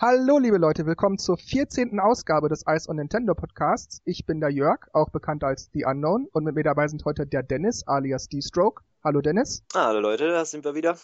Hallo 0.00 0.38
liebe 0.38 0.58
Leute, 0.58 0.86
willkommen 0.86 1.18
zur 1.18 1.36
14. 1.36 1.98
Ausgabe 1.98 2.48
des 2.48 2.62
Ice 2.68 2.88
on 2.88 2.98
Nintendo 2.98 3.34
Podcasts. 3.34 4.00
Ich 4.04 4.26
bin 4.26 4.38
der 4.38 4.50
Jörg, 4.50 4.86
auch 4.92 5.10
bekannt 5.10 5.42
als 5.42 5.72
The 5.72 5.86
Unknown 5.86 6.28
und 6.32 6.44
mit 6.44 6.54
mir 6.54 6.62
dabei 6.62 6.86
sind 6.86 7.04
heute 7.04 7.26
der 7.26 7.42
Dennis 7.42 7.82
alias 7.84 8.28
D-Stroke. 8.28 8.84
Hallo 9.02 9.20
Dennis. 9.22 9.66
Ah, 9.74 9.86
hallo 9.86 9.98
Leute, 9.98 10.28
da 10.28 10.44
sind 10.44 10.64
wir 10.64 10.76
wieder. 10.76 10.96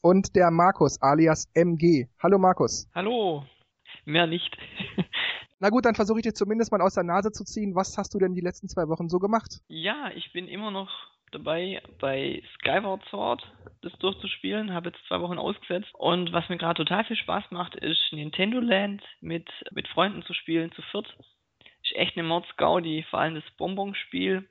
Und 0.00 0.34
der 0.34 0.50
Markus 0.50 1.00
alias 1.00 1.48
MG. 1.54 2.08
Hallo 2.20 2.36
Markus. 2.36 2.88
Hallo. 2.96 3.44
Mehr 4.06 4.26
nicht. 4.26 4.58
Na 5.60 5.68
gut, 5.68 5.84
dann 5.84 5.94
versuche 5.94 6.18
ich 6.18 6.24
dir 6.24 6.34
zumindest 6.34 6.72
mal 6.72 6.82
aus 6.82 6.94
der 6.94 7.04
Nase 7.04 7.30
zu 7.30 7.44
ziehen. 7.44 7.76
Was 7.76 7.96
hast 7.96 8.12
du 8.12 8.18
denn 8.18 8.34
die 8.34 8.40
letzten 8.40 8.68
zwei 8.68 8.88
Wochen 8.88 9.08
so 9.08 9.20
gemacht? 9.20 9.60
Ja, 9.68 10.10
ich 10.16 10.32
bin 10.32 10.48
immer 10.48 10.72
noch 10.72 10.90
dabei, 11.32 11.82
bei 11.98 12.42
Skyward 12.54 13.04
Sword 13.08 13.42
das 13.82 13.92
durchzuspielen. 13.98 14.72
Habe 14.72 14.90
jetzt 14.90 15.04
zwei 15.06 15.20
Wochen 15.20 15.38
ausgesetzt. 15.38 15.92
Und 15.94 16.32
was 16.32 16.48
mir 16.48 16.58
gerade 16.58 16.84
total 16.84 17.04
viel 17.04 17.16
Spaß 17.16 17.50
macht, 17.50 17.74
ist 17.74 18.12
Nintendo 18.12 18.60
Land 18.60 19.02
mit, 19.20 19.48
mit 19.72 19.88
Freunden 19.88 20.22
zu 20.22 20.34
spielen, 20.34 20.72
zu 20.72 20.82
viert. 20.82 21.12
Ist 21.82 21.96
echt 21.96 22.16
eine 22.16 22.26
Mordsgaudi, 22.26 23.04
vor 23.10 23.20
allem 23.20 23.34
das 23.34 23.50
Bonbonspiel, 23.56 24.48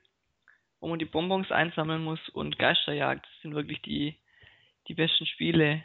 wo 0.80 0.88
man 0.88 0.98
die 0.98 1.06
Bonbons 1.06 1.50
einsammeln 1.50 2.04
muss 2.04 2.28
und 2.30 2.58
Geisterjagd 2.58 3.24
das 3.24 3.42
sind 3.42 3.54
wirklich 3.54 3.80
die, 3.82 4.18
die 4.88 4.94
besten 4.94 5.26
Spiele, 5.26 5.84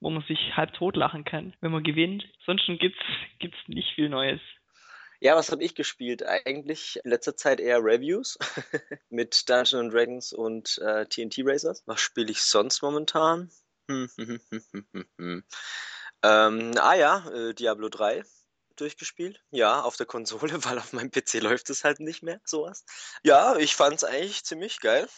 wo 0.00 0.10
man 0.10 0.22
sich 0.22 0.56
halb 0.56 0.72
tot 0.74 0.96
lachen 0.96 1.24
kann, 1.24 1.54
wenn 1.60 1.72
man 1.72 1.82
gewinnt. 1.82 2.28
Sonst 2.44 2.66
gibt's, 2.66 3.00
gibt's 3.38 3.58
nicht 3.66 3.90
viel 3.94 4.08
Neues. 4.08 4.40
Ja, 5.20 5.36
was 5.36 5.50
habe 5.50 5.62
ich 5.62 5.74
gespielt? 5.74 6.22
Eigentlich 6.22 7.00
in 7.04 7.10
letzter 7.10 7.36
Zeit 7.36 7.60
eher 7.60 7.78
Reviews 7.82 8.38
mit 9.08 9.48
Dungeons 9.48 9.92
Dragons 9.92 10.32
und 10.32 10.78
äh, 10.78 11.06
TNT 11.06 11.38
Racers. 11.44 11.82
Was 11.86 12.00
spiele 12.00 12.30
ich 12.30 12.42
sonst 12.42 12.82
momentan? 12.82 13.50
Hm, 13.88 14.10
hm, 14.16 14.40
hm, 15.18 15.44
ähm, 16.22 16.72
ah 16.78 16.94
ja, 16.94 17.28
äh, 17.30 17.54
Diablo 17.54 17.90
3 17.90 18.24
durchgespielt. 18.76 19.42
Ja, 19.50 19.82
auf 19.82 19.96
der 19.96 20.06
Konsole, 20.06 20.52
weil 20.64 20.78
auf 20.78 20.92
meinem 20.92 21.10
PC 21.10 21.34
läuft 21.40 21.70
es 21.70 21.84
halt 21.84 22.00
nicht 22.00 22.22
mehr, 22.22 22.40
sowas. 22.44 22.84
Ja, 23.22 23.56
ich 23.56 23.76
fand 23.76 23.96
es 23.96 24.04
eigentlich 24.04 24.44
ziemlich 24.44 24.80
geil. 24.80 25.08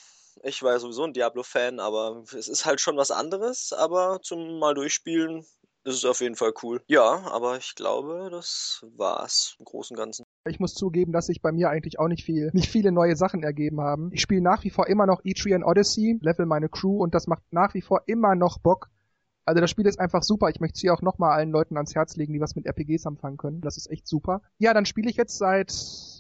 Ich 0.42 0.62
war 0.62 0.72
ja 0.72 0.78
sowieso 0.78 1.04
ein 1.04 1.14
Diablo-Fan, 1.14 1.80
aber 1.80 2.24
es 2.36 2.48
ist 2.48 2.66
halt 2.66 2.80
schon 2.80 2.96
was 2.96 3.10
anderes. 3.10 3.72
Aber 3.72 4.20
zum 4.22 4.58
mal 4.58 4.74
durchspielen 4.74 5.46
ist 5.94 6.04
auf 6.04 6.20
jeden 6.20 6.34
Fall 6.34 6.52
cool. 6.62 6.82
Ja, 6.88 7.22
aber 7.30 7.56
ich 7.56 7.74
glaube, 7.74 8.28
das 8.30 8.84
war's 8.96 9.56
im 9.58 9.64
Großen 9.64 9.96
und 9.96 10.00
Ganzen. 10.02 10.24
Ich 10.48 10.60
muss 10.60 10.74
zugeben, 10.74 11.12
dass 11.12 11.26
sich 11.26 11.40
bei 11.42 11.52
mir 11.52 11.70
eigentlich 11.70 11.98
auch 11.98 12.08
nicht 12.08 12.24
viel, 12.24 12.50
nicht 12.52 12.70
viele 12.70 12.92
neue 12.92 13.16
Sachen 13.16 13.42
ergeben 13.42 13.80
haben. 13.80 14.10
Ich 14.12 14.20
spiele 14.20 14.42
nach 14.42 14.64
wie 14.64 14.70
vor 14.70 14.88
immer 14.88 15.06
noch 15.06 15.20
Etrian 15.24 15.64
Odyssey, 15.64 16.18
level 16.20 16.46
meine 16.46 16.68
Crew 16.68 17.02
und 17.02 17.14
das 17.14 17.26
macht 17.26 17.42
nach 17.50 17.74
wie 17.74 17.82
vor 17.82 18.02
immer 18.06 18.34
noch 18.34 18.58
Bock. 18.58 18.88
Also 19.46 19.60
das 19.60 19.70
Spiel 19.70 19.86
ist 19.86 20.00
einfach 20.00 20.24
super. 20.24 20.48
Ich 20.50 20.58
möchte 20.58 20.74
es 20.74 20.80
hier 20.80 20.92
auch 20.92 21.02
nochmal 21.02 21.38
allen 21.38 21.52
Leuten 21.52 21.76
ans 21.76 21.94
Herz 21.94 22.16
legen, 22.16 22.32
die 22.32 22.40
was 22.40 22.56
mit 22.56 22.66
RPGs 22.66 23.06
anfangen 23.06 23.36
können. 23.36 23.60
Das 23.60 23.76
ist 23.76 23.88
echt 23.88 24.08
super. 24.08 24.42
Ja, 24.58 24.74
dann 24.74 24.86
spiele 24.86 25.08
ich 25.08 25.16
jetzt 25.16 25.38
seit 25.38 25.72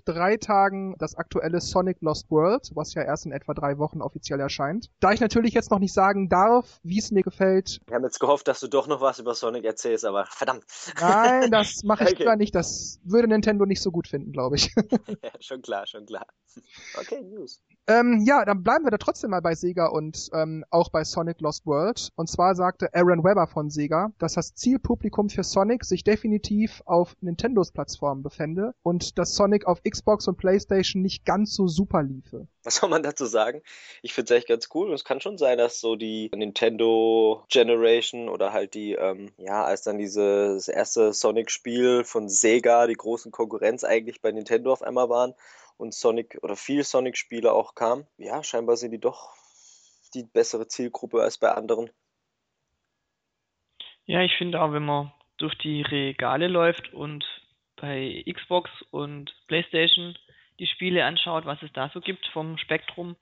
drei 0.04 0.36
Tagen 0.36 0.94
das 0.98 1.16
aktuelle 1.16 1.60
Sonic 1.60 2.00
Lost 2.00 2.30
World, 2.30 2.70
was 2.74 2.94
ja 2.94 3.02
erst 3.02 3.26
in 3.26 3.32
etwa 3.32 3.52
drei 3.52 3.78
Wochen 3.78 4.00
offiziell 4.00 4.38
erscheint. 4.38 4.90
Da 5.00 5.10
ich 5.10 5.20
natürlich 5.20 5.54
jetzt 5.54 5.72
noch 5.72 5.80
nicht 5.80 5.92
sagen 5.92 6.28
darf, 6.28 6.78
wie 6.84 7.00
es 7.00 7.10
mir 7.10 7.22
gefällt. 7.22 7.80
Wir 7.86 7.96
haben 7.96 8.04
jetzt 8.04 8.20
gehofft, 8.20 8.46
dass 8.46 8.60
du 8.60 8.68
doch 8.68 8.86
noch 8.86 9.00
was 9.00 9.18
über 9.18 9.34
Sonic 9.34 9.64
erzählst, 9.64 10.04
aber 10.04 10.26
verdammt. 10.26 10.64
Nein, 11.00 11.50
das 11.50 11.82
mache 11.82 12.04
ich 12.04 12.10
okay. 12.14 12.24
gar 12.24 12.36
nicht. 12.36 12.54
Das 12.54 13.00
würde 13.02 13.26
Nintendo 13.26 13.66
nicht 13.66 13.82
so 13.82 13.90
gut 13.90 14.06
finden, 14.06 14.30
glaube 14.30 14.54
ich. 14.54 14.72
ja, 15.22 15.30
schon 15.40 15.62
klar, 15.62 15.84
schon 15.88 16.06
klar. 16.06 16.26
Okay, 17.00 17.22
News. 17.22 17.60
Ähm, 17.88 18.24
ja, 18.26 18.44
dann 18.44 18.64
bleiben 18.64 18.84
wir 18.84 18.90
da 18.90 18.98
trotzdem 18.98 19.30
mal 19.30 19.40
bei 19.40 19.54
Sega 19.54 19.86
und 19.86 20.28
ähm, 20.32 20.64
auch 20.70 20.88
bei 20.88 21.04
Sonic 21.04 21.40
Lost 21.40 21.66
World. 21.66 22.10
Und 22.16 22.28
zwar 22.28 22.56
sagte 22.56 22.92
Aaron 22.92 23.22
Webber 23.22 23.46
von 23.46 23.70
Sega, 23.70 24.10
dass 24.18 24.34
das 24.34 24.54
Zielpublikum 24.54 25.28
für 25.28 25.44
Sonic 25.44 25.84
sich 25.84 26.02
definitiv 26.02 26.82
auf 26.84 27.14
Nintendos 27.20 27.70
Plattformen 27.70 28.24
befände 28.24 28.74
und 28.82 29.18
dass 29.18 29.36
Sonic 29.36 29.66
auf 29.66 29.82
Xbox 29.84 30.26
und 30.26 30.36
PlayStation 30.36 31.00
nicht 31.00 31.24
ganz 31.24 31.54
so 31.54 31.68
super 31.68 32.02
liefe. 32.02 32.48
Was 32.64 32.76
soll 32.76 32.90
man 32.90 33.04
dazu 33.04 33.24
sagen? 33.26 33.62
Ich 34.02 34.12
finde 34.12 34.34
es 34.34 34.38
echt 34.38 34.48
ganz 34.48 34.68
cool 34.74 34.88
und 34.88 34.94
es 34.94 35.04
kann 35.04 35.20
schon 35.20 35.38
sein, 35.38 35.56
dass 35.56 35.78
so 35.78 35.94
die 35.94 36.28
Nintendo 36.34 37.44
Generation 37.48 38.28
oder 38.28 38.52
halt 38.52 38.74
die, 38.74 38.94
ähm, 38.94 39.30
ja, 39.38 39.64
als 39.64 39.82
dann 39.82 39.98
dieses 39.98 40.66
erste 40.66 41.12
Sonic-Spiel 41.12 42.02
von 42.02 42.28
Sega, 42.28 42.88
die 42.88 42.94
großen 42.94 43.30
Konkurrenz 43.30 43.84
eigentlich 43.84 44.20
bei 44.20 44.32
Nintendo 44.32 44.72
auf 44.72 44.82
einmal 44.82 45.08
waren 45.08 45.34
und 45.76 45.94
Sonic 45.94 46.38
oder 46.42 46.56
viel 46.56 46.84
Sonic-Spiele 46.84 47.52
auch 47.52 47.74
kamen. 47.74 48.06
Ja, 48.16 48.42
scheinbar 48.42 48.76
sind 48.76 48.92
die 48.92 49.00
doch 49.00 49.34
die 50.14 50.24
bessere 50.24 50.68
Zielgruppe 50.68 51.22
als 51.22 51.38
bei 51.38 51.50
anderen. 51.50 51.90
Ja, 54.04 54.22
ich 54.22 54.36
finde 54.38 54.60
auch, 54.62 54.72
wenn 54.72 54.84
man 54.84 55.12
durch 55.38 55.56
die 55.58 55.82
Regale 55.82 56.48
läuft 56.48 56.92
und 56.92 57.24
bei 57.76 58.24
Xbox 58.32 58.70
und 58.90 59.34
PlayStation 59.48 60.16
die 60.58 60.66
Spiele 60.66 61.04
anschaut, 61.04 61.44
was 61.44 61.62
es 61.62 61.72
da 61.72 61.90
so 61.92 62.00
gibt 62.00 62.26
vom 62.28 62.56
Spektrum 62.56 63.16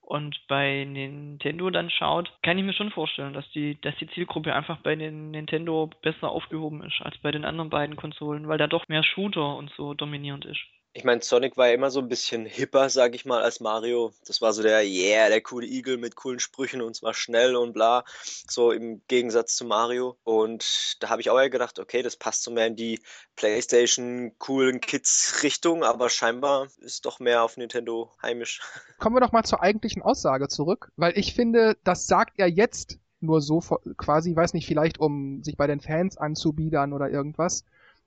und 0.00 0.40
bei 0.46 0.84
Nintendo 0.84 1.70
dann 1.70 1.90
schaut, 1.90 2.32
kann 2.42 2.56
ich 2.56 2.64
mir 2.64 2.72
schon 2.72 2.90
vorstellen, 2.90 3.32
dass 3.32 3.50
die, 3.50 3.80
dass 3.80 3.96
die 3.96 4.08
Zielgruppe 4.08 4.54
einfach 4.54 4.78
bei 4.78 4.94
den 4.94 5.32
Nintendo 5.32 5.90
besser 6.02 6.30
aufgehoben 6.30 6.82
ist 6.84 7.00
als 7.00 7.18
bei 7.18 7.30
den 7.30 7.44
anderen 7.44 7.70
beiden 7.70 7.96
Konsolen, 7.96 8.48
weil 8.48 8.58
da 8.58 8.68
doch 8.68 8.88
mehr 8.88 9.02
Shooter 9.02 9.56
und 9.56 9.70
so 9.76 9.94
dominierend 9.94 10.44
ist. 10.44 10.60
Ich 10.94 11.04
meine, 11.04 11.22
Sonic 11.22 11.56
war 11.56 11.68
ja 11.68 11.74
immer 11.74 11.90
so 11.90 12.00
ein 12.00 12.08
bisschen 12.08 12.46
hipper, 12.46 12.88
sag 12.88 13.14
ich 13.14 13.24
mal, 13.24 13.42
als 13.42 13.60
Mario. 13.60 14.12
Das 14.26 14.40
war 14.40 14.52
so 14.52 14.62
der, 14.62 14.84
yeah, 14.84 15.28
der 15.28 15.40
coole 15.40 15.66
Igel 15.66 15.96
mit 15.96 16.16
coolen 16.16 16.40
Sprüchen 16.40 16.80
und 16.82 16.96
zwar 16.96 17.14
schnell 17.14 17.56
und 17.56 17.72
bla. 17.72 18.04
So 18.48 18.72
im 18.72 19.02
Gegensatz 19.06 19.54
zu 19.54 19.64
Mario. 19.64 20.16
Und 20.24 20.96
da 21.00 21.10
habe 21.10 21.20
ich 21.20 21.30
auch 21.30 21.38
ja 21.38 21.48
gedacht, 21.48 21.78
okay, 21.78 22.02
das 22.02 22.16
passt 22.16 22.42
so 22.42 22.50
mehr 22.50 22.66
in 22.66 22.76
die 22.76 23.00
PlayStation 23.36 24.32
coolen 24.38 24.80
Kids 24.80 25.42
Richtung, 25.42 25.84
aber 25.84 26.08
scheinbar 26.08 26.68
ist 26.78 27.04
doch 27.04 27.20
mehr 27.20 27.42
auf 27.42 27.56
Nintendo 27.56 28.10
heimisch. 28.22 28.60
Kommen 28.98 29.14
wir 29.14 29.20
doch 29.20 29.32
mal 29.32 29.44
zur 29.44 29.62
eigentlichen 29.62 30.02
Aussage 30.02 30.48
zurück, 30.48 30.90
weil 30.96 31.16
ich 31.16 31.34
finde, 31.34 31.76
das 31.84 32.06
sagt 32.06 32.38
er 32.38 32.48
jetzt 32.48 32.98
nur 33.20 33.40
so 33.40 33.60
quasi, 33.96 34.34
weiß 34.34 34.54
nicht, 34.54 34.66
vielleicht 34.66 34.98
um 34.98 35.42
sich 35.42 35.56
bei 35.56 35.66
den 35.66 35.80
Fans 35.80 36.16
anzubiedern 36.16 36.92
oder 36.92 37.10
irgendwas. 37.10 37.64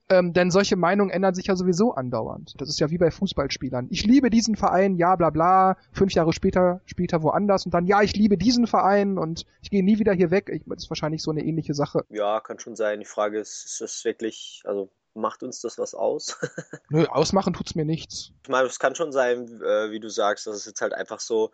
Ähm, 0.10 0.34
denn 0.34 0.52
solche 0.52 0.76
Meinungen 0.76 1.10
ändern 1.10 1.34
sich 1.34 1.48
ja 1.48 1.56
sowieso 1.56 1.94
andauernd. 1.94 2.54
Das 2.60 2.68
ist 2.68 2.80
ja 2.80 2.90
wie 2.90 2.98
bei 2.98 3.12
Fußballspielern. 3.12 3.88
Ich 3.90 4.04
liebe 4.04 4.30
diesen 4.30 4.56
Verein, 4.56 4.96
ja, 4.96 5.16
bla 5.16 5.30
bla. 5.30 5.78
Fünf 5.94 6.14
Jahre 6.14 6.34
später 6.34 6.82
spielt 6.86 7.14
er 7.14 7.24
woanders 7.24 7.66
und 7.66 7.74
dann, 7.74 7.86
ja, 7.86 8.02
ich 8.02 8.16
liebe 8.16 8.38
diesen 8.38 8.68
Verein 8.68 9.18
und 9.18 9.46
ich 9.62 9.70
gehe 9.70 9.84
nie 9.84 10.00
wieder 10.00 10.14
hier 10.14 10.32
weg. 10.32 10.50
Ich, 10.52 10.64
das 10.66 10.84
ist 10.84 10.90
wahrscheinlich 10.90 11.22
so 11.22 11.32
eine 11.32 11.44
ähnliche 11.44 11.74
Sache. 11.74 12.04
Ja, 12.10 12.42
kann 12.42 12.60
schon 12.60 12.76
sein. 12.76 13.00
Die 13.00 13.06
Frage 13.06 13.40
ist, 13.40 13.66
ist 13.66 13.82
das 13.82 14.04
wirklich, 14.04 14.64
also 14.66 14.90
macht 15.14 15.44
uns 15.44 15.62
das 15.62 15.78
was 15.78 15.94
aus? 15.94 16.38
Nö, 16.90 17.06
ausmachen 17.06 17.54
tut's 17.54 17.76
mir 17.76 17.86
nichts. 17.86 18.32
Ich 18.44 18.50
meine, 18.50 18.68
es 18.68 18.80
kann 18.80 18.96
schon 18.96 19.12
sein, 19.12 19.62
äh, 19.62 19.92
wie 19.92 20.00
du 20.00 20.10
sagst, 20.10 20.48
dass 20.48 20.56
es 20.56 20.66
jetzt 20.66 20.82
halt 20.82 20.94
einfach 20.94 21.20
so 21.20 21.52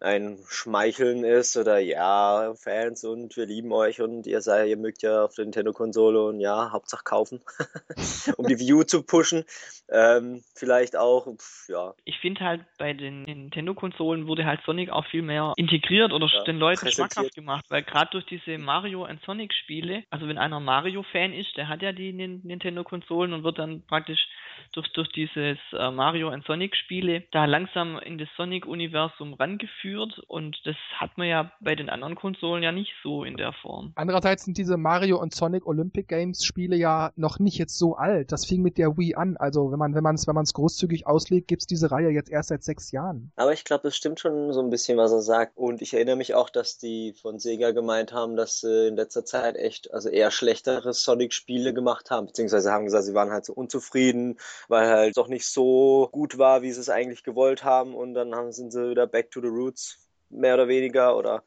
ein 0.00 0.38
Schmeicheln 0.48 1.24
ist 1.24 1.56
oder 1.56 1.78
ja, 1.78 2.52
Fans 2.56 3.04
und 3.04 3.36
wir 3.36 3.46
lieben 3.46 3.72
euch 3.72 4.00
und 4.00 4.26
ihr 4.26 4.42
seid, 4.42 4.68
ihr 4.68 4.76
mögt 4.76 5.02
ja 5.02 5.24
auf 5.24 5.34
der 5.34 5.46
Nintendo-Konsole 5.46 6.22
und 6.22 6.40
ja, 6.40 6.70
Hauptsache 6.70 7.04
kaufen, 7.04 7.40
um 8.36 8.46
die 8.46 8.58
View 8.58 8.82
zu 8.82 9.02
pushen. 9.02 9.44
Ähm, 9.88 10.42
vielleicht 10.54 10.96
auch, 10.96 11.26
pf, 11.26 11.68
ja. 11.68 11.94
Ich 12.04 12.18
finde 12.18 12.44
halt 12.44 12.64
bei 12.78 12.92
den 12.92 13.22
Nintendo-Konsolen 13.22 14.26
wurde 14.26 14.44
halt 14.44 14.60
Sonic 14.66 14.90
auch 14.90 15.06
viel 15.06 15.22
mehr 15.22 15.54
integriert 15.56 16.12
oder 16.12 16.26
ja, 16.26 16.44
den 16.44 16.58
Leuten 16.58 16.90
schmackhaft 16.90 17.34
gemacht, 17.34 17.64
weil 17.68 17.82
gerade 17.82 18.10
durch 18.10 18.26
diese 18.26 18.58
Mario 18.58 19.06
und 19.06 19.22
Sonic-Spiele, 19.22 20.04
also 20.10 20.28
wenn 20.28 20.38
einer 20.38 20.60
Mario-Fan 20.60 21.32
ist, 21.32 21.56
der 21.56 21.68
hat 21.68 21.80
ja 21.80 21.92
die 21.92 22.12
Nintendo-Konsolen 22.12 23.32
und 23.32 23.44
wird 23.44 23.58
dann 23.58 23.82
praktisch 23.86 24.28
durch, 24.72 24.92
durch 24.92 25.08
dieses 25.10 25.58
äh, 25.72 25.90
Mario 25.90 26.32
und 26.32 26.44
Sonic-Spiele 26.44 27.24
da 27.32 27.44
langsam 27.44 27.98
in 27.98 28.18
das 28.18 28.28
Sonic-Universum 28.36 29.34
rangeführt 29.34 29.56
eingeführt 29.56 30.20
und 30.28 30.56
das 30.64 30.76
hat 30.98 31.16
man 31.16 31.28
ja 31.28 31.50
bei 31.60 31.74
den 31.74 31.88
anderen 31.88 32.14
Konsolen 32.14 32.62
ja 32.62 32.72
nicht 32.72 32.92
so 33.02 33.24
in 33.24 33.36
der 33.36 33.52
Form. 33.52 33.92
Andererseits 33.94 34.44
sind 34.44 34.58
diese 34.58 34.76
Mario 34.76 35.20
und 35.20 35.34
Sonic 35.34 35.66
Olympic 35.66 36.08
Games 36.08 36.44
Spiele 36.44 36.76
ja 36.76 37.12
noch 37.16 37.38
nicht 37.38 37.58
jetzt 37.58 37.78
so 37.78 37.96
alt. 37.96 38.32
Das 38.32 38.44
fing 38.44 38.62
mit 38.62 38.78
der 38.78 38.96
Wii 38.96 39.14
an. 39.14 39.36
Also 39.36 39.70
wenn 39.72 39.78
man 39.78 39.94
wenn 39.94 40.02
man 40.02 40.14
es 40.14 40.26
wenn 40.26 40.34
man 40.34 40.44
es 40.44 40.54
großzügig 40.54 41.06
auslegt, 41.06 41.48
gibt's 41.48 41.66
diese 41.66 41.90
Reihe 41.90 42.10
jetzt 42.10 42.30
erst 42.30 42.48
seit 42.48 42.62
sechs 42.62 42.92
Jahren. 42.92 43.32
Aber 43.36 43.52
ich 43.52 43.64
glaube, 43.64 43.84
das 43.84 43.96
stimmt 43.96 44.20
schon 44.20 44.52
so 44.52 44.60
ein 44.60 44.70
bisschen, 44.70 44.98
was 44.98 45.12
er 45.12 45.22
sagt. 45.22 45.56
Und 45.56 45.82
ich 45.82 45.94
erinnere 45.94 46.16
mich 46.16 46.34
auch, 46.34 46.50
dass 46.50 46.78
die 46.78 47.14
von 47.20 47.38
Sega 47.38 47.70
gemeint 47.72 48.12
haben, 48.12 48.36
dass 48.36 48.60
sie 48.60 48.88
in 48.88 48.96
letzter 48.96 49.24
Zeit 49.24 49.56
echt 49.56 49.92
also 49.92 50.08
eher 50.08 50.30
schlechtere 50.30 50.92
Sonic-Spiele 50.92 51.74
gemacht 51.74 52.10
haben, 52.10 52.26
beziehungsweise 52.26 52.72
haben 52.72 52.84
gesagt, 52.84 53.04
sie 53.04 53.14
waren 53.14 53.30
halt 53.30 53.44
so 53.44 53.52
unzufrieden, 53.52 54.38
weil 54.68 54.88
halt 54.88 55.16
doch 55.16 55.28
nicht 55.28 55.46
so 55.46 56.08
gut 56.12 56.38
war, 56.38 56.62
wie 56.62 56.72
sie 56.72 56.80
es 56.80 56.90
eigentlich 56.90 57.22
gewollt 57.24 57.64
haben. 57.64 57.94
Und 57.94 58.14
dann 58.14 58.34
haben, 58.34 58.52
sind 58.52 58.72
sie 58.72 58.90
wieder 58.90 59.06
back 59.06 59.30
to 59.30 59.40
the 59.40 59.48
roots 59.48 59.98
mehr 60.28 60.54
oder 60.54 60.68
weniger, 60.68 61.16
oder 61.16 61.42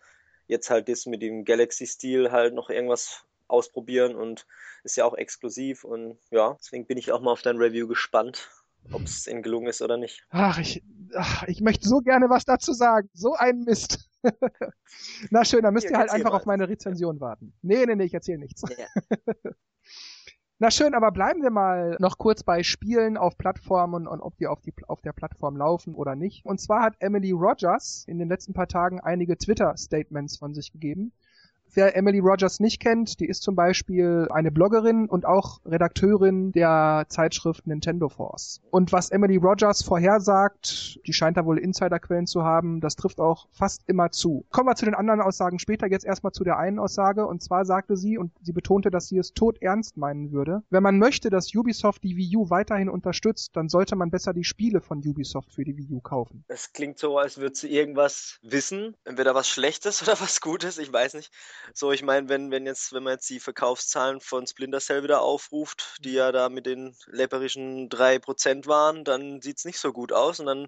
jetzt 0.47 0.69
halt 0.69 0.89
das 0.89 1.05
mit 1.05 1.21
dem 1.21 1.45
Galaxy-Stil 1.45 2.31
halt 2.31 2.53
noch 2.53 2.69
irgendwas 2.69 3.25
ausprobieren 3.47 4.15
und 4.15 4.45
ist 4.83 4.95
ja 4.95 5.05
auch 5.05 5.15
exklusiv 5.15 5.83
und 5.83 6.17
ja, 6.31 6.55
deswegen 6.59 6.85
bin 6.85 6.97
ich 6.97 7.11
auch 7.11 7.21
mal 7.21 7.31
auf 7.31 7.41
dein 7.41 7.57
Review 7.57 7.87
gespannt, 7.87 8.49
ob 8.91 9.03
es 9.03 9.27
ihnen 9.27 9.43
gelungen 9.43 9.67
ist 9.67 9.81
oder 9.81 9.97
nicht. 9.97 10.25
Ach, 10.29 10.57
ich, 10.59 10.83
ach, 11.15 11.43
ich 11.47 11.61
möchte 11.61 11.87
so 11.87 11.99
gerne 11.99 12.29
was 12.29 12.45
dazu 12.45 12.73
sagen. 12.73 13.09
So 13.13 13.33
ein 13.33 13.61
Mist. 13.61 14.09
Na 15.31 15.45
schön, 15.45 15.63
dann 15.63 15.73
müsst 15.73 15.87
Hier, 15.87 15.95
ihr 15.95 15.99
halt 15.99 16.11
einfach 16.11 16.31
mal. 16.31 16.37
auf 16.37 16.45
meine 16.45 16.69
Rezension 16.69 17.19
warten. 17.19 17.53
Nee, 17.61 17.85
nee, 17.85 17.95
nee, 17.95 18.05
ich 18.05 18.13
erzähle 18.13 18.39
nichts. 18.39 18.63
Ja. 18.77 18.87
Na 20.61 20.69
schön, 20.71 20.93
aber 20.93 21.13
bleiben 21.13 21.41
wir 21.41 21.51
mal 21.51 21.95
noch 22.01 22.17
kurz 22.17 22.43
bei 22.43 22.63
Spielen 22.63 23.15
auf 23.15 23.37
Plattformen 23.37 24.05
und 24.07 24.19
ob 24.19 24.35
die 24.35 24.47
auf, 24.47 24.59
die 24.59 24.73
auf 24.89 25.01
der 25.01 25.13
Plattform 25.13 25.55
laufen 25.55 25.95
oder 25.95 26.17
nicht. 26.17 26.45
Und 26.45 26.59
zwar 26.59 26.81
hat 26.81 26.95
Emily 26.99 27.31
Rogers 27.31 28.03
in 28.09 28.19
den 28.19 28.27
letzten 28.27 28.51
paar 28.51 28.67
Tagen 28.67 28.99
einige 28.99 29.37
Twitter-Statements 29.37 30.35
von 30.35 30.53
sich 30.53 30.73
gegeben. 30.73 31.13
Wer 31.73 31.95
Emily 31.95 32.19
Rogers 32.19 32.59
nicht 32.59 32.79
kennt, 32.79 33.19
die 33.19 33.27
ist 33.27 33.43
zum 33.43 33.55
Beispiel 33.55 34.27
eine 34.31 34.51
Bloggerin 34.51 35.07
und 35.07 35.25
auch 35.25 35.59
Redakteurin 35.65 36.51
der 36.51 37.05
Zeitschrift 37.09 37.67
Nintendo 37.67 38.09
Force. 38.09 38.61
Und 38.71 38.91
was 38.91 39.11
Emily 39.11 39.37
Rogers 39.37 39.83
vorhersagt, 39.83 40.99
die 41.05 41.13
scheint 41.13 41.37
da 41.37 41.45
wohl 41.45 41.59
Insiderquellen 41.59 42.27
zu 42.27 42.43
haben, 42.43 42.81
das 42.81 42.95
trifft 42.95 43.19
auch 43.19 43.47
fast 43.51 43.83
immer 43.87 44.11
zu. 44.11 44.45
Kommen 44.49 44.67
wir 44.67 44.75
zu 44.75 44.85
den 44.85 44.95
anderen 44.95 45.21
Aussagen 45.21 45.59
später, 45.59 45.87
jetzt 45.87 46.05
erstmal 46.05 46.31
zu 46.31 46.43
der 46.43 46.57
einen 46.57 46.79
Aussage. 46.79 47.27
Und 47.27 47.43
zwar 47.43 47.65
sagte 47.65 47.95
sie, 47.97 48.17
und 48.17 48.31
sie 48.41 48.53
betonte, 48.53 48.89
dass 48.89 49.07
sie 49.07 49.17
es 49.17 49.33
tot 49.33 49.61
ernst 49.61 49.97
meinen 49.97 50.31
würde, 50.31 50.63
wenn 50.69 50.83
man 50.83 50.97
möchte, 50.97 51.29
dass 51.29 51.53
Ubisoft 51.53 52.03
die 52.03 52.17
Wii 52.17 52.37
U 52.37 52.49
weiterhin 52.49 52.89
unterstützt, 52.89 53.55
dann 53.55 53.69
sollte 53.69 53.95
man 53.95 54.09
besser 54.09 54.33
die 54.33 54.43
Spiele 54.43 54.81
von 54.81 54.99
Ubisoft 54.99 55.53
für 55.53 55.63
die 55.63 55.77
Wii 55.77 55.93
U 55.93 55.99
kaufen. 56.01 56.43
Es 56.47 56.73
klingt 56.73 56.97
so, 56.97 57.17
als 57.17 57.37
würde 57.37 57.55
sie 57.55 57.69
irgendwas 57.69 58.39
wissen, 58.41 58.95
entweder 59.05 59.35
was 59.35 59.47
Schlechtes 59.47 60.01
oder 60.03 60.19
was 60.19 60.41
Gutes, 60.41 60.77
ich 60.77 60.91
weiß 60.91 61.13
nicht. 61.13 61.31
So, 61.73 61.91
ich 61.91 62.03
meine, 62.03 62.29
wenn, 62.29 62.51
wenn 62.51 62.65
jetzt, 62.65 62.93
wenn 62.93 63.03
man 63.03 63.13
jetzt 63.13 63.29
die 63.29 63.39
Verkaufszahlen 63.39 64.21
von 64.21 64.47
Splinter 64.47 64.79
Cell 64.79 65.03
wieder 65.03 65.21
aufruft, 65.21 65.97
die 66.03 66.13
ja 66.13 66.31
da 66.31 66.49
mit 66.49 66.65
den 66.65 66.95
läpperischen 67.07 67.89
3% 67.89 68.67
waren, 68.67 69.03
dann 69.03 69.41
sieht 69.41 69.57
es 69.59 69.65
nicht 69.65 69.79
so 69.79 69.93
gut 69.93 70.11
aus. 70.13 70.39
Und 70.39 70.47
dann 70.47 70.67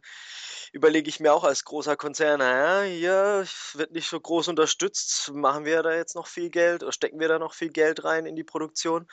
überlege 0.71 1.09
ich 1.09 1.19
mir 1.19 1.33
auch 1.33 1.43
als 1.43 1.63
großer 1.65 1.95
Konzern, 1.95 2.39
naja, 2.39 2.83
hier 2.83 3.45
wird 3.73 3.91
nicht 3.91 4.09
so 4.09 4.19
groß 4.19 4.47
unterstützt, 4.49 5.31
machen 5.33 5.65
wir 5.65 5.83
da 5.83 5.93
jetzt 5.93 6.15
noch 6.15 6.27
viel 6.27 6.49
Geld 6.49 6.83
oder 6.83 6.91
stecken 6.91 7.19
wir 7.19 7.27
da 7.27 7.39
noch 7.39 7.53
viel 7.53 7.69
Geld 7.69 8.03
rein 8.03 8.25
in 8.25 8.35
die 8.35 8.43
Produktion? 8.43 9.07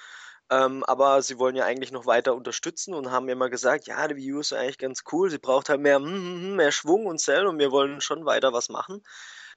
Ähm, 0.51 0.83
aber 0.85 1.21
sie 1.23 1.39
wollen 1.39 1.57
ja 1.57 1.65
eigentlich 1.65 1.93
noch 1.93 2.07
weiter 2.07 2.35
unterstützen 2.35 2.95
und 2.95 3.11
haben 3.11 3.29
immer 3.29 3.51
gesagt, 3.51 3.87
ja, 3.87 4.09
die 4.09 4.17
Wii 4.17 4.33
U 4.35 4.41
ist 4.41 4.55
eigentlich 4.55 4.79
ganz 4.79 5.05
cool, 5.13 5.29
sie 5.31 5.39
braucht 5.39 5.69
halt 5.69 5.81
mehr, 5.81 5.99
mm, 5.99 6.57
mehr 6.57 6.73
Schwung 6.73 7.05
und 7.07 7.19
Cell 7.21 7.47
und 7.47 7.59
wir 7.59 7.71
wollen 7.71 8.01
schon 8.01 8.25
weiter 8.25 8.53
was 8.55 8.71
machen 8.71 9.03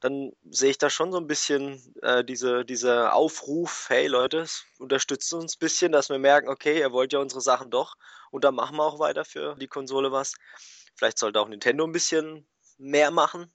dann 0.01 0.33
sehe 0.49 0.71
ich 0.71 0.79
da 0.79 0.89
schon 0.89 1.11
so 1.11 1.19
ein 1.19 1.27
bisschen 1.27 1.95
äh, 2.01 2.25
diese, 2.25 2.65
diese 2.65 3.13
Aufruf, 3.13 3.85
hey 3.87 4.07
Leute, 4.07 4.45
unterstützt 4.79 5.31
uns 5.33 5.55
ein 5.55 5.59
bisschen, 5.59 5.91
dass 5.91 6.09
wir 6.09 6.17
merken, 6.17 6.49
okay, 6.49 6.79
ihr 6.79 6.91
wollt 6.91 7.13
ja 7.13 7.19
unsere 7.19 7.41
Sachen 7.41 7.69
doch 7.69 7.95
und 8.31 8.43
dann 8.43 8.55
machen 8.55 8.75
wir 8.77 8.83
auch 8.83 8.99
weiter 8.99 9.23
für 9.23 9.55
die 9.55 9.67
Konsole 9.67 10.11
was. 10.11 10.33
Vielleicht 10.95 11.19
sollte 11.19 11.39
auch 11.39 11.47
Nintendo 11.47 11.85
ein 11.85 11.91
bisschen 11.91 12.47
mehr 12.79 13.11
machen, 13.11 13.53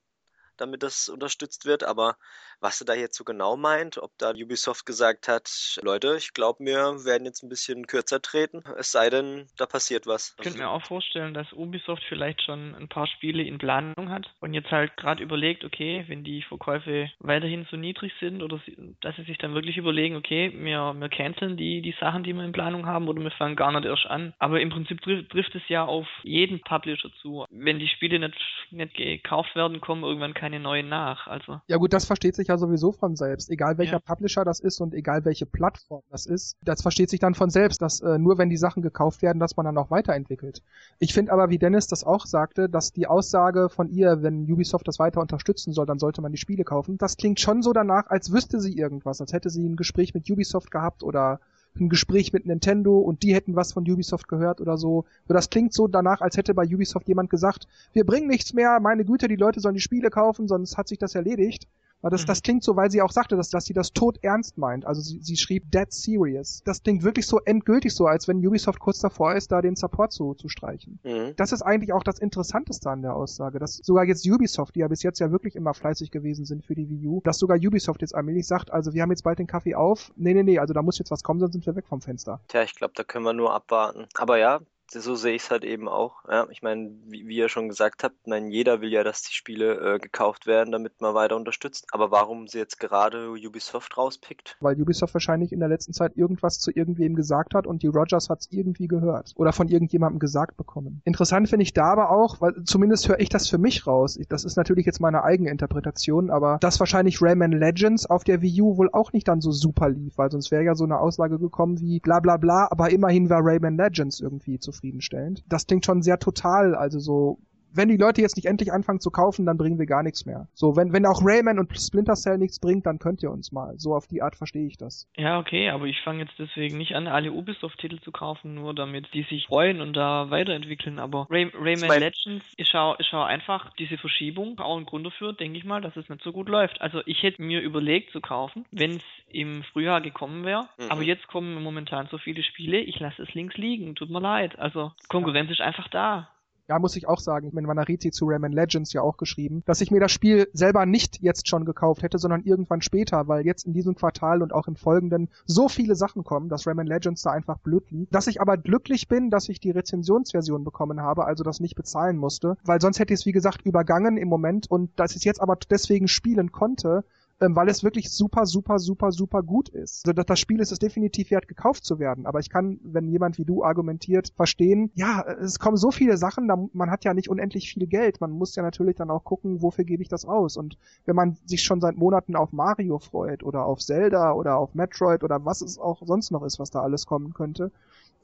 damit 0.56 0.84
das 0.84 1.08
unterstützt 1.08 1.64
wird. 1.64 1.82
Aber 1.82 2.16
was 2.60 2.80
er 2.80 2.86
da 2.86 2.94
jetzt 2.94 3.16
so 3.16 3.24
genau 3.24 3.56
meint, 3.56 3.98
ob 3.98 4.12
da 4.18 4.30
Ubisoft 4.30 4.86
gesagt 4.86 5.28
hat, 5.28 5.78
Leute, 5.82 6.16
ich 6.18 6.32
glaube, 6.32 6.64
wir 6.64 7.04
werden 7.04 7.24
jetzt 7.24 7.42
ein 7.42 7.48
bisschen 7.48 7.86
kürzer 7.86 8.20
treten, 8.20 8.62
es 8.78 8.92
sei 8.92 9.10
denn, 9.10 9.46
da 9.56 9.66
passiert 9.66 10.06
was. 10.06 10.34
Ich 10.38 10.44
könnte 10.44 10.58
mir 10.58 10.70
auch 10.70 10.84
vorstellen, 10.86 11.34
dass 11.34 11.52
Ubisoft 11.52 12.02
vielleicht 12.08 12.42
schon 12.42 12.74
ein 12.74 12.88
paar 12.88 13.06
Spiele 13.06 13.42
in 13.42 13.58
Planung 13.58 14.10
hat 14.10 14.26
und 14.40 14.54
jetzt 14.54 14.70
halt 14.70 14.96
gerade 14.96 15.22
überlegt, 15.22 15.64
okay, 15.64 16.04
wenn 16.08 16.24
die 16.24 16.42
Verkäufe 16.42 17.10
weiterhin 17.18 17.66
so 17.70 17.76
niedrig 17.76 18.12
sind 18.20 18.42
oder 18.42 18.60
dass 19.00 19.16
sie 19.16 19.24
sich 19.24 19.38
dann 19.38 19.54
wirklich 19.54 19.76
überlegen, 19.76 20.16
okay, 20.16 20.52
wir, 20.54 20.94
wir 20.94 21.08
canceln 21.08 21.56
die, 21.56 21.82
die 21.82 21.94
Sachen, 22.00 22.24
die 22.24 22.32
wir 22.32 22.44
in 22.44 22.52
Planung 22.52 22.86
haben 22.86 23.08
oder 23.08 23.22
wir 23.22 23.30
fangen 23.30 23.56
gar 23.56 23.72
nicht 23.72 23.84
erst 23.84 24.06
an. 24.06 24.34
Aber 24.38 24.60
im 24.60 24.70
Prinzip 24.70 25.00
trifft, 25.02 25.30
trifft 25.30 25.54
es 25.54 25.68
ja 25.68 25.84
auf 25.84 26.06
jeden 26.22 26.60
Publisher 26.60 27.10
zu. 27.22 27.44
Wenn 27.50 27.78
die 27.78 27.88
Spiele 27.88 28.18
nicht, 28.18 28.36
nicht 28.70 28.94
gekauft 28.94 29.54
werden, 29.54 29.80
kommen 29.80 30.04
irgendwann 30.04 30.34
keine 30.34 30.60
neuen 30.60 30.88
nach. 30.88 31.26
Also. 31.26 31.60
Ja 31.68 31.76
gut, 31.76 31.92
das 31.92 32.06
versteht 32.06 32.34
sich 32.34 32.45
sich 32.46 32.48
ja 32.48 32.58
sowieso 32.58 32.92
von 32.92 33.16
selbst. 33.16 33.50
Egal 33.50 33.76
welcher 33.76 33.94
ja. 33.94 33.98
Publisher 33.98 34.44
das 34.44 34.60
ist 34.60 34.80
und 34.80 34.94
egal 34.94 35.24
welche 35.24 35.46
Plattform 35.46 36.02
das 36.10 36.26
ist, 36.26 36.56
das 36.62 36.82
versteht 36.82 37.10
sich 37.10 37.20
dann 37.20 37.34
von 37.34 37.50
selbst, 37.50 37.82
dass 37.82 38.00
äh, 38.00 38.18
nur 38.18 38.38
wenn 38.38 38.48
die 38.48 38.56
Sachen 38.56 38.82
gekauft 38.82 39.22
werden, 39.22 39.40
dass 39.40 39.56
man 39.56 39.66
dann 39.66 39.76
auch 39.78 39.90
weiterentwickelt. 39.90 40.62
Ich 40.98 41.12
finde 41.12 41.32
aber, 41.32 41.50
wie 41.50 41.58
Dennis 41.58 41.88
das 41.88 42.04
auch 42.04 42.26
sagte, 42.26 42.68
dass 42.68 42.92
die 42.92 43.08
Aussage 43.08 43.68
von 43.68 43.88
ihr, 43.90 44.22
wenn 44.22 44.50
Ubisoft 44.50 44.86
das 44.86 44.98
weiter 44.98 45.20
unterstützen 45.20 45.72
soll, 45.72 45.86
dann 45.86 45.98
sollte 45.98 46.22
man 46.22 46.32
die 46.32 46.38
Spiele 46.38 46.64
kaufen, 46.64 46.98
das 46.98 47.16
klingt 47.16 47.40
schon 47.40 47.62
so 47.62 47.72
danach, 47.72 48.06
als 48.08 48.32
wüsste 48.32 48.60
sie 48.60 48.76
irgendwas, 48.76 49.20
als 49.20 49.32
hätte 49.32 49.50
sie 49.50 49.68
ein 49.68 49.76
Gespräch 49.76 50.14
mit 50.14 50.30
Ubisoft 50.30 50.70
gehabt 50.70 51.02
oder 51.02 51.40
ein 51.78 51.88
Gespräch 51.88 52.32
mit 52.32 52.46
Nintendo 52.46 52.98
und 52.98 53.22
die 53.22 53.34
hätten 53.34 53.56
was 53.56 53.72
von 53.72 53.82
Ubisoft 53.90 54.28
gehört 54.28 54.60
oder 54.60 54.78
so. 54.78 55.04
So 55.28 55.34
das 55.34 55.50
klingt 55.50 55.74
so 55.74 55.88
danach, 55.88 56.20
als 56.20 56.36
hätte 56.36 56.54
bei 56.54 56.64
Ubisoft 56.64 57.08
jemand 57.08 57.28
gesagt, 57.28 57.66
wir 57.92 58.06
bringen 58.06 58.28
nichts 58.28 58.54
mehr, 58.54 58.80
meine 58.80 59.04
Güte, 59.04 59.28
die 59.28 59.36
Leute 59.36 59.60
sollen 59.60 59.74
die 59.74 59.80
Spiele 59.80 60.08
kaufen, 60.08 60.48
sonst 60.48 60.78
hat 60.78 60.88
sich 60.88 60.98
das 60.98 61.14
erledigt. 61.14 61.66
Aber 62.06 62.14
das, 62.14 62.24
das 62.24 62.38
mhm. 62.38 62.42
klingt 62.42 62.62
so, 62.62 62.76
weil 62.76 62.88
sie 62.88 63.02
auch 63.02 63.10
sagte, 63.10 63.34
dass, 63.36 63.50
dass 63.50 63.64
sie 63.64 63.72
das 63.72 63.92
tot 63.92 64.18
ernst 64.22 64.58
meint. 64.58 64.86
Also 64.86 65.00
sie, 65.00 65.18
sie 65.20 65.36
schrieb 65.36 65.72
dead 65.72 65.92
serious. 65.92 66.62
Das 66.64 66.80
klingt 66.84 67.02
wirklich 67.02 67.26
so 67.26 67.40
endgültig 67.40 67.96
so, 67.96 68.06
als 68.06 68.28
wenn 68.28 68.46
Ubisoft 68.46 68.78
kurz 68.78 69.00
davor 69.00 69.34
ist, 69.34 69.50
da 69.50 69.60
den 69.60 69.74
Support 69.74 70.12
zu, 70.12 70.34
zu 70.34 70.48
streichen. 70.48 71.00
Mhm. 71.02 71.34
Das 71.34 71.50
ist 71.50 71.62
eigentlich 71.62 71.92
auch 71.92 72.04
das 72.04 72.20
Interessanteste 72.20 72.88
an 72.90 73.02
der 73.02 73.16
Aussage, 73.16 73.58
dass 73.58 73.78
sogar 73.82 74.04
jetzt 74.04 74.24
Ubisoft, 74.24 74.76
die 74.76 74.80
ja 74.80 74.88
bis 74.88 75.02
jetzt 75.02 75.18
ja 75.18 75.32
wirklich 75.32 75.56
immer 75.56 75.74
fleißig 75.74 76.12
gewesen 76.12 76.44
sind 76.44 76.64
für 76.64 76.76
die 76.76 76.88
Wii 76.88 77.08
U, 77.08 77.20
dass 77.24 77.40
sogar 77.40 77.56
Ubisoft 77.56 78.02
jetzt 78.02 78.14
allmählich 78.14 78.46
sagt, 78.46 78.72
also 78.72 78.94
wir 78.94 79.02
haben 79.02 79.10
jetzt 79.10 79.24
bald 79.24 79.40
den 79.40 79.48
Kaffee 79.48 79.74
auf. 79.74 80.12
Nee, 80.14 80.32
nee, 80.32 80.44
nee, 80.44 80.60
also 80.60 80.74
da 80.74 80.82
muss 80.82 81.00
jetzt 81.00 81.10
was 81.10 81.24
kommen, 81.24 81.40
sonst 81.40 81.54
sind 81.54 81.66
wir 81.66 81.74
weg 81.74 81.88
vom 81.88 82.00
Fenster. 82.00 82.40
Tja, 82.46 82.62
ich 82.62 82.76
glaube, 82.76 82.92
da 82.94 83.02
können 83.02 83.24
wir 83.24 83.32
nur 83.32 83.52
abwarten. 83.52 84.06
Aber 84.14 84.38
ja, 84.38 84.60
so 84.90 85.14
sehe 85.14 85.34
ich 85.34 85.42
es 85.42 85.50
halt 85.50 85.64
eben 85.64 85.88
auch. 85.88 86.24
Ja, 86.28 86.46
ich 86.50 86.62
meine, 86.62 86.90
wie, 87.06 87.26
wie, 87.26 87.36
ihr 87.36 87.48
schon 87.48 87.68
gesagt 87.68 88.04
habt, 88.04 88.26
mein, 88.26 88.50
jeder 88.50 88.80
will 88.80 88.90
ja, 88.90 89.04
dass 89.04 89.22
die 89.22 89.34
Spiele 89.34 89.94
äh, 89.94 89.98
gekauft 89.98 90.46
werden, 90.46 90.72
damit 90.72 91.00
man 91.00 91.14
weiter 91.14 91.36
unterstützt. 91.36 91.86
Aber 91.90 92.10
warum 92.10 92.46
sie 92.46 92.58
jetzt 92.58 92.78
gerade 92.78 93.30
Ubisoft 93.30 93.96
rauspickt? 93.96 94.56
Weil 94.60 94.80
Ubisoft 94.80 95.14
wahrscheinlich 95.14 95.52
in 95.52 95.60
der 95.60 95.68
letzten 95.68 95.92
Zeit 95.92 96.16
irgendwas 96.16 96.60
zu 96.60 96.70
irgendwem 96.70 97.14
gesagt 97.14 97.54
hat 97.54 97.66
und 97.66 97.82
die 97.82 97.88
Rogers 97.88 98.30
hat 98.30 98.40
es 98.40 98.48
irgendwie 98.50 98.88
gehört 98.88 99.32
oder 99.36 99.52
von 99.52 99.68
irgendjemandem 99.68 100.18
gesagt 100.18 100.56
bekommen. 100.56 101.02
Interessant 101.04 101.48
finde 101.48 101.64
ich 101.64 101.72
da 101.72 101.92
aber 101.92 102.10
auch, 102.10 102.40
weil 102.40 102.54
zumindest 102.64 103.08
höre 103.08 103.20
ich 103.20 103.28
das 103.28 103.48
für 103.48 103.58
mich 103.58 103.86
raus. 103.86 104.16
Ich, 104.16 104.28
das 104.28 104.44
ist 104.44 104.56
natürlich 104.56 104.86
jetzt 104.86 105.00
meine 105.00 105.24
eigene 105.24 105.50
Interpretation, 105.50 106.30
aber 106.30 106.58
dass 106.60 106.80
wahrscheinlich 106.80 107.20
Rayman 107.20 107.52
Legends 107.52 108.06
auf 108.06 108.24
der 108.24 108.42
Wii 108.42 108.62
U 108.62 108.76
wohl 108.76 108.90
auch 108.92 109.12
nicht 109.12 109.28
dann 109.28 109.40
so 109.40 109.50
super 109.50 109.88
lief, 109.88 110.16
weil 110.16 110.30
sonst 110.30 110.50
wäre 110.50 110.64
ja 110.64 110.74
so 110.74 110.84
eine 110.84 110.98
Aussage 110.98 111.38
gekommen 111.38 111.80
wie 111.80 112.00
bla 112.00 112.20
bla 112.20 112.36
bla, 112.36 112.68
aber 112.70 112.90
immerhin 112.90 113.30
war 113.30 113.40
Rayman 113.42 113.76
Legends 113.76 114.20
irgendwie 114.20 114.58
zufrieden 114.58 114.75
zufriedenstellend. 114.76 115.44
Das 115.48 115.66
klingt 115.66 115.84
schon 115.84 116.02
sehr 116.02 116.18
total, 116.18 116.74
also 116.74 116.98
so 116.98 117.38
wenn 117.76 117.88
die 117.88 117.96
Leute 117.96 118.20
jetzt 118.20 118.36
nicht 118.36 118.46
endlich 118.46 118.72
anfangen 118.72 119.00
zu 119.00 119.10
kaufen, 119.10 119.46
dann 119.46 119.56
bringen 119.56 119.78
wir 119.78 119.86
gar 119.86 120.02
nichts 120.02 120.26
mehr. 120.26 120.48
So, 120.54 120.76
wenn, 120.76 120.92
wenn 120.92 121.06
auch 121.06 121.20
Rayman 121.22 121.58
und 121.58 121.70
Splinter 121.76 122.14
Cell 122.14 122.38
nichts 122.38 122.60
bringt, 122.60 122.86
dann 122.86 122.98
könnt 122.98 123.22
ihr 123.22 123.30
uns 123.30 123.52
mal. 123.52 123.74
So 123.78 123.94
auf 123.94 124.06
die 124.06 124.22
Art 124.22 124.36
verstehe 124.36 124.66
ich 124.66 124.76
das. 124.76 125.08
Ja, 125.16 125.38
okay, 125.38 125.70
aber 125.70 125.86
ich 125.86 126.00
fange 126.02 126.24
jetzt 126.24 126.38
deswegen 126.38 126.78
nicht 126.78 126.94
an, 126.94 127.06
alle 127.06 127.32
Ubisoft-Titel 127.32 128.00
zu 128.00 128.12
kaufen, 128.12 128.54
nur 128.54 128.74
damit 128.74 129.12
die 129.12 129.22
sich 129.24 129.46
freuen 129.46 129.80
und 129.80 129.94
da 129.94 130.30
weiterentwickeln. 130.30 130.98
Aber 130.98 131.26
Ray 131.30 131.50
Rayman 131.54 132.00
Legends, 132.00 132.44
ich 132.56 132.68
schaue 132.68 132.96
ich 132.98 133.06
schau 133.06 133.22
einfach 133.22 133.72
diese 133.78 133.98
Verschiebung, 133.98 134.58
auch 134.58 134.76
ein 134.76 134.86
Grund 134.86 135.06
dafür, 135.06 135.32
denke 135.32 135.58
ich 135.58 135.64
mal, 135.64 135.80
dass 135.80 135.96
es 135.96 136.08
nicht 136.08 136.22
so 136.22 136.32
gut 136.32 136.48
läuft. 136.48 136.80
Also 136.80 137.02
ich 137.06 137.22
hätte 137.22 137.42
mir 137.42 137.60
überlegt 137.60 138.12
zu 138.12 138.20
kaufen, 138.20 138.64
wenn 138.70 138.96
es 138.96 139.02
im 139.28 139.62
Frühjahr 139.64 140.00
gekommen 140.00 140.44
wäre. 140.44 140.68
Mhm. 140.78 140.90
Aber 140.90 141.02
jetzt 141.02 141.26
kommen 141.28 141.62
momentan 141.62 142.08
so 142.10 142.18
viele 142.18 142.42
Spiele, 142.42 142.78
ich 142.78 142.98
lasse 143.00 143.22
es 143.22 143.34
links 143.34 143.56
liegen. 143.56 143.94
Tut 143.94 144.10
mir 144.10 144.20
leid. 144.20 144.58
Also 144.58 144.92
Konkurrenz 145.08 145.48
ja. 145.48 145.54
ist 145.54 145.60
einfach 145.60 145.88
da. 145.88 146.28
Ja, 146.68 146.80
muss 146.80 146.96
ich 146.96 147.06
auch 147.06 147.20
sagen. 147.20 147.46
Ich 147.46 147.52
meine, 147.54 147.68
Manarizi 147.68 148.10
zu 148.10 148.26
Rayman 148.26 148.50
Legends 148.50 148.92
ja 148.92 149.00
auch 149.00 149.16
geschrieben, 149.16 149.62
dass 149.66 149.80
ich 149.80 149.92
mir 149.92 150.00
das 150.00 150.10
Spiel 150.10 150.48
selber 150.52 150.84
nicht 150.84 151.20
jetzt 151.20 151.48
schon 151.48 151.64
gekauft 151.64 152.02
hätte, 152.02 152.18
sondern 152.18 152.42
irgendwann 152.42 152.82
später, 152.82 153.28
weil 153.28 153.46
jetzt 153.46 153.66
in 153.66 153.72
diesem 153.72 153.94
Quartal 153.94 154.42
und 154.42 154.52
auch 154.52 154.66
im 154.66 154.74
folgenden 154.74 155.28
so 155.44 155.68
viele 155.68 155.94
Sachen 155.94 156.24
kommen, 156.24 156.48
dass 156.48 156.66
Rayman 156.66 156.88
Legends 156.88 157.22
da 157.22 157.30
einfach 157.30 157.58
blöd 157.58 157.88
liegt. 157.92 158.12
Dass 158.12 158.26
ich 158.26 158.40
aber 158.40 158.56
glücklich 158.56 159.06
bin, 159.06 159.30
dass 159.30 159.48
ich 159.48 159.60
die 159.60 159.70
Rezensionsversion 159.70 160.64
bekommen 160.64 161.00
habe, 161.00 161.24
also 161.24 161.44
das 161.44 161.60
nicht 161.60 161.76
bezahlen 161.76 162.16
musste, 162.16 162.56
weil 162.64 162.80
sonst 162.80 162.98
hätte 162.98 163.14
ich 163.14 163.20
es 163.20 163.26
wie 163.26 163.32
gesagt 163.32 163.62
übergangen 163.64 164.16
im 164.16 164.28
Moment 164.28 164.68
und 164.68 164.90
dass 164.98 165.12
ich 165.12 165.18
es 165.18 165.24
jetzt 165.24 165.40
aber 165.40 165.56
deswegen 165.70 166.08
spielen 166.08 166.50
konnte, 166.50 167.04
ähm, 167.40 167.54
weil 167.54 167.68
es 167.68 167.84
wirklich 167.84 168.10
super, 168.10 168.46
super, 168.46 168.78
super, 168.78 169.12
super 169.12 169.42
gut 169.42 169.68
ist. 169.68 170.06
Also 170.06 170.22
das 170.22 170.40
Spiel 170.40 170.60
ist 170.60 170.72
es 170.72 170.78
definitiv 170.78 171.30
wert, 171.30 171.48
gekauft 171.48 171.84
zu 171.84 171.98
werden. 171.98 172.26
Aber 172.26 172.40
ich 172.40 172.48
kann, 172.48 172.80
wenn 172.82 173.08
jemand 173.08 173.38
wie 173.38 173.44
du 173.44 173.62
argumentiert, 173.62 174.32
verstehen, 174.36 174.90
ja, 174.94 175.22
es 175.40 175.58
kommen 175.58 175.76
so 175.76 175.90
viele 175.90 176.16
Sachen, 176.16 176.48
da, 176.48 176.56
man 176.72 176.90
hat 176.90 177.04
ja 177.04 177.12
nicht 177.12 177.28
unendlich 177.28 177.72
viel 177.72 177.86
Geld. 177.86 178.20
Man 178.20 178.30
muss 178.30 178.56
ja 178.56 178.62
natürlich 178.62 178.96
dann 178.96 179.10
auch 179.10 179.24
gucken, 179.24 179.60
wofür 179.62 179.84
gebe 179.84 180.02
ich 180.02 180.08
das 180.08 180.24
aus. 180.24 180.56
Und 180.56 180.78
wenn 181.04 181.16
man 181.16 181.36
sich 181.44 181.62
schon 181.62 181.80
seit 181.80 181.96
Monaten 181.96 182.36
auf 182.36 182.52
Mario 182.52 182.98
freut 182.98 183.42
oder 183.42 183.66
auf 183.66 183.80
Zelda 183.80 184.32
oder 184.32 184.56
auf 184.56 184.74
Metroid 184.74 185.22
oder 185.22 185.44
was 185.44 185.60
es 185.60 185.78
auch 185.78 186.02
sonst 186.06 186.30
noch 186.30 186.42
ist, 186.42 186.58
was 186.58 186.70
da 186.70 186.80
alles 186.80 187.06
kommen 187.06 187.34
könnte, 187.34 187.70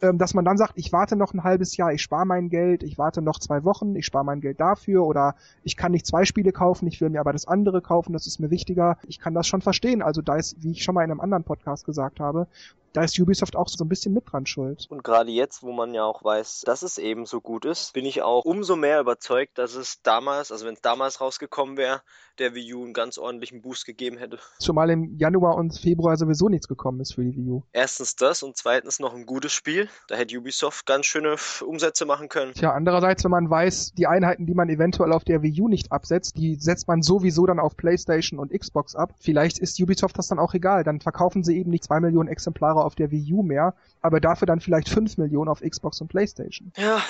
ähm, 0.02 0.18
dass 0.18 0.34
man 0.34 0.44
dann 0.44 0.58
sagt, 0.58 0.72
ich 0.76 0.92
warte 0.92 1.16
noch 1.16 1.32
ein 1.32 1.44
halbes 1.44 1.76
Jahr, 1.76 1.92
ich 1.92 2.02
spare 2.02 2.26
mein 2.26 2.48
Geld, 2.48 2.82
ich 2.82 2.98
warte 2.98 3.22
noch 3.22 3.38
zwei 3.38 3.64
Wochen, 3.64 3.94
ich 3.94 4.04
spare 4.04 4.24
mein 4.24 4.40
Geld 4.40 4.60
dafür 4.60 5.06
oder 5.06 5.36
ich 5.62 5.76
kann 5.76 5.92
nicht 5.92 6.06
zwei 6.06 6.24
Spiele 6.24 6.52
kaufen, 6.52 6.88
ich 6.88 7.00
will 7.00 7.08
mir 7.08 7.20
aber 7.20 7.32
das 7.32 7.46
andere 7.46 7.80
kaufen, 7.80 8.12
das 8.12 8.26
ist 8.26 8.40
mir 8.40 8.50
wichtiger. 8.50 8.98
Ich 9.06 9.20
kann 9.20 9.32
das 9.34 9.46
schon 9.46 9.62
verstehen. 9.62 10.02
Also 10.02 10.20
da 10.20 10.36
ist, 10.36 10.62
wie 10.62 10.72
ich 10.72 10.82
schon 10.82 10.94
mal 10.94 11.04
in 11.04 11.10
einem 11.10 11.20
anderen 11.20 11.44
Podcast 11.44 11.86
gesagt 11.86 12.20
habe, 12.20 12.48
da 12.92 13.02
ist 13.02 13.18
Ubisoft 13.18 13.56
auch 13.56 13.68
so 13.68 13.84
ein 13.84 13.88
bisschen 13.88 14.12
mit 14.12 14.30
dran 14.30 14.46
schuld. 14.46 14.86
Und 14.90 15.04
gerade 15.04 15.30
jetzt, 15.30 15.62
wo 15.62 15.72
man 15.72 15.94
ja 15.94 16.04
auch 16.04 16.22
weiß, 16.24 16.62
dass 16.64 16.82
es 16.82 16.98
eben 16.98 17.26
so 17.26 17.40
gut 17.40 17.64
ist, 17.64 17.92
bin 17.92 18.04
ich 18.04 18.22
auch 18.22 18.44
umso 18.44 18.76
mehr 18.76 19.00
überzeugt, 19.00 19.58
dass 19.58 19.74
es 19.74 20.02
damals, 20.02 20.52
also 20.52 20.66
wenn 20.66 20.74
es 20.74 20.80
damals 20.80 21.20
rausgekommen 21.20 21.76
wäre, 21.76 22.02
der 22.38 22.54
Wii 22.54 22.74
U 22.74 22.84
einen 22.84 22.92
ganz 22.92 23.18
ordentlichen 23.18 23.62
Boost 23.62 23.84
gegeben 23.84 24.16
hätte. 24.16 24.38
Zumal 24.58 24.90
im 24.90 25.16
Januar 25.18 25.56
und 25.56 25.78
Februar 25.78 26.16
sowieso 26.16 26.48
nichts 26.48 26.68
gekommen 26.68 27.00
ist 27.00 27.14
für 27.14 27.22
die 27.22 27.36
Wii 27.36 27.50
U. 27.50 27.62
Erstens 27.72 28.16
das 28.16 28.42
und 28.42 28.56
zweitens 28.56 29.00
noch 29.00 29.14
ein 29.14 29.26
gutes 29.26 29.52
Spiel. 29.52 29.88
Da 30.08 30.16
hätte 30.16 30.36
Ubisoft 30.38 30.86
ganz 30.86 31.06
schöne 31.06 31.36
Umsätze 31.66 32.06
machen 32.06 32.28
können. 32.28 32.54
Tja, 32.54 32.72
andererseits, 32.72 33.24
wenn 33.24 33.30
man 33.30 33.50
weiß, 33.50 33.92
die 33.92 34.06
Einheiten, 34.06 34.46
die 34.46 34.54
man 34.54 34.68
eventuell 34.68 35.12
auf 35.12 35.24
der 35.24 35.42
Wii 35.42 35.62
U 35.62 35.68
nicht 35.68 35.92
absetzt, 35.92 36.36
die 36.36 36.56
setzt 36.56 36.88
man 36.88 37.02
sowieso 37.02 37.46
dann 37.46 37.60
auf 37.60 37.76
PlayStation 37.76 38.38
und 38.38 38.52
Xbox 38.52 38.94
ab. 38.94 39.14
Vielleicht 39.20 39.58
ist 39.58 39.80
Ubisoft 39.80 40.18
das 40.18 40.28
dann 40.28 40.38
auch 40.38 40.54
egal. 40.54 40.84
Dann 40.84 41.00
verkaufen 41.00 41.44
sie 41.44 41.58
eben 41.58 41.70
nicht 41.70 41.84
zwei 41.84 42.00
Millionen 42.00 42.28
Exemplare 42.28 42.81
auf 42.84 42.94
der 42.94 43.10
Wii 43.10 43.32
U 43.32 43.42
mehr, 43.42 43.74
aber 44.00 44.20
dafür 44.20 44.46
dann 44.46 44.60
vielleicht 44.60 44.88
fünf 44.88 45.18
Millionen 45.18 45.48
auf 45.48 45.60
Xbox 45.60 46.00
und 46.00 46.08
PlayStation. 46.08 46.72
Ja, 46.76 47.00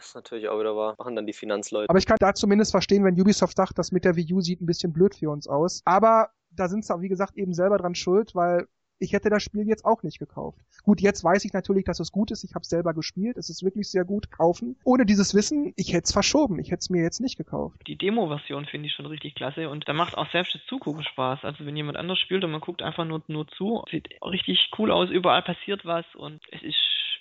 ist 0.00 0.14
natürlich 0.14 0.48
auch 0.48 0.58
wieder 0.58 0.76
wahr. 0.76 0.94
Machen 0.98 1.16
dann 1.16 1.26
die 1.26 1.32
Finanzleute. 1.32 1.88
Aber 1.88 1.98
ich 1.98 2.06
kann 2.06 2.16
da 2.20 2.34
zumindest 2.34 2.72
verstehen, 2.72 3.04
wenn 3.04 3.20
Ubisoft 3.20 3.56
sagt, 3.56 3.78
das 3.78 3.92
mit 3.92 4.04
der 4.04 4.16
Wii 4.16 4.34
U 4.34 4.40
sieht 4.40 4.60
ein 4.60 4.66
bisschen 4.66 4.92
blöd 4.92 5.14
für 5.14 5.30
uns 5.30 5.46
aus. 5.46 5.82
Aber 5.84 6.30
da 6.50 6.68
sind 6.68 6.84
sie, 6.84 7.00
wie 7.00 7.08
gesagt, 7.08 7.36
eben 7.36 7.54
selber 7.54 7.78
dran 7.78 7.94
schuld, 7.94 8.34
weil 8.34 8.66
ich 9.02 9.12
hätte 9.12 9.30
das 9.30 9.42
Spiel 9.42 9.66
jetzt 9.66 9.84
auch 9.84 10.02
nicht 10.02 10.18
gekauft. 10.18 10.58
Gut, 10.84 11.00
jetzt 11.00 11.24
weiß 11.24 11.44
ich 11.44 11.52
natürlich, 11.52 11.84
dass 11.84 12.00
es 12.00 12.12
gut 12.12 12.30
ist. 12.30 12.44
Ich 12.44 12.54
habe 12.54 12.62
es 12.62 12.68
selber 12.68 12.94
gespielt. 12.94 13.36
Es 13.36 13.50
ist 13.50 13.62
wirklich 13.62 13.90
sehr 13.90 14.04
gut. 14.04 14.30
Kaufen. 14.30 14.76
Ohne 14.84 15.04
dieses 15.04 15.34
Wissen, 15.34 15.72
ich 15.76 15.92
hätte 15.92 16.04
es 16.04 16.12
verschoben. 16.12 16.58
Ich 16.58 16.68
hätte 16.70 16.80
es 16.80 16.90
mir 16.90 17.02
jetzt 17.02 17.20
nicht 17.20 17.36
gekauft. 17.36 17.80
Die 17.86 17.96
Demo-Version 17.96 18.66
finde 18.66 18.86
ich 18.86 18.94
schon 18.94 19.06
richtig 19.06 19.34
klasse 19.34 19.68
und 19.68 19.88
da 19.88 19.92
macht 19.92 20.16
auch 20.16 20.30
selbst 20.30 20.54
das 20.54 20.64
Zugucken 20.66 21.04
Spaß. 21.04 21.40
Also 21.42 21.66
wenn 21.66 21.76
jemand 21.76 21.98
anders 21.98 22.18
spielt 22.18 22.44
und 22.44 22.52
man 22.52 22.60
guckt 22.60 22.82
einfach 22.82 23.04
nur, 23.04 23.22
nur 23.26 23.48
zu, 23.48 23.84
sieht 23.90 24.08
richtig 24.24 24.70
cool 24.78 24.90
aus. 24.90 25.10
Überall 25.10 25.42
passiert 25.42 25.84
was 25.84 26.06
und 26.14 26.40
es 26.50 26.62
ist 26.62 26.76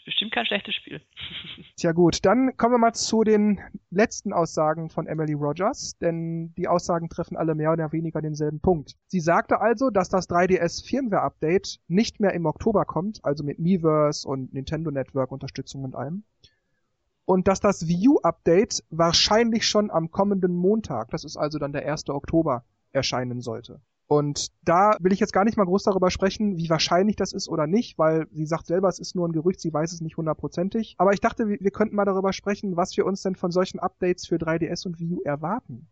bestimmt 0.06 0.32
kein 0.32 0.46
schlechtes 0.46 0.76
Spiel. 0.76 1.02
Tja 1.78 1.92
gut, 1.92 2.26
dann 2.26 2.56
kommen 2.58 2.76
wir 2.76 2.80
mal 2.80 2.94
zu 2.94 3.24
den 3.24 3.60
letzten 3.90 4.34
Aussagen 4.34 4.90
von 4.90 5.08
Emily 5.08 5.34
Rogers, 5.34 5.98
denn 6.00 6.54
die 6.56 6.68
Aussagen 6.68 7.10
treffen 7.10 7.38
alle 7.38 7.56
mehr 7.56 7.72
oder 7.72 7.92
weniger 7.92 8.22
denselben 8.22 8.60
Punkt. 8.60 8.96
Sie 9.08 9.20
sagte 9.20 9.62
also, 9.62 9.90
dass 9.90 10.10
das 10.10 10.30
3DS 10.30 10.86
Firmware 10.86 11.24
Update 11.24 11.80
nicht 11.88 12.20
mehr 12.20 12.34
im 12.34 12.46
Oktober 12.46 12.86
kommt, 12.86 13.24
also 13.24 13.44
mit 13.44 13.60
Miiverse 13.60 14.28
und 14.28 14.54
Nintendo 14.54 14.92
Network 14.92 15.32
Unterstützung 15.32 15.84
und 15.84 15.96
allem. 15.96 16.24
Und 17.26 17.48
dass 17.48 17.60
das 17.60 17.84
U 17.84 18.20
Update 18.24 18.84
wahrscheinlich 18.90 19.66
schon 19.66 19.90
am 19.92 20.12
kommenden 20.12 20.56
Montag, 20.56 21.12
das 21.12 21.24
ist 21.24 21.38
also 21.38 21.60
dann 21.60 21.72
der 21.72 21.90
1. 21.90 22.10
Oktober, 22.10 22.66
erscheinen 22.92 23.42
sollte. 23.42 23.80
Und 24.12 24.50
da 24.66 24.98
will 25.00 25.14
ich 25.14 25.22
jetzt 25.22 25.32
gar 25.32 25.46
nicht 25.46 25.56
mal 25.56 25.64
groß 25.64 25.84
darüber 25.84 26.12
sprechen, 26.12 26.58
wie 26.58 26.70
wahrscheinlich 26.70 27.16
das 27.16 27.32
ist 27.32 27.48
oder 27.48 27.66
nicht, 27.66 27.98
weil 27.98 28.28
sie 28.34 28.46
sagt 28.46 28.68
selber, 28.68 28.90
es 28.90 29.00
ist 29.00 29.16
nur 29.16 29.26
ein 29.26 29.32
Gerücht, 29.32 29.62
sie 29.62 29.72
weiß 29.72 29.94
es 29.94 30.02
nicht 30.02 30.18
hundertprozentig. 30.18 30.96
Aber 30.98 31.14
ich 31.14 31.22
dachte, 31.22 31.48
wir 31.48 31.72
könnten 31.72 31.96
mal 31.96 32.04
darüber 32.04 32.34
sprechen, 32.34 32.76
was 32.76 32.98
wir 32.98 33.06
uns 33.06 33.22
denn 33.22 33.38
von 33.38 33.52
solchen 33.52 33.80
Updates 33.80 34.28
für 34.28 34.36
3DS 34.36 34.86
und 34.86 35.00
Wii 35.00 35.14
U 35.14 35.22
erwarten. 35.22 35.88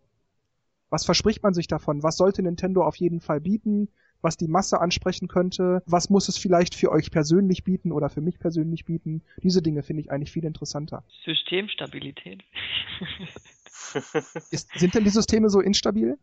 Was 0.90 1.06
verspricht 1.06 1.44
man 1.44 1.54
sich 1.54 1.68
davon? 1.68 2.04
Was 2.04 2.18
sollte 2.18 2.44
Nintendo 2.44 2.84
auf 2.84 2.98
jeden 2.98 3.22
Fall 3.22 3.40
bieten? 3.40 3.88
Was 4.22 4.36
die 4.36 4.50
Masse 4.50 4.82
ansprechen 4.82 5.30
könnte? 5.30 5.82
Was 5.86 6.10
muss 6.10 6.28
es 6.28 6.38
vielleicht 6.38 6.76
für 6.76 6.92
euch 6.92 7.12
persönlich 7.12 7.64
bieten 7.64 7.94
oder 7.94 8.10
für 8.10 8.20
mich 8.20 8.38
persönlich 8.38 8.84
bieten? 8.84 9.22
Diese 9.42 9.62
Dinge 9.62 9.82
finde 9.82 10.02
ich 10.02 10.12
eigentlich 10.12 10.34
viel 10.34 10.44
interessanter. 10.44 11.06
Systemstabilität. 11.24 12.44
ist, 14.52 14.78
sind 14.78 14.94
denn 14.94 15.06
die 15.06 15.10
Systeme 15.10 15.50
so 15.50 15.62
instabil? 15.62 16.18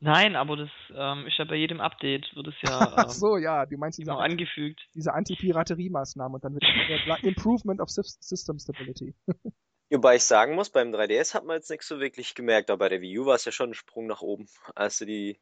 Nein, 0.00 0.36
aber 0.36 0.56
das 0.56 0.70
ähm, 0.94 1.26
ist 1.26 1.38
ja 1.38 1.44
bei 1.44 1.56
jedem 1.56 1.80
Update, 1.80 2.34
wird 2.34 2.48
es 2.48 2.54
ja 2.62 2.80
ähm, 2.86 2.92
Ach 2.96 3.08
so, 3.08 3.38
ja, 3.38 3.64
du 3.64 3.78
meinst 3.78 3.98
diese, 3.98 4.14
angefügt. 4.14 4.80
diese 4.94 5.12
Anti-Piraterie-Maßnahmen 5.14 6.34
und 6.34 6.44
dann 6.44 6.54
wird 6.54 6.64
Improvement 7.24 7.80
of 7.80 7.88
System 7.88 8.58
Stability. 8.58 9.14
Wobei 9.90 10.16
ich 10.16 10.24
sagen 10.24 10.54
muss, 10.56 10.70
beim 10.70 10.92
3DS 10.92 11.34
hat 11.34 11.44
man 11.44 11.56
jetzt 11.56 11.70
nichts 11.70 11.86
so 11.86 12.00
wirklich 12.00 12.34
gemerkt, 12.34 12.70
aber 12.70 12.78
bei 12.78 12.88
der 12.88 13.00
Wii 13.00 13.20
U 13.20 13.26
war 13.26 13.36
es 13.36 13.44
ja 13.44 13.52
schon 13.52 13.70
ein 13.70 13.74
Sprung 13.74 14.06
nach 14.06 14.20
oben, 14.20 14.48
als 14.74 14.98
sie 14.98 15.06
die 15.06 15.40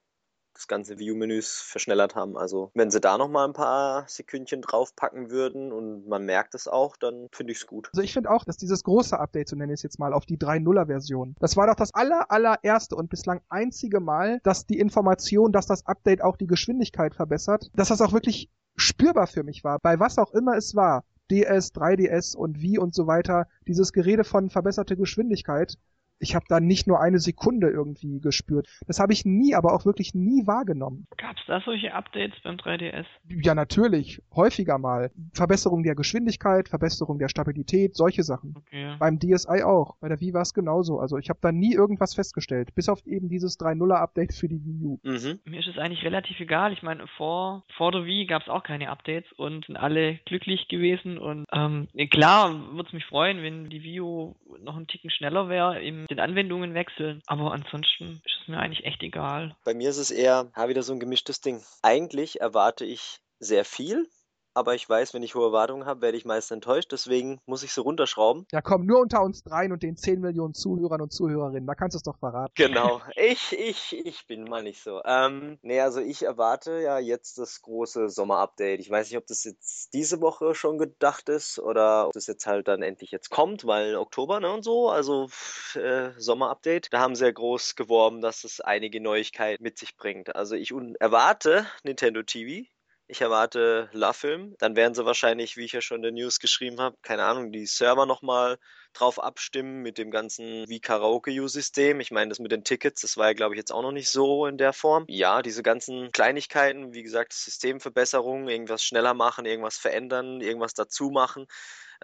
das 0.55 0.69
ganze 0.69 0.99
View-Menüs 0.99 1.61
verschnellert 1.61 2.15
haben. 2.15 2.37
Also 2.37 2.71
wenn 2.75 2.91
sie 2.91 3.01
da 3.01 3.19
noch 3.19 3.29
mal 3.29 3.45
ein 3.45 3.53
paar 3.53 4.05
Sekündchen 4.09 4.63
draufpacken 4.63 5.31
würden 5.31 5.73
und 5.73 6.09
man 6.09 6.25
merkt 6.25 6.55
es 6.55 6.69
auch, 6.69 6.97
dann 6.97 7.29
finde 7.33 7.53
ich 7.53 7.59
es 7.59 7.67
gut. 7.67 7.89
Also 7.93 8.03
ich 8.03 8.13
finde 8.13 8.31
auch, 8.31 8.45
dass 8.45 8.57
dieses 8.57 8.85
große 8.85 9.19
Update, 9.19 9.49
so 9.49 9.57
nenne 9.57 9.73
ich 9.73 9.79
es 9.79 9.83
jetzt 9.83 9.99
mal, 9.99 10.13
auf 10.13 10.27
die 10.27 10.39
3.0er-Version, 10.39 11.37
das 11.41 11.57
war 11.57 11.67
doch 11.67 11.75
das 11.75 11.93
aller, 11.95 12.31
allererste 12.31 12.97
und 12.97 13.11
bislang 13.11 13.41
einzige 13.49 14.01
Mal, 14.01 14.41
dass 14.45 14.67
die 14.67 14.79
Information, 14.79 15.53
dass 15.53 15.67
das 15.67 15.87
Update 15.87 16.23
auch 16.23 16.37
die 16.37 16.47
Geschwindigkeit 16.47 17.15
verbessert, 17.15 17.71
dass 17.75 17.89
das 17.89 18.01
auch 18.01 18.13
wirklich 18.13 18.51
spürbar 18.77 19.27
für 19.27 19.43
mich 19.43 19.65
war, 19.65 19.79
bei 19.81 19.99
was 20.01 20.19
auch 20.19 20.33
immer 20.33 20.57
es 20.57 20.75
war. 20.75 21.05
DS, 21.31 21.73
3DS 21.75 22.37
und 22.37 22.61
wie 22.61 22.79
und 22.79 22.95
so 22.95 23.07
weiter, 23.07 23.47
dieses 23.67 23.93
Gerede 23.93 24.25
von 24.25 24.51
verbesserte 24.51 24.97
Geschwindigkeit, 24.97 25.79
ich 26.19 26.35
habe 26.35 26.45
da 26.49 26.61
nicht 26.61 26.87
nur 26.87 27.01
eine 27.01 27.19
Sekunde 27.19 27.69
irgendwie 27.69 28.21
gespürt. 28.21 28.69
Das 28.87 28.99
habe 28.99 29.13
ich 29.13 29.25
nie, 29.25 29.55
aber 29.55 29.75
auch 29.75 29.85
wirklich 29.85 30.15
nie 30.15 30.47
wahrgenommen. 30.47 31.07
Gab 31.17 31.37
es 31.37 31.43
da 31.47 31.61
solche 31.61 31.93
Updates 31.93 32.41
beim 32.43 32.57
3DS? 32.57 33.07
Ja, 33.29 33.55
natürlich. 33.55 34.23
Häufiger 34.35 34.79
mal. 34.79 35.11
Verbesserung 35.33 35.83
der 35.83 35.95
Geschwindigkeit, 35.95 36.69
Verbesserung 36.69 37.19
der 37.19 37.29
Stabilität, 37.29 37.95
solche 37.95 38.23
Sachen. 38.23 38.55
Okay. 38.57 38.97
Beim 38.99 39.19
DSi 39.19 39.63
auch. 39.63 39.97
Bei 40.01 40.09
der 40.09 40.21
Wii 40.21 40.35
war 40.35 40.43
es 40.43 40.55
genauso. 40.55 40.99
Also 40.99 41.19
ich 41.19 41.29
habe 41.29 41.41
da 41.43 41.53
nie 41.53 41.75
irgendwas 41.75 42.15
festgestellt. 42.15 42.75
Bis 42.75 42.89
auf 42.89 43.05
eben 43.07 43.29
dieses 43.29 43.59
3.0er 43.59 43.97
Update 43.97 44.35
für 44.35 44.49
die 44.49 44.65
Wii 44.65 44.85
U. 44.85 44.99
Mhm. 45.03 45.41
Mir 45.45 45.61
ist 45.61 45.69
es 45.69 45.79
eigentlich 45.79 46.05
relativ 46.05 46.39
egal. 46.41 46.73
Ich 46.73 46.83
meine, 46.83 47.07
vor, 47.17 47.65
vor 47.77 47.93
der 47.93 48.07
Wii 48.07 48.27
gab 48.27 48.43
es 48.43 48.49
auch 48.49 48.63
keine 48.63 48.91
Updates 48.91 49.31
und 49.33 49.67
sind 49.67 49.77
alle 49.77 50.19
glücklich 50.27 50.69
gewesen. 50.69 51.19
Und 51.19 51.47
ähm, 51.53 51.89
klar 52.11 52.53
würde 52.73 52.87
es 52.87 52.93
mich 52.93 53.05
freuen, 53.05 53.43
wenn 53.43 53.69
die 53.69 53.83
Wii 53.83 54.01
U 54.01 54.35
noch 54.63 54.77
einen 54.77 54.87
Ticken 54.87 55.11
schneller 55.11 55.49
wäre 55.49 55.83
im 55.83 56.04
den 56.07 56.21
Anwendungen 56.21 56.75
wechseln. 56.75 57.23
Aber 57.27 57.53
ansonsten 57.53 58.21
ist 58.25 58.41
es 58.43 58.49
mir 58.49 58.59
eigentlich 58.59 58.85
echt 58.85 59.03
egal. 59.03 59.57
Bei 59.65 59.75
mir 59.75 59.91
ist 59.91 59.99
es 59.99 60.11
eher 60.11 60.51
ja, 60.57 60.69
wieder 60.69 60.83
so 60.83 60.93
ein 60.93 61.01
gemischtes 61.01 61.41
Ding. 61.41 61.63
Eigentlich 61.83 62.41
erwarte 62.41 62.85
ich 62.85 63.21
sehr 63.39 63.65
viel 63.65 64.09
aber 64.55 64.75
ich 64.75 64.89
weiß, 64.89 65.15
wenn 65.15 65.23
ich 65.23 65.35
hohe 65.35 65.47
Erwartungen 65.47 65.87
habe, 65.87 66.01
werde 66.01 66.17
ich 66.17 66.25
meist 66.25 66.51
enttäuscht, 66.51 66.93
deswegen 66.93 67.41
muss 67.47 67.63
ich 67.63 67.73
so 67.73 67.83
runterschrauben. 67.83 68.47
Ja, 68.53 68.63
komm, 68.63 68.87
nur 68.87 69.01
unter 69.01 69.23
uns 69.23 69.43
dreien 69.43 69.73
und 69.73 69.83
den 69.83 69.97
10 69.97 70.21
Millionen 70.21 70.55
Zuhörern 70.55 71.01
und 71.01 71.13
Zuhörerinnen, 71.13 71.67
da 71.67 71.75
kannst 71.75 71.95
du 71.95 71.99
es 71.99 72.03
doch 72.03 72.19
verraten. 72.19 72.53
Genau, 72.57 73.01
ich, 73.17 73.53
ich, 73.53 74.07
ich 74.07 74.27
bin 74.27 74.45
mal 74.45 74.63
nicht 74.63 74.83
so. 74.83 75.03
Ähm, 75.05 75.59
nee, 75.63 75.81
also 75.81 76.01
ich 76.01 76.23
erwarte 76.23 76.81
ja 76.81 76.99
jetzt 76.99 77.39
das 77.39 77.63
große 77.63 78.09
Sommerupdate. 78.09 78.81
Ich 78.81 78.91
weiß 78.91 79.11
nicht, 79.11 79.19
ob 79.19 79.27
das 79.27 79.45
jetzt 79.45 79.93
diese 79.93 80.21
Woche 80.21 80.55
schon 80.55 80.79
gedacht 80.79 81.29
ist 81.29 81.59
oder 81.59 82.07
ob 82.07 82.13
das 82.13 82.27
jetzt 82.27 82.47
halt 82.47 82.69
dann 82.69 82.83
endlich 82.83 83.11
jetzt 83.11 83.31
kommt, 83.31 83.67
weil 83.67 83.97
Oktober, 83.97 84.41
ne, 84.41 84.53
und 84.53 84.63
so, 84.63 84.89
also 84.89 85.29
äh, 85.75 86.11
Sommerupdate. 86.17 86.93
Da 86.93 87.01
haben 87.01 87.17
sie 87.17 87.25
ja 87.25 87.33
groß 87.33 87.75
geworben, 87.75 88.21
dass 88.21 88.45
es 88.45 88.61
einige 88.61 89.01
Neuigkeiten 89.01 89.63
mit 89.63 89.79
sich 89.79 89.97
bringt. 89.97 90.35
Also 90.37 90.55
ich 90.55 90.73
erwarte 91.01 91.67
Nintendo 91.83 92.23
TV, 92.23 92.67
ich 93.07 93.21
erwarte 93.21 93.89
LaFilm. 93.93 94.57
Dann 94.59 94.77
werden 94.77 94.95
sie 94.95 95.05
wahrscheinlich, 95.05 95.57
wie 95.57 95.65
ich 95.65 95.73
ja 95.73 95.81
schon 95.81 95.99
in 95.99 96.03
der 96.03 96.13
News 96.13 96.39
geschrieben 96.41 96.81
habe, 96.81 96.97
keine 97.03 97.25
Ahnung, 97.25 97.53
die 97.53 97.67
Server 97.67 98.07
nochmal 98.07 98.59
drauf 98.95 99.23
abstimmen 99.23 99.83
mit 99.83 99.99
dem 99.99 100.11
ganzen 100.11 100.69
wie 100.69 100.81
Karaoke-U-System. 100.81 102.01
Ich 102.01 102.11
meine, 102.11 102.31
das 102.31 102.39
mit 102.39 102.53
den 102.53 102.65
Tickets, 102.65 103.01
das 103.03 103.17
war 103.17 103.29
ja, 103.29 103.33
glaube 103.33 103.55
ich, 103.55 103.59
jetzt 103.59 103.73
auch 103.73 103.83
noch 103.83 103.93
nicht 103.93 104.09
so 104.09 104.47
in 104.47 104.59
der 104.59 104.73
Form. 104.73 105.05
Ja, 105.09 105.43
diese 105.43 105.63
ganzen 105.63 106.13
Kleinigkeiten, 106.13 106.95
wie 106.95 107.03
gesagt, 107.03 107.33
Systemverbesserungen, 107.33 108.49
irgendwas 108.49 108.83
schneller 108.83 109.15
machen, 109.15 109.47
irgendwas 109.47 109.77
verändern, 109.77 110.41
irgendwas 110.41 110.75
dazu 110.75 111.11
machen. 111.11 111.47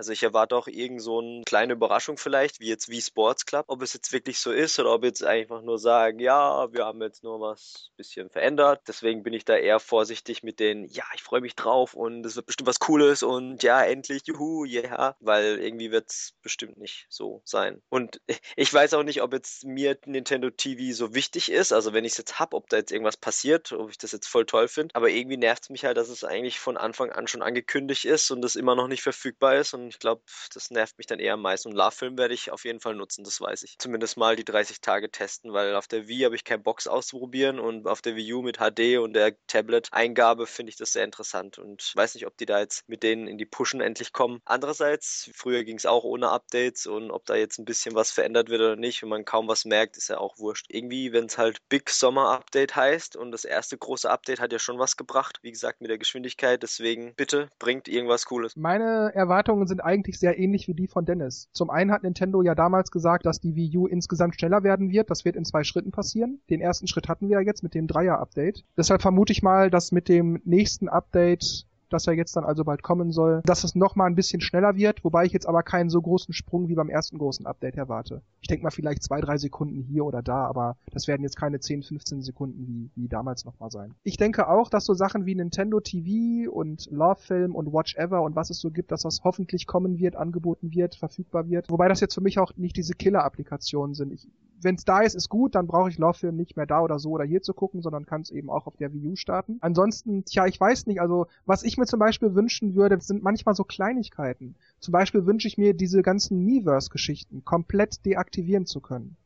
Also 0.00 0.12
ich 0.12 0.22
erwarte 0.22 0.56
auch 0.56 0.66
irgend 0.66 1.02
so 1.02 1.20
eine 1.20 1.42
kleine 1.44 1.74
Überraschung 1.74 2.16
vielleicht, 2.16 2.58
wie 2.58 2.68
jetzt 2.68 2.88
wie 2.88 3.02
Sports 3.02 3.44
Club, 3.44 3.66
ob 3.68 3.82
es 3.82 3.92
jetzt 3.92 4.14
wirklich 4.14 4.40
so 4.40 4.50
ist 4.50 4.78
oder 4.78 4.94
ob 4.94 5.04
jetzt 5.04 5.22
einfach 5.22 5.60
nur 5.60 5.78
sagen, 5.78 6.18
ja, 6.20 6.72
wir 6.72 6.86
haben 6.86 7.02
jetzt 7.02 7.22
nur 7.22 7.38
was 7.40 7.90
bisschen 7.98 8.30
verändert. 8.30 8.80
Deswegen 8.88 9.22
bin 9.22 9.34
ich 9.34 9.44
da 9.44 9.56
eher 9.56 9.78
vorsichtig 9.78 10.42
mit 10.42 10.58
den, 10.58 10.86
ja, 10.86 11.04
ich 11.14 11.22
freue 11.22 11.42
mich 11.42 11.54
drauf 11.54 11.92
und 11.92 12.24
es 12.24 12.34
wird 12.34 12.46
bestimmt 12.46 12.68
was 12.68 12.78
Cooles 12.78 13.22
und 13.22 13.62
ja, 13.62 13.82
endlich, 13.82 14.22
juhu, 14.24 14.64
yeah, 14.64 15.16
weil 15.20 15.58
irgendwie 15.58 15.90
wird 15.90 16.08
es 16.08 16.32
bestimmt 16.42 16.78
nicht 16.80 17.06
so 17.08 17.42
sein. 17.44 17.82
Und 17.88 18.20
ich 18.56 18.72
weiß 18.72 18.94
auch 18.94 19.02
nicht, 19.02 19.22
ob 19.22 19.32
jetzt 19.32 19.64
mir 19.64 19.98
Nintendo 20.06 20.50
TV 20.50 20.94
so 20.94 21.14
wichtig 21.14 21.50
ist, 21.50 21.72
also 21.72 21.92
wenn 21.92 22.04
ich 22.04 22.12
es 22.12 22.18
jetzt 22.18 22.38
habe, 22.38 22.56
ob 22.56 22.68
da 22.68 22.78
jetzt 22.78 22.90
irgendwas 22.92 23.16
passiert, 23.16 23.72
ob 23.72 23.90
ich 23.90 23.98
das 23.98 24.12
jetzt 24.12 24.26
voll 24.26 24.46
toll 24.46 24.68
finde, 24.68 24.94
aber 24.94 25.10
irgendwie 25.10 25.36
nervt 25.36 25.64
es 25.64 25.70
mich 25.70 25.84
halt, 25.84 25.96
dass 25.96 26.08
es 26.08 26.24
eigentlich 26.24 26.58
von 26.58 26.76
Anfang 26.76 27.10
an 27.10 27.26
schon 27.28 27.42
angekündigt 27.42 28.04
ist 28.04 28.30
und 28.30 28.44
es 28.44 28.56
immer 28.56 28.74
noch 28.74 28.88
nicht 28.88 29.02
verfügbar 29.02 29.56
ist 29.56 29.74
und 29.74 29.88
ich 29.88 29.98
glaube, 29.98 30.22
das 30.54 30.70
nervt 30.70 30.98
mich 30.98 31.06
dann 31.06 31.20
eher 31.20 31.34
am 31.34 31.42
meisten. 31.42 31.68
Und 31.68 31.76
Love-Film 31.76 32.18
werde 32.18 32.34
ich 32.34 32.50
auf 32.50 32.64
jeden 32.64 32.80
Fall 32.80 32.94
nutzen, 32.94 33.24
das 33.24 33.40
weiß 33.40 33.62
ich. 33.62 33.78
Zumindest 33.78 34.16
mal 34.16 34.36
die 34.36 34.44
30 34.44 34.80
Tage 34.80 35.10
testen, 35.10 35.52
weil 35.52 35.74
auf 35.76 35.86
der 35.86 36.08
Wii 36.08 36.22
habe 36.22 36.34
ich 36.34 36.44
keinen 36.44 36.62
Box 36.62 36.86
auszuprobieren 36.86 37.58
und 37.58 37.86
auf 37.86 38.02
der 38.02 38.16
Wii 38.16 38.32
U 38.34 38.42
mit 38.42 38.58
HD 38.58 38.98
und 38.98 39.12
der 39.14 39.36
Tablet-Eingabe 39.46 40.46
finde 40.46 40.70
ich 40.70 40.76
das 40.76 40.92
sehr 40.92 41.04
interessant 41.04 41.58
und 41.58 41.92
weiß 41.94 42.14
nicht, 42.14 42.26
ob 42.26 42.36
die 42.36 42.46
da 42.46 42.60
jetzt 42.60 42.88
mit 42.88 43.02
denen 43.02 43.26
in 43.26 43.38
die 43.38 43.46
Pushen 43.46 43.80
endlich 43.80 44.12
kommen. 44.12 44.40
Andererseits, 44.44 45.30
früher 45.34 45.64
ging 45.64 45.76
es 45.76 45.86
auch 45.86 46.04
ohne 46.04 46.30
Updates 46.30 46.69
Updates 46.70 46.86
und 46.86 47.10
ob 47.10 47.26
da 47.26 47.34
jetzt 47.34 47.58
ein 47.58 47.64
bisschen 47.64 47.94
was 47.94 48.10
verändert 48.10 48.48
wird 48.48 48.60
oder 48.60 48.76
nicht, 48.76 49.02
wenn 49.02 49.08
man 49.08 49.24
kaum 49.24 49.48
was 49.48 49.64
merkt, 49.64 49.96
ist 49.96 50.08
ja 50.08 50.18
auch 50.18 50.38
wurscht. 50.38 50.66
Irgendwie, 50.68 51.12
wenn 51.12 51.26
es 51.26 51.38
halt 51.38 51.58
Big 51.68 51.90
Summer 51.90 52.30
Update 52.30 52.76
heißt 52.76 53.16
und 53.16 53.32
das 53.32 53.44
erste 53.44 53.76
große 53.76 54.08
Update 54.08 54.40
hat 54.40 54.52
ja 54.52 54.58
schon 54.58 54.78
was 54.78 54.96
gebracht, 54.96 55.38
wie 55.42 55.50
gesagt, 55.50 55.80
mit 55.80 55.90
der 55.90 55.98
Geschwindigkeit, 55.98 56.62
deswegen 56.62 57.14
bitte 57.16 57.48
bringt 57.58 57.88
irgendwas 57.88 58.26
Cooles. 58.26 58.56
Meine 58.56 59.12
Erwartungen 59.14 59.66
sind 59.66 59.80
eigentlich 59.80 60.18
sehr 60.18 60.38
ähnlich 60.38 60.68
wie 60.68 60.74
die 60.74 60.88
von 60.88 61.04
Dennis. 61.04 61.48
Zum 61.52 61.70
einen 61.70 61.90
hat 61.90 62.02
Nintendo 62.02 62.42
ja 62.42 62.54
damals 62.54 62.90
gesagt, 62.90 63.26
dass 63.26 63.40
die 63.40 63.56
Wii 63.56 63.76
U 63.78 63.86
insgesamt 63.86 64.34
schneller 64.36 64.62
werden 64.62 64.90
wird. 64.90 65.10
Das 65.10 65.24
wird 65.24 65.36
in 65.36 65.44
zwei 65.44 65.64
Schritten 65.64 65.90
passieren. 65.90 66.40
Den 66.50 66.60
ersten 66.60 66.86
Schritt 66.86 67.08
hatten 67.08 67.28
wir 67.28 67.40
ja 67.40 67.46
jetzt 67.46 67.62
mit 67.62 67.74
dem 67.74 67.86
Dreier-Update. 67.86 68.64
Deshalb 68.76 69.02
vermute 69.02 69.32
ich 69.32 69.42
mal, 69.42 69.70
dass 69.70 69.92
mit 69.92 70.08
dem 70.08 70.40
nächsten 70.44 70.88
Update 70.88 71.66
das 71.92 72.06
ja 72.06 72.12
jetzt 72.12 72.36
dann 72.36 72.44
also 72.44 72.64
bald 72.64 72.82
kommen 72.82 73.12
soll, 73.12 73.42
dass 73.44 73.64
es 73.64 73.74
nochmal 73.74 74.08
ein 74.08 74.14
bisschen 74.14 74.40
schneller 74.40 74.76
wird, 74.76 75.04
wobei 75.04 75.24
ich 75.24 75.32
jetzt 75.32 75.46
aber 75.46 75.62
keinen 75.62 75.90
so 75.90 76.00
großen 76.00 76.32
Sprung 76.34 76.68
wie 76.68 76.74
beim 76.74 76.88
ersten 76.88 77.18
großen 77.18 77.46
Update 77.46 77.76
erwarte. 77.76 78.22
Ich 78.40 78.48
denke 78.48 78.64
mal 78.64 78.70
vielleicht 78.70 79.02
zwei, 79.02 79.20
drei 79.20 79.38
Sekunden 79.38 79.82
hier 79.82 80.04
oder 80.04 80.22
da, 80.22 80.46
aber 80.46 80.76
das 80.92 81.08
werden 81.08 81.22
jetzt 81.22 81.36
keine 81.36 81.60
10, 81.60 81.82
15 81.82 82.22
Sekunden 82.22 82.66
wie, 82.66 82.90
wie 82.94 83.08
damals 83.08 83.44
nochmal 83.44 83.70
sein. 83.70 83.94
Ich 84.02 84.16
denke 84.16 84.48
auch, 84.48 84.70
dass 84.70 84.84
so 84.84 84.94
Sachen 84.94 85.26
wie 85.26 85.34
Nintendo 85.34 85.80
TV 85.80 86.50
und 86.50 86.88
Love 86.90 87.20
Film 87.20 87.54
und 87.54 87.72
Watch 87.72 87.96
Ever 87.96 88.22
und 88.22 88.36
was 88.36 88.50
es 88.50 88.60
so 88.60 88.70
gibt, 88.70 88.92
dass 88.92 89.02
das 89.02 89.20
hoffentlich 89.24 89.66
kommen 89.66 89.98
wird, 89.98 90.16
angeboten 90.16 90.72
wird, 90.72 90.94
verfügbar 90.94 91.48
wird. 91.48 91.70
Wobei 91.70 91.88
das 91.88 92.00
jetzt 92.00 92.14
für 92.14 92.20
mich 92.20 92.38
auch 92.38 92.52
nicht 92.56 92.76
diese 92.76 92.94
Killer-Applikationen 92.94 93.94
sind. 93.94 94.12
Ich 94.12 94.28
wenn 94.62 94.74
es 94.74 94.84
da 94.84 95.00
ist, 95.00 95.14
ist 95.14 95.28
gut, 95.28 95.54
dann 95.54 95.66
brauche 95.66 95.88
ich 95.88 95.98
Love 95.98 96.18
Film 96.18 96.36
nicht 96.36 96.56
mehr 96.56 96.66
da 96.66 96.80
oder 96.80 96.98
so 96.98 97.10
oder 97.10 97.24
hier 97.24 97.42
zu 97.42 97.54
gucken, 97.54 97.82
sondern 97.82 98.06
kann 98.06 98.22
es 98.22 98.30
eben 98.30 98.50
auch 98.50 98.66
auf 98.66 98.76
der 98.76 98.92
Wii 98.92 99.08
U 99.08 99.16
starten. 99.16 99.58
Ansonsten, 99.60 100.24
tja, 100.24 100.46
ich 100.46 100.60
weiß 100.60 100.86
nicht, 100.86 101.00
also 101.00 101.26
was 101.46 101.62
ich 101.62 101.78
mir 101.80 101.86
zum 101.86 101.98
Beispiel 101.98 102.34
wünschen 102.34 102.74
würde, 102.74 103.00
sind 103.00 103.22
manchmal 103.22 103.54
so 103.54 103.64
Kleinigkeiten. 103.64 104.54
Zum 104.78 104.92
Beispiel 104.92 105.26
wünsche 105.26 105.48
ich 105.48 105.58
mir 105.58 105.74
diese 105.74 106.02
ganzen 106.02 106.44
Miiverse-Geschichten 106.44 107.44
komplett 107.44 108.04
deaktivieren 108.06 108.66
zu 108.66 108.80
können. 108.80 109.16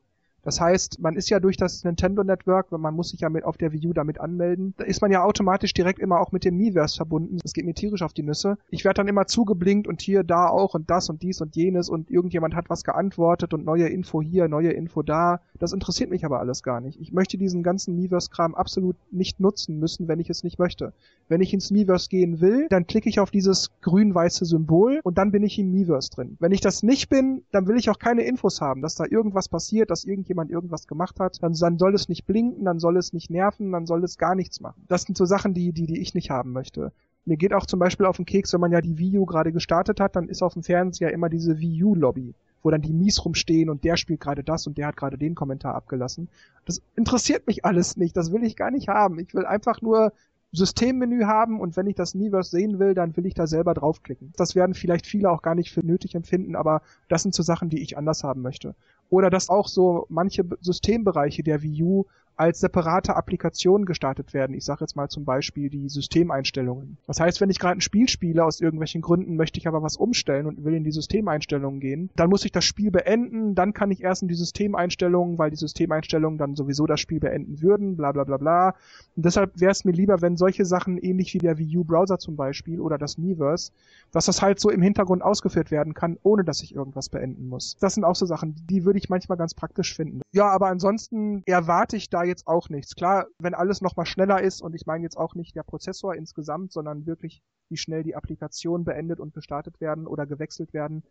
Das 0.44 0.60
heißt, 0.60 1.00
man 1.00 1.16
ist 1.16 1.30
ja 1.30 1.40
durch 1.40 1.56
das 1.56 1.84
Nintendo 1.84 2.22
Network, 2.22 2.70
man 2.70 2.94
muss 2.94 3.10
sich 3.10 3.20
ja 3.20 3.30
mit 3.30 3.44
auf 3.44 3.56
der 3.56 3.72
Wii 3.72 3.88
U 3.88 3.92
damit 3.92 4.20
anmelden, 4.20 4.74
da 4.76 4.84
ist 4.84 5.00
man 5.00 5.10
ja 5.10 5.24
automatisch 5.24 5.72
direkt 5.72 5.98
immer 5.98 6.20
auch 6.20 6.32
mit 6.32 6.44
dem 6.44 6.56
Miiverse 6.56 6.96
verbunden. 6.96 7.38
Das 7.42 7.52
geht 7.52 7.64
mir 7.64 7.74
tierisch 7.74 8.02
auf 8.02 8.12
die 8.12 8.22
Nüsse. 8.22 8.58
Ich 8.70 8.84
werde 8.84 8.98
dann 8.98 9.08
immer 9.08 9.26
zugeblinkt 9.26 9.88
und 9.88 10.02
hier, 10.02 10.22
da 10.22 10.48
auch 10.48 10.74
und 10.74 10.90
das 10.90 11.08
und 11.08 11.22
dies 11.22 11.40
und 11.40 11.56
jenes 11.56 11.88
und 11.88 12.10
irgendjemand 12.10 12.54
hat 12.54 12.70
was 12.70 12.84
geantwortet 12.84 13.54
und 13.54 13.64
neue 13.64 13.88
Info 13.88 14.22
hier, 14.22 14.48
neue 14.48 14.72
Info 14.72 15.02
da. 15.02 15.40
Das 15.58 15.72
interessiert 15.72 16.10
mich 16.10 16.24
aber 16.24 16.40
alles 16.40 16.62
gar 16.62 16.80
nicht. 16.80 17.00
Ich 17.00 17.12
möchte 17.12 17.38
diesen 17.38 17.62
ganzen 17.62 17.96
Miiverse-Kram 17.96 18.54
absolut 18.54 18.96
nicht 19.10 19.40
nutzen 19.40 19.78
müssen, 19.78 20.08
wenn 20.08 20.20
ich 20.20 20.30
es 20.30 20.44
nicht 20.44 20.58
möchte. 20.58 20.92
Wenn 21.28 21.40
ich 21.40 21.54
ins 21.54 21.70
Miiverse 21.70 22.08
gehen 22.08 22.40
will, 22.40 22.66
dann 22.68 22.86
klicke 22.86 23.08
ich 23.08 23.18
auf 23.20 23.30
dieses 23.30 23.70
grün-weiße 23.80 24.44
Symbol 24.44 25.00
und 25.02 25.16
dann 25.18 25.32
bin 25.32 25.42
ich 25.42 25.58
im 25.58 25.70
Miiverse 25.70 26.10
drin. 26.10 26.36
Wenn 26.38 26.52
ich 26.52 26.60
das 26.60 26.82
nicht 26.82 27.08
bin, 27.08 27.42
dann 27.50 27.66
will 27.66 27.78
ich 27.78 27.88
auch 27.88 27.98
keine 27.98 28.22
Infos 28.22 28.60
haben, 28.60 28.82
dass 28.82 28.94
da 28.94 29.04
irgendwas 29.08 29.48
passiert, 29.48 29.90
dass 29.90 30.04
irgendjemand 30.04 30.33
jemand 30.34 30.50
irgendwas 30.50 30.86
gemacht 30.86 31.20
hat, 31.20 31.42
dann, 31.42 31.54
dann 31.54 31.78
soll 31.78 31.94
es 31.94 32.08
nicht 32.08 32.26
blinken, 32.26 32.64
dann 32.64 32.80
soll 32.80 32.96
es 32.96 33.12
nicht 33.12 33.30
nerven, 33.30 33.72
dann 33.72 33.86
soll 33.86 34.02
es 34.04 34.18
gar 34.18 34.34
nichts 34.34 34.60
machen. 34.60 34.84
Das 34.88 35.02
sind 35.02 35.16
so 35.16 35.24
Sachen, 35.24 35.54
die, 35.54 35.72
die, 35.72 35.86
die 35.86 36.00
ich 36.00 36.14
nicht 36.14 36.30
haben 36.30 36.52
möchte. 36.52 36.92
Mir 37.24 37.36
geht 37.36 37.54
auch 37.54 37.66
zum 37.66 37.78
Beispiel 37.78 38.06
auf 38.06 38.16
den 38.16 38.26
Keks, 38.26 38.52
wenn 38.52 38.60
man 38.60 38.72
ja 38.72 38.80
die 38.80 38.98
Wii 38.98 39.18
U 39.18 39.24
gerade 39.24 39.52
gestartet 39.52 40.00
hat, 40.00 40.16
dann 40.16 40.28
ist 40.28 40.42
auf 40.42 40.52
dem 40.52 40.62
Fernseher 40.62 41.12
immer 41.12 41.30
diese 41.30 41.58
Wii 41.58 41.84
U-Lobby, 41.84 42.34
wo 42.62 42.70
dann 42.70 42.82
die 42.82 42.92
Mies 42.92 43.24
rumstehen 43.24 43.70
und 43.70 43.84
der 43.84 43.96
spielt 43.96 44.20
gerade 44.20 44.44
das 44.44 44.66
und 44.66 44.76
der 44.76 44.88
hat 44.88 44.96
gerade 44.96 45.16
den 45.16 45.34
Kommentar 45.34 45.74
abgelassen. 45.74 46.28
Das 46.66 46.82
interessiert 46.96 47.46
mich 47.46 47.64
alles 47.64 47.96
nicht, 47.96 48.16
das 48.16 48.32
will 48.32 48.44
ich 48.44 48.56
gar 48.56 48.70
nicht 48.70 48.88
haben. 48.88 49.18
Ich 49.18 49.32
will 49.34 49.46
einfach 49.46 49.80
nur 49.80 50.12
Systemmenü 50.54 51.24
haben 51.24 51.60
und 51.60 51.76
wenn 51.76 51.86
ich 51.86 51.96
das 51.96 52.14
Miiverse 52.14 52.50
sehen 52.50 52.78
will, 52.78 52.94
dann 52.94 53.16
will 53.16 53.26
ich 53.26 53.34
da 53.34 53.46
selber 53.46 53.74
draufklicken. 53.74 54.32
Das 54.36 54.54
werden 54.54 54.74
vielleicht 54.74 55.06
viele 55.06 55.30
auch 55.30 55.42
gar 55.42 55.54
nicht 55.54 55.72
für 55.72 55.84
nötig 55.84 56.14
empfinden, 56.14 56.56
aber 56.56 56.82
das 57.08 57.22
sind 57.22 57.34
so 57.34 57.42
Sachen, 57.42 57.70
die 57.70 57.82
ich 57.82 57.98
anders 57.98 58.22
haben 58.22 58.42
möchte. 58.42 58.74
Oder 59.10 59.30
dass 59.30 59.48
auch 59.48 59.68
so 59.68 60.06
manche 60.08 60.44
Systembereiche 60.60 61.42
der 61.42 61.62
Wii 61.62 61.82
U 61.82 62.06
als 62.36 62.60
separate 62.60 63.16
Applikationen 63.16 63.86
gestartet 63.86 64.34
werden. 64.34 64.54
Ich 64.54 64.64
sage 64.64 64.80
jetzt 64.82 64.96
mal 64.96 65.08
zum 65.08 65.24
Beispiel 65.24 65.70
die 65.70 65.88
Systemeinstellungen. 65.88 66.98
Das 67.06 67.20
heißt, 67.20 67.40
wenn 67.40 67.50
ich 67.50 67.58
gerade 67.58 67.78
ein 67.78 67.80
Spiel 67.80 68.08
spiele, 68.08 68.44
aus 68.44 68.60
irgendwelchen 68.60 69.02
Gründen 69.02 69.36
möchte 69.36 69.58
ich 69.58 69.68
aber 69.68 69.82
was 69.82 69.96
umstellen 69.96 70.46
und 70.46 70.64
will 70.64 70.74
in 70.74 70.84
die 70.84 70.92
Systemeinstellungen 70.92 71.80
gehen, 71.80 72.10
dann 72.16 72.30
muss 72.30 72.44
ich 72.44 72.52
das 72.52 72.64
Spiel 72.64 72.90
beenden, 72.90 73.54
dann 73.54 73.72
kann 73.72 73.90
ich 73.90 74.02
erst 74.02 74.22
in 74.22 74.28
die 74.28 74.34
Systemeinstellungen, 74.34 75.38
weil 75.38 75.50
die 75.50 75.56
Systemeinstellungen 75.56 76.38
dann 76.38 76.56
sowieso 76.56 76.86
das 76.86 77.00
Spiel 77.00 77.20
beenden 77.20 77.62
würden, 77.62 77.96
bla 77.96 78.12
bla 78.12 78.24
bla 78.24 78.36
bla. 78.36 78.74
Und 79.16 79.24
deshalb 79.24 79.60
wäre 79.60 79.72
es 79.72 79.84
mir 79.84 79.92
lieber, 79.92 80.20
wenn 80.20 80.36
solche 80.36 80.64
Sachen 80.64 80.98
ähnlich 80.98 81.34
wie 81.34 81.38
der 81.38 81.58
Wii 81.58 81.78
U 81.78 81.84
Browser 81.84 82.18
zum 82.18 82.36
Beispiel 82.36 82.80
oder 82.80 82.98
das 82.98 83.18
Miiverse, 83.18 83.70
dass 84.10 84.26
das 84.26 84.42
halt 84.42 84.58
so 84.60 84.70
im 84.70 84.82
Hintergrund 84.82 85.22
ausgeführt 85.22 85.70
werden 85.70 85.94
kann, 85.94 86.18
ohne 86.22 86.44
dass 86.44 86.62
ich 86.62 86.74
irgendwas 86.74 87.08
beenden 87.08 87.48
muss. 87.48 87.76
Das 87.80 87.94
sind 87.94 88.04
auch 88.04 88.16
so 88.16 88.26
Sachen, 88.26 88.54
die 88.68 88.84
würde 88.84 88.98
ich 88.98 89.08
manchmal 89.08 89.38
ganz 89.38 89.54
praktisch 89.54 89.94
finden. 89.94 90.22
Ja, 90.32 90.48
aber 90.48 90.68
ansonsten 90.68 91.42
erwarte 91.46 91.96
ich 91.96 92.10
da 92.10 92.23
jetzt 92.24 92.46
auch 92.46 92.68
nichts. 92.68 92.94
Klar, 92.94 93.26
wenn 93.38 93.54
alles 93.54 93.80
nochmal 93.80 94.06
schneller 94.06 94.42
ist 94.42 94.62
und 94.62 94.74
ich 94.74 94.86
meine 94.86 95.04
jetzt 95.04 95.16
auch 95.16 95.34
nicht 95.34 95.56
der 95.56 95.62
Prozessor 95.62 96.14
insgesamt, 96.14 96.72
sondern 96.72 97.06
wirklich, 97.06 97.42
wie 97.68 97.76
schnell 97.76 98.02
die 98.02 98.16
Applikationen 98.16 98.84
beendet 98.84 99.20
und 99.20 99.34
gestartet 99.34 99.80
werden 99.80 100.06
oder 100.06 100.26
gewechselt 100.26 100.72
werden. 100.72 101.02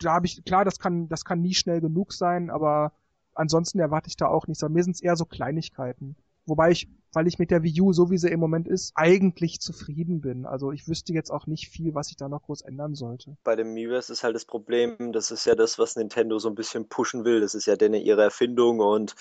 Da 0.00 0.14
habe 0.14 0.26
ich, 0.26 0.44
klar, 0.44 0.64
das 0.64 0.78
kann, 0.78 1.08
das 1.08 1.24
kann 1.24 1.40
nie 1.40 1.54
schnell 1.54 1.80
genug 1.80 2.12
sein, 2.12 2.50
aber 2.50 2.92
ansonsten 3.34 3.80
erwarte 3.80 4.08
ich 4.08 4.16
da 4.16 4.26
auch 4.26 4.46
nichts. 4.46 4.62
Aber 4.62 4.72
mir 4.72 4.84
sind 4.84 4.96
es 4.96 5.02
eher 5.02 5.16
so 5.16 5.24
Kleinigkeiten. 5.24 6.16
Wobei 6.48 6.70
ich 6.70 6.88
weil 7.12 7.26
ich 7.26 7.38
mit 7.38 7.50
der 7.50 7.62
Wii 7.62 7.80
U, 7.80 7.92
so 7.92 8.10
wie 8.10 8.18
sie 8.18 8.28
im 8.28 8.40
Moment 8.40 8.68
ist, 8.68 8.92
eigentlich 8.94 9.60
zufrieden 9.60 10.20
bin. 10.20 10.46
Also 10.46 10.72
ich 10.72 10.88
wüsste 10.88 11.12
jetzt 11.12 11.30
auch 11.30 11.46
nicht 11.46 11.68
viel, 11.68 11.94
was 11.94 12.10
ich 12.10 12.16
da 12.16 12.28
noch 12.28 12.42
groß 12.42 12.62
ändern 12.62 12.94
sollte. 12.94 13.36
Bei 13.44 13.56
dem 13.56 13.74
Miiverse 13.74 14.12
ist 14.12 14.24
halt 14.24 14.34
das 14.34 14.44
Problem, 14.44 15.12
das 15.12 15.30
ist 15.30 15.46
ja 15.46 15.54
das, 15.54 15.78
was 15.78 15.96
Nintendo 15.96 16.38
so 16.38 16.48
ein 16.48 16.54
bisschen 16.54 16.88
pushen 16.88 17.24
will. 17.24 17.40
Das 17.40 17.54
ist 17.54 17.66
ja 17.66 17.76
denn 17.76 17.94
ihre 17.94 18.22
Erfindung 18.22 18.80
und 18.80 19.14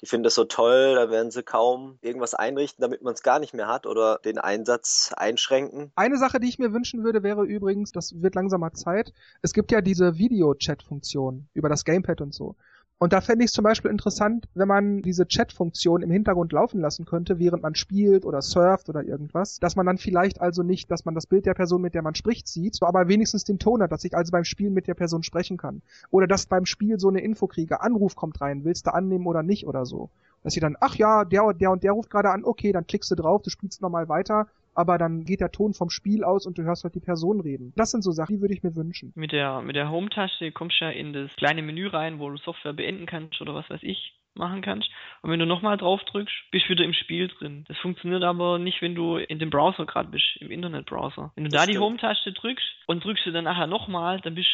die 0.00 0.06
finden 0.06 0.24
das 0.24 0.34
so 0.34 0.44
toll, 0.44 0.94
da 0.94 1.10
werden 1.10 1.30
sie 1.30 1.42
kaum 1.42 1.98
irgendwas 2.00 2.34
einrichten, 2.34 2.82
damit 2.82 3.02
man 3.02 3.14
es 3.14 3.22
gar 3.22 3.38
nicht 3.38 3.54
mehr 3.54 3.68
hat 3.68 3.86
oder 3.86 4.18
den 4.24 4.38
Einsatz 4.38 5.12
einschränken. 5.16 5.92
Eine 5.96 6.18
Sache, 6.18 6.40
die 6.40 6.48
ich 6.48 6.58
mir 6.58 6.72
wünschen 6.72 7.04
würde, 7.04 7.22
wäre 7.22 7.44
übrigens, 7.44 7.92
das 7.92 8.20
wird 8.22 8.34
langsamer 8.34 8.72
Zeit, 8.72 9.12
es 9.42 9.52
gibt 9.52 9.70
ja 9.70 9.80
diese 9.80 10.18
Video-Chat-Funktion 10.18 11.48
über 11.52 11.68
das 11.68 11.84
Gamepad 11.84 12.20
und 12.20 12.34
so. 12.34 12.56
Und 12.98 13.12
da 13.12 13.20
fände 13.20 13.44
ich 13.44 13.48
es 13.48 13.52
zum 13.52 13.64
Beispiel 13.64 13.90
interessant, 13.90 14.46
wenn 14.54 14.68
man 14.68 15.02
diese 15.02 15.26
Chat-Funktion 15.26 16.02
im 16.02 16.10
Hintergrund 16.10 16.52
laufen 16.52 16.80
lassen 16.80 17.04
könnte, 17.04 17.38
während 17.38 17.62
man 17.62 17.74
spielt 17.74 18.24
oder 18.24 18.40
surft 18.40 18.88
oder 18.88 19.02
irgendwas, 19.02 19.58
dass 19.58 19.74
man 19.74 19.84
dann 19.84 19.98
vielleicht 19.98 20.40
also 20.40 20.62
nicht, 20.62 20.90
dass 20.90 21.04
man 21.04 21.14
das 21.14 21.26
Bild 21.26 21.44
der 21.44 21.54
Person, 21.54 21.82
mit 21.82 21.94
der 21.94 22.02
man 22.02 22.14
spricht, 22.14 22.46
sieht, 22.46 22.80
aber 22.82 23.08
wenigstens 23.08 23.44
den 23.44 23.58
Ton 23.58 23.82
hat, 23.82 23.90
dass 23.90 24.04
ich 24.04 24.16
also 24.16 24.30
beim 24.30 24.44
Spielen 24.44 24.74
mit 24.74 24.86
der 24.86 24.94
Person 24.94 25.24
sprechen 25.24 25.56
kann. 25.56 25.82
Oder 26.10 26.26
dass 26.26 26.46
beim 26.46 26.66
Spiel 26.66 27.00
so 27.00 27.08
eine 27.08 27.20
Info 27.20 27.48
kriege, 27.48 27.80
Anruf 27.80 28.14
kommt 28.14 28.40
rein, 28.40 28.64
willst 28.64 28.86
du 28.86 28.94
annehmen 28.94 29.26
oder 29.26 29.42
nicht 29.42 29.66
oder 29.66 29.86
so. 29.86 30.08
Dass 30.44 30.54
sie 30.54 30.60
dann, 30.60 30.76
ach 30.80 30.94
ja, 30.94 31.24
der 31.24 31.52
der 31.52 31.72
und 31.72 31.82
der 31.82 31.92
ruft 31.92 32.10
gerade 32.10 32.30
an, 32.30 32.44
okay, 32.44 32.70
dann 32.70 32.86
klickst 32.86 33.10
du 33.10 33.16
drauf, 33.16 33.42
du 33.42 33.50
spielst 33.50 33.82
nochmal 33.82 34.08
weiter, 34.08 34.46
aber 34.74 34.98
dann 34.98 35.24
geht 35.24 35.40
der 35.40 35.50
Ton 35.50 35.74
vom 35.74 35.90
Spiel 35.90 36.24
aus 36.24 36.46
und 36.46 36.58
du 36.58 36.62
hörst 36.62 36.84
halt 36.84 36.94
die 36.94 37.00
Person 37.00 37.40
reden. 37.40 37.72
Das 37.76 37.90
sind 37.90 38.02
so 38.02 38.10
Sachen, 38.10 38.36
die 38.36 38.40
würde 38.40 38.54
ich 38.54 38.62
mir 38.62 38.76
wünschen. 38.76 39.12
Mit 39.14 39.32
der, 39.32 39.62
mit 39.62 39.76
der 39.76 39.90
Home-Taste 39.90 40.52
kommst 40.52 40.80
du 40.80 40.86
ja 40.86 40.90
in 40.90 41.12
das 41.12 41.30
kleine 41.36 41.62
Menü 41.62 41.88
rein, 41.88 42.18
wo 42.18 42.30
du 42.30 42.36
Software 42.38 42.72
beenden 42.72 43.06
kannst 43.06 43.40
oder 43.40 43.54
was 43.54 43.68
weiß 43.70 43.82
ich 43.82 44.14
machen 44.36 44.62
kannst. 44.62 44.90
Und 45.22 45.30
wenn 45.30 45.38
du 45.38 45.46
nochmal 45.46 45.76
drauf 45.76 46.02
drückst, 46.04 46.34
bist 46.50 46.66
du 46.66 46.70
wieder 46.70 46.84
im 46.84 46.92
Spiel 46.92 47.28
drin. 47.28 47.64
Das 47.68 47.78
funktioniert 47.78 48.24
aber 48.24 48.58
nicht, 48.58 48.82
wenn 48.82 48.94
du 48.94 49.16
in 49.16 49.38
dem 49.38 49.50
Browser 49.50 49.86
gerade 49.86 50.08
bist, 50.08 50.36
im 50.40 50.50
Internetbrowser. 50.50 51.32
Wenn 51.36 51.44
du 51.44 51.50
das 51.50 51.60
da 51.60 51.62
stimmt. 51.64 51.76
die 51.76 51.80
Home-Taste 51.80 52.32
drückst 52.32 52.66
und 52.86 53.04
drückst 53.04 53.26
du 53.26 53.32
dann 53.32 53.44
nachher 53.44 53.66
nochmal, 53.66 54.20
dann 54.20 54.34
bist 54.34 54.50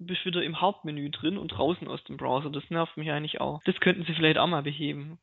bist 0.00 0.24
wieder 0.24 0.42
im 0.42 0.60
Hauptmenü 0.60 1.10
drin 1.10 1.36
und 1.36 1.48
draußen 1.48 1.86
aus 1.86 2.02
dem 2.04 2.16
Browser. 2.16 2.50
Das 2.50 2.68
nervt 2.70 2.96
mich 2.96 3.10
eigentlich 3.10 3.40
auch. 3.40 3.60
Das 3.64 3.78
könnten 3.80 4.04
sie 4.04 4.14
vielleicht 4.14 4.38
auch 4.38 4.46
mal 4.46 4.62
beheben. 4.62 5.18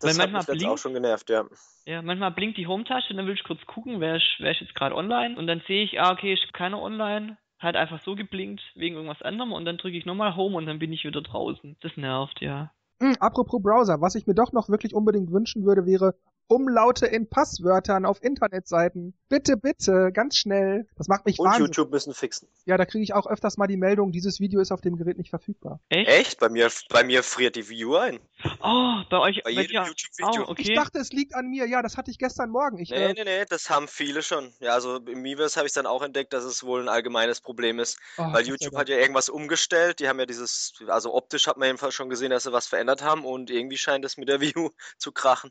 Das 0.00 0.10
Weil 0.10 0.18
manchmal 0.18 0.42
hat 0.42 0.48
mich 0.48 0.58
blinkt, 0.58 0.72
auch 0.72 0.78
schon 0.78 0.94
genervt, 0.94 1.30
ja. 1.30 1.44
Ja, 1.86 2.02
manchmal 2.02 2.32
blinkt 2.32 2.58
die 2.58 2.66
Home-Tasche 2.66 3.10
und 3.10 3.16
dann 3.16 3.26
will 3.26 3.34
ich 3.34 3.44
kurz 3.44 3.64
gucken, 3.66 4.00
wer 4.00 4.16
ist, 4.16 4.36
wer 4.38 4.50
ist 4.50 4.60
jetzt 4.60 4.74
gerade 4.74 4.94
online 4.94 5.36
und 5.36 5.46
dann 5.46 5.62
sehe 5.66 5.84
ich, 5.84 6.00
ah, 6.00 6.12
okay, 6.12 6.34
ist 6.34 6.52
keiner 6.52 6.80
online, 6.80 7.38
hat 7.58 7.76
einfach 7.76 8.02
so 8.04 8.14
geblinkt 8.14 8.62
wegen 8.74 8.96
irgendwas 8.96 9.22
anderem 9.22 9.52
und 9.52 9.64
dann 9.64 9.78
drücke 9.78 9.96
ich 9.96 10.04
nochmal 10.04 10.36
Home 10.36 10.56
und 10.56 10.66
dann 10.66 10.78
bin 10.78 10.92
ich 10.92 11.04
wieder 11.04 11.22
draußen. 11.22 11.76
Das 11.80 11.96
nervt, 11.96 12.40
ja. 12.40 12.72
Hm, 13.00 13.16
apropos 13.20 13.62
Browser, 13.62 14.00
was 14.00 14.14
ich 14.14 14.26
mir 14.26 14.34
doch 14.34 14.52
noch 14.52 14.68
wirklich 14.68 14.94
unbedingt 14.94 15.30
wünschen 15.30 15.64
würde, 15.64 15.86
wäre 15.86 16.14
Umlaute 16.48 17.06
in 17.06 17.28
Passwörtern 17.28 18.04
auf 18.04 18.22
Internetseiten. 18.22 19.14
Bitte, 19.28 19.56
bitte, 19.56 20.12
ganz 20.12 20.36
schnell. 20.36 20.86
Das 20.96 21.08
macht 21.08 21.26
mich 21.26 21.38
Und 21.38 21.46
wahnsinnig. 21.46 21.76
YouTube 21.76 21.90
müssen 21.90 22.14
fixen. 22.14 22.48
Ja, 22.64 22.76
da 22.76 22.84
kriege 22.84 23.02
ich 23.02 23.14
auch 23.14 23.26
öfters 23.26 23.56
mal 23.56 23.66
die 23.66 23.76
Meldung, 23.76 24.12
dieses 24.12 24.38
Video 24.38 24.60
ist 24.60 24.70
auf 24.70 24.80
dem 24.80 24.96
Gerät 24.96 25.18
nicht 25.18 25.30
verfügbar. 25.30 25.80
Echt? 25.88 26.08
Echt? 26.08 26.40
Bei 26.40 26.48
mir, 26.48 26.70
bei 26.90 27.02
mir 27.02 27.24
friert 27.24 27.56
die 27.56 27.68
View 27.68 27.96
ein. 27.96 28.20
Oh, 28.62 29.02
bei 29.10 29.18
euch. 29.18 29.42
Bei, 29.42 29.54
bei 29.54 29.62
jedem 29.62 29.84
YouTube-Video. 29.84 30.44
Oh, 30.46 30.50
okay. 30.50 30.62
Ich 30.62 30.74
dachte, 30.74 30.98
es 30.98 31.12
liegt 31.12 31.34
an 31.34 31.48
mir. 31.48 31.66
Ja, 31.66 31.82
das 31.82 31.96
hatte 31.96 32.10
ich 32.10 32.18
gestern 32.18 32.50
Morgen. 32.50 32.78
Ich, 32.78 32.90
nee, 32.90 32.96
äh... 32.96 33.12
nee, 33.14 33.24
nee, 33.24 33.44
das 33.48 33.68
haben 33.68 33.88
viele 33.88 34.22
schon. 34.22 34.52
Ja, 34.60 34.74
also 34.74 34.96
im 34.96 35.22
Miiverse 35.22 35.56
habe 35.56 35.66
ich 35.66 35.72
dann 35.72 35.86
auch 35.86 36.02
entdeckt, 36.02 36.32
dass 36.32 36.44
es 36.44 36.62
wohl 36.62 36.80
ein 36.80 36.88
allgemeines 36.88 37.40
Problem 37.40 37.80
ist. 37.80 37.98
Oh, 38.18 38.32
weil 38.32 38.46
YouTube 38.46 38.76
hat 38.76 38.88
ja 38.88 38.96
irgendwas 38.96 39.28
umgestellt. 39.28 39.98
Die 39.98 40.08
haben 40.08 40.20
ja 40.20 40.26
dieses, 40.26 40.74
also 40.86 41.14
optisch 41.14 41.48
hat 41.48 41.56
man 41.56 41.66
jedenfalls 41.66 41.94
schon 41.94 42.08
gesehen, 42.08 42.30
dass 42.30 42.44
sie 42.44 42.52
was 42.52 42.68
verändert 42.68 43.02
haben 43.02 43.24
und 43.24 43.50
irgendwie 43.50 43.78
scheint 43.78 44.04
es 44.04 44.16
mit 44.16 44.28
der 44.28 44.40
View 44.40 44.70
zu 44.98 45.10
krachen. 45.10 45.50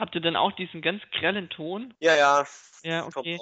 Habt 0.00 0.14
ihr 0.14 0.22
dann 0.22 0.34
auch 0.34 0.52
diesen 0.52 0.80
ganz 0.80 1.02
grellen 1.12 1.50
Ton? 1.50 1.92
Ja, 2.00 2.16
ja. 2.16 2.46
Ja, 2.82 3.06
okay. 3.06 3.38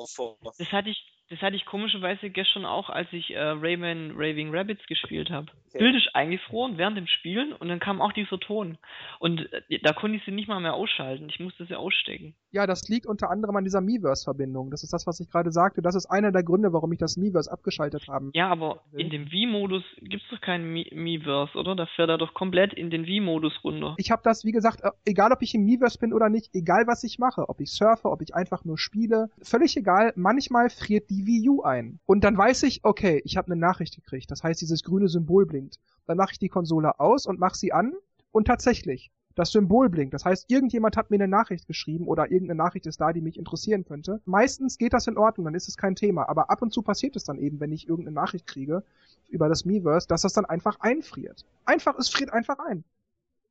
Das 0.58 0.72
hatte 0.72 0.90
ich 0.90 1.17
Das 1.30 1.40
hatte 1.40 1.56
ich 1.56 1.66
komischerweise 1.66 2.30
gestern 2.30 2.64
auch, 2.64 2.88
als 2.88 3.12
ich 3.12 3.30
äh, 3.30 3.38
Rayman 3.38 4.12
Raving 4.12 4.54
Rabbits 4.54 4.86
gespielt 4.86 5.30
habe. 5.30 5.48
Okay. 5.68 5.78
Bild 5.78 5.96
ist 5.96 6.14
eingefroren 6.14 6.78
während 6.78 6.96
dem 6.96 7.06
Spielen 7.06 7.52
und 7.52 7.68
dann 7.68 7.80
kam 7.80 8.00
auch 8.00 8.12
dieser 8.12 8.40
Ton. 8.40 8.78
Und 9.18 9.52
äh, 9.52 9.78
da 9.82 9.92
konnte 9.92 10.16
ich 10.16 10.24
sie 10.24 10.30
nicht 10.30 10.48
mal 10.48 10.60
mehr 10.60 10.72
ausschalten. 10.72 11.28
Ich 11.28 11.38
musste 11.38 11.66
sie 11.66 11.74
ausstecken. 11.74 12.34
Ja, 12.50 12.66
das 12.66 12.88
liegt 12.88 13.06
unter 13.06 13.30
anderem 13.30 13.56
an 13.56 13.64
dieser 13.64 13.82
Miiverse-Verbindung. 13.82 14.70
Das 14.70 14.82
ist 14.82 14.92
das, 14.94 15.06
was 15.06 15.20
ich 15.20 15.28
gerade 15.30 15.50
sagte. 15.50 15.82
Das 15.82 15.94
ist 15.94 16.06
einer 16.06 16.32
der 16.32 16.42
Gründe, 16.42 16.72
warum 16.72 16.92
ich 16.92 16.98
das 16.98 17.18
Miiverse 17.18 17.52
abgeschaltet 17.52 18.08
habe. 18.08 18.30
Ja, 18.32 18.48
aber 18.48 18.80
in 18.92 19.10
dem 19.10 19.30
Wii-Modus 19.30 19.84
gibt 20.00 20.22
es 20.22 20.30
doch 20.30 20.40
keinen 20.40 20.72
Miiverse, 20.72 21.58
oder? 21.58 21.76
Da 21.76 21.84
fährt 21.84 22.08
er 22.08 22.16
doch 22.16 22.32
komplett 22.32 22.72
in 22.72 22.88
den 22.88 23.04
Wii-Modus 23.04 23.52
runter. 23.62 23.94
Ich 23.98 24.10
habe 24.10 24.22
das, 24.24 24.46
wie 24.46 24.52
gesagt, 24.52 24.80
äh, 24.82 24.90
egal 25.04 25.32
ob 25.32 25.42
ich 25.42 25.54
im 25.54 25.64
Miiverse 25.64 25.98
bin 25.98 26.14
oder 26.14 26.30
nicht, 26.30 26.54
egal 26.54 26.86
was 26.86 27.04
ich 27.04 27.18
mache, 27.18 27.46
ob 27.50 27.60
ich 27.60 27.70
surfe, 27.70 28.08
ob 28.08 28.22
ich 28.22 28.34
einfach 28.34 28.64
nur 28.64 28.78
spiele, 28.78 29.28
völlig 29.42 29.76
egal. 29.76 30.14
Manchmal 30.16 30.70
friert 30.70 31.10
die 31.18 31.26
Wii 31.26 31.48
U 31.48 31.62
ein. 31.62 31.98
Und 32.06 32.22
dann 32.22 32.36
weiß 32.36 32.62
ich, 32.62 32.84
okay, 32.84 33.20
ich 33.24 33.36
habe 33.36 33.50
eine 33.50 33.60
Nachricht 33.60 33.96
gekriegt. 33.96 34.30
Das 34.30 34.42
heißt, 34.42 34.60
dieses 34.60 34.82
grüne 34.84 35.08
Symbol 35.08 35.46
blinkt. 35.46 35.78
Dann 36.06 36.16
mache 36.16 36.32
ich 36.32 36.38
die 36.38 36.48
Konsole 36.48 37.00
aus 37.00 37.26
und 37.26 37.40
mache 37.40 37.56
sie 37.56 37.72
an. 37.72 37.92
Und 38.30 38.46
tatsächlich, 38.46 39.10
das 39.34 39.50
Symbol 39.50 39.88
blinkt. 39.88 40.14
Das 40.14 40.24
heißt, 40.24 40.50
irgendjemand 40.50 40.96
hat 40.96 41.10
mir 41.10 41.16
eine 41.16 41.28
Nachricht 41.28 41.66
geschrieben 41.66 42.06
oder 42.06 42.30
irgendeine 42.30 42.58
Nachricht 42.58 42.86
ist 42.86 43.00
da, 43.00 43.12
die 43.12 43.20
mich 43.20 43.38
interessieren 43.38 43.84
könnte. 43.84 44.20
Meistens 44.26 44.78
geht 44.78 44.92
das 44.92 45.06
in 45.06 45.16
Ordnung, 45.16 45.46
dann 45.46 45.54
ist 45.54 45.68
es 45.68 45.76
kein 45.76 45.96
Thema. 45.96 46.28
Aber 46.28 46.50
ab 46.50 46.62
und 46.62 46.72
zu 46.72 46.82
passiert 46.82 47.16
es 47.16 47.24
dann 47.24 47.38
eben, 47.38 47.58
wenn 47.58 47.72
ich 47.72 47.88
irgendeine 47.88 48.14
Nachricht 48.14 48.46
kriege 48.46 48.84
über 49.28 49.48
das 49.48 49.64
Miiverse, 49.64 50.06
dass 50.06 50.22
das 50.22 50.32
dann 50.32 50.44
einfach 50.44 50.78
einfriert. 50.80 51.44
Einfach, 51.64 51.98
es 51.98 52.08
friert 52.08 52.32
einfach 52.32 52.58
ein. 52.60 52.84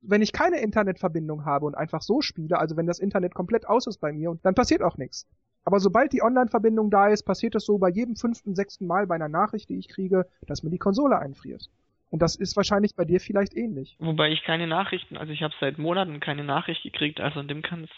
Wenn 0.02 0.22
ich 0.22 0.32
keine 0.32 0.62
Internetverbindung 0.62 1.44
habe 1.44 1.66
und 1.66 1.76
einfach 1.76 2.02
so 2.02 2.22
spiele, 2.22 2.60
also 2.60 2.78
wenn 2.78 2.86
das 2.86 3.00
Internet 3.00 3.34
komplett 3.34 3.68
aus 3.68 3.88
ist 3.88 3.98
bei 3.98 4.14
mir, 4.14 4.38
dann 4.44 4.56
passiert 4.56 4.84
auch 4.84 4.98
nichts. 4.98 5.26
Aber 5.64 5.80
sobald 5.80 6.14
die 6.14 6.22
Online-Verbindung 6.22 6.90
da 6.90 7.10
ist, 7.10 7.24
passiert 7.24 7.56
es 7.56 7.66
so 7.66 7.78
bei 7.78 7.90
jedem 7.90 8.16
fünften, 8.16 8.56
sechsten 8.56 8.88
Mal 8.88 9.08
bei 9.08 9.16
einer 9.16 9.30
Nachricht, 9.30 9.70
die 9.70 9.78
ich 9.78 9.90
kriege, 9.90 10.26
dass 10.46 10.64
mir 10.64 10.70
die 10.70 10.78
Konsole 10.78 11.20
einfriert. 11.20 11.70
Und 12.10 12.22
das 12.22 12.36
ist 12.36 12.56
wahrscheinlich 12.56 12.96
bei 12.96 13.04
dir 13.04 13.20
vielleicht 13.20 13.54
ähnlich. 13.56 13.98
Wobei 14.00 14.32
ich 14.32 14.44
keine 14.44 14.68
Nachrichten, 14.68 15.18
also 15.18 15.34
ich 15.34 15.42
habe 15.42 15.54
seit 15.60 15.78
Monaten 15.78 16.20
keine 16.22 16.44
Nachricht 16.44 16.84
gekriegt, 16.84 17.20
also 17.20 17.42
an 17.42 17.50
dem 17.50 17.62
kann 17.62 17.84
es 17.84 17.90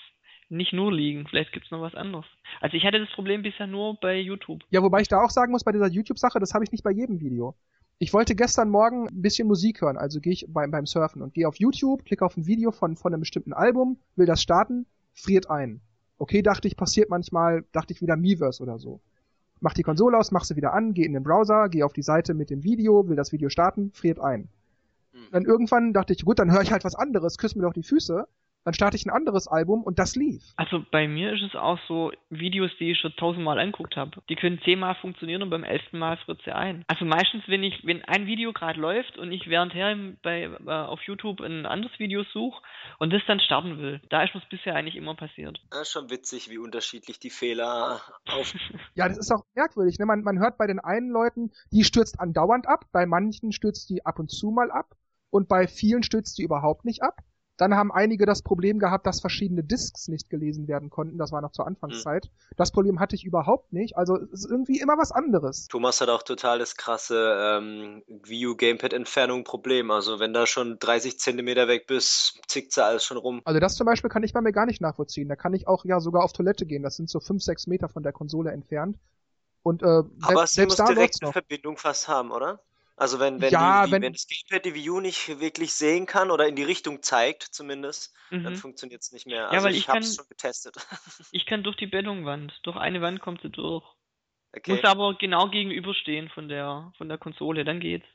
nicht 0.50 0.74
nur 0.74 0.92
liegen. 0.92 1.28
Vielleicht 1.28 1.54
gibt's 1.54 1.72
noch 1.72 1.82
was 1.82 1.94
anderes. 1.96 2.26
Also 2.60 2.76
ich 2.76 2.84
hatte 2.84 3.00
das 3.00 3.10
Problem 3.12 3.44
bisher 3.44 3.68
nur 3.68 4.00
bei 4.00 4.20
YouTube. 4.20 4.64
Ja, 4.72 4.82
wobei 4.82 5.02
ich 5.02 5.08
da 5.08 5.24
auch 5.24 5.30
sagen 5.30 5.52
muss, 5.52 5.64
bei 5.64 5.72
dieser 5.72 5.90
YouTube-Sache, 5.90 6.40
das 6.40 6.54
habe 6.54 6.64
ich 6.64 6.72
nicht 6.72 6.84
bei 6.84 6.92
jedem 6.92 7.22
Video. 7.22 7.56
Ich 8.00 8.14
wollte 8.14 8.36
gestern 8.36 8.70
Morgen 8.70 9.08
ein 9.10 9.22
bisschen 9.22 9.48
Musik 9.48 9.82
hören, 9.82 9.98
also 9.98 10.22
gehe 10.22 10.34
ich 10.34 10.46
beim, 10.48 10.72
beim 10.72 10.86
Surfen 10.86 11.22
und 11.22 11.34
gehe 11.34 11.48
auf 11.48 11.60
YouTube, 11.60 12.06
klicke 12.06 12.26
auf 12.26 12.38
ein 12.38 12.48
Video 12.48 12.72
von, 12.72 12.96
von 12.96 13.14
einem 13.14 13.20
bestimmten 13.20 13.54
Album, 13.54 14.00
will 14.16 14.26
das 14.26 14.42
starten, 14.42 14.86
friert 15.14 15.50
ein. 15.50 15.82
Okay, 16.20 16.42
dachte 16.42 16.68
ich, 16.68 16.76
passiert 16.76 17.10
manchmal, 17.10 17.64
dachte 17.72 17.94
ich 17.94 18.02
wieder 18.02 18.18
Miiverse 18.18 18.62
oder 18.62 18.78
so. 18.78 19.00
Mach 19.62 19.74
die 19.74 19.84
Konsole 19.84 20.18
aus, 20.18 20.32
mach 20.32 20.44
sie 20.44 20.56
wieder 20.56 20.74
an, 20.74 20.94
geh 20.94 21.04
in 21.04 21.14
den 21.14 21.24
Browser, 21.24 21.70
geh 21.70 21.84
auf 21.84 21.94
die 21.94 22.04
Seite 22.04 22.34
mit 22.34 22.50
dem 22.50 22.64
Video, 22.64 23.08
will 23.08 23.16
das 23.16 23.32
Video 23.32 23.50
starten, 23.50 23.92
friert 23.94 24.20
ein. 24.20 24.50
Mhm. 25.14 25.28
Dann 25.32 25.46
irgendwann 25.46 25.94
dachte 25.94 26.14
ich, 26.14 26.24
gut, 26.26 26.40
dann 26.40 26.52
höre 26.52 26.62
ich 26.62 26.72
halt 26.72 26.84
was 26.84 26.96
anderes, 26.96 27.38
küss 27.38 27.56
mir 27.56 27.64
doch 27.64 27.74
die 27.74 27.84
Füße 27.84 28.28
dann 28.64 28.74
starte 28.74 28.98
ich 28.98 29.06
ein 29.06 29.12
anderes 29.12 29.48
Album 29.48 29.84
und 29.84 30.00
das 30.00 30.16
lief. 30.16 30.44
Also 30.58 30.84
bei 30.92 31.08
mir 31.08 31.34
ist 31.34 31.44
es 31.44 31.56
auch 31.56 31.80
so, 31.88 32.12
Videos, 32.30 32.72
die 32.80 32.92
ich 32.92 33.00
schon 33.00 33.14
tausendmal 33.16 33.60
angeguckt 33.60 33.96
habe, 33.96 34.22
die 34.30 34.36
können 34.36 34.60
zehnmal 34.64 34.96
funktionieren 34.96 35.42
und 35.42 35.50
beim 35.50 35.64
elften 35.64 35.98
Mal 35.98 36.18
friert 36.18 36.42
sie 36.44 36.52
ein. 36.52 36.84
Also 36.88 37.06
meistens, 37.06 37.44
wenn 37.48 37.64
ich, 37.64 37.86
wenn 37.86 38.04
ein 38.04 38.26
Video 38.26 38.54
gerade 38.54 38.80
läuft 38.80 39.18
und 39.18 39.32
ich 39.32 39.48
währendher 39.48 39.96
bei, 40.22 40.44
äh, 40.44 40.70
auf 40.70 41.02
YouTube 41.04 41.42
ein 41.42 41.66
anderes 41.66 41.98
Video 42.00 42.24
suche 42.34 42.62
und 43.00 43.14
das 43.14 43.22
dann 43.28 43.40
starten 43.40 43.78
will, 43.80 44.02
da 44.10 44.24
ist 44.24 44.36
mir 44.36 44.42
bisher 44.50 44.76
eigentlich 44.76 44.96
immer 44.96 45.16
passiert. 45.16 45.60
Das 45.72 45.82
ist 45.82 45.92
schon 45.92 46.10
witzig, 46.10 46.50
wie 46.50 46.58
unterschiedlich 46.58 47.20
die 47.20 47.30
Fehler 47.30 48.02
auf. 48.30 48.54
ja, 48.96 49.08
das 49.08 49.18
ist 49.18 49.32
auch 49.32 49.44
merkwürdig. 49.56 49.98
Ne? 50.00 50.06
Man, 50.06 50.22
man 50.22 50.40
hört 50.40 50.58
bei 50.58 50.68
den 50.68 50.80
einen 50.80 51.10
Leuten, 51.10 51.52
die 51.72 51.84
stürzt 51.84 52.20
andauernd 52.20 52.68
ab, 52.68 52.86
bei 52.92 53.06
manchen 53.06 53.52
stürzt 53.52 53.90
die 53.90 54.06
ab 54.06 54.20
und 54.20 54.30
zu 54.30 54.52
mal 54.52 54.72
ab 54.72 54.96
und 55.30 55.48
bei 55.48 55.68
vielen 55.68 56.04
stürzt 56.04 56.38
die 56.38 56.44
überhaupt 56.44 56.86
nicht 56.86 57.04
ab. 57.04 57.16
Dann 57.60 57.76
haben 57.76 57.92
einige 57.92 58.26
das 58.26 58.42
Problem 58.42 58.80
gehabt, 58.80 59.06
dass 59.06 59.20
verschiedene 59.20 59.64
Discs 59.66 60.08
nicht 60.08 60.30
gelesen 60.30 60.70
werden 60.70 60.90
konnten. 60.90 61.18
Das 61.18 61.34
war 61.34 61.42
noch 61.42 61.52
zur 61.52 61.68
Anfangszeit. 61.68 62.26
Mhm. 62.26 62.56
Das 62.56 62.72
Problem 62.72 63.02
hatte 63.02 63.18
ich 63.18 63.26
überhaupt 63.26 63.74
nicht. 63.74 63.98
Also 63.98 64.16
es 64.16 64.46
ist 64.46 64.50
irgendwie 64.50 64.80
immer 64.80 64.98
was 64.98 65.12
anderes. 65.12 65.68
Thomas 65.68 66.00
hat 66.00 66.08
auch 66.08 66.24
total 66.24 66.58
das 66.58 66.78
krasse 66.78 67.36
ähm, 67.38 68.02
Wii 68.08 68.48
U 68.48 68.56
Gamepad 68.56 68.94
Entfernung 68.94 69.44
Problem. 69.44 69.92
Also 69.92 70.22
wenn 70.22 70.32
da 70.34 70.48
schon 70.48 70.80
30 70.80 71.20
Zentimeter 71.20 71.68
weg 71.68 71.86
bist, 71.86 72.40
zickt 72.48 72.72
sie 72.72 72.82
alles 72.82 73.04
schon 73.04 73.18
rum. 73.18 73.42
Also 73.44 73.60
das 73.60 73.76
zum 73.76 73.86
Beispiel 73.86 74.10
kann 74.10 74.24
ich 74.24 74.32
bei 74.32 74.40
mir 74.40 74.54
gar 74.54 74.66
nicht 74.66 74.80
nachvollziehen. 74.80 75.28
Da 75.28 75.36
kann 75.36 75.54
ich 75.54 75.68
auch 75.68 75.84
ja 75.84 76.00
sogar 76.00 76.24
auf 76.24 76.32
Toilette 76.32 76.66
gehen. 76.66 76.82
Das 76.82 76.96
sind 76.96 77.10
so 77.10 77.20
5, 77.20 77.44
6 77.44 77.68
Meter 77.68 77.90
von 77.90 78.04
der 78.04 78.14
Konsole 78.14 78.52
entfernt. 78.52 78.98
Und 79.64 79.84
äh, 79.84 79.86
Aber 79.86 80.48
selbst, 80.48 80.54
sie 80.54 80.66
muss 80.66 80.76
direkt 80.78 81.22
eine 81.22 81.34
Verbindung 81.34 81.76
fast 81.76 82.08
haben, 82.08 82.32
oder? 82.32 82.62
Also 83.00 83.18
wenn, 83.18 83.40
wenn, 83.40 83.54
ja, 83.54 83.86
die, 83.86 83.94
wenn, 83.94 84.02
wenn 84.02 84.12
das 84.12 84.28
Gamepad 84.28 84.66
die 84.66 84.76
View 84.76 85.00
nicht 85.00 85.40
wirklich 85.40 85.74
sehen 85.74 86.06
kann 86.06 86.32
oder 86.32 86.48
in 86.50 86.58
die 86.58 86.64
Richtung 86.64 87.02
zeigt 87.02 87.44
zumindest, 87.44 88.14
mhm. 88.30 88.44
dann 88.44 88.56
funktioniert 88.58 89.02
es 89.02 89.14
nicht 89.14 89.26
mehr. 89.26 89.46
Also 89.46 89.56
ja, 89.56 89.64
weil 89.64 89.72
ich, 89.72 89.80
ich 89.80 89.88
habe 89.88 90.00
es 90.00 90.16
schon 90.16 90.28
getestet. 90.28 90.76
Ich 91.32 91.46
kann 91.46 91.64
durch 91.64 91.78
die 91.78 91.88
Bettungwand, 91.88 92.54
durch 92.64 92.76
eine 92.76 93.02
Wand 93.02 93.22
kommt 93.22 93.42
sie 93.42 93.50
durch. 93.50 93.86
Okay. 94.54 94.74
Muss 94.74 94.84
aber 94.84 95.16
genau 95.18 95.50
gegenüberstehen 95.50 96.28
von 96.30 96.50
der 96.50 96.92
von 96.98 97.08
der 97.08 97.18
Konsole, 97.18 97.64
dann 97.64 97.80
geht's. 97.80 98.06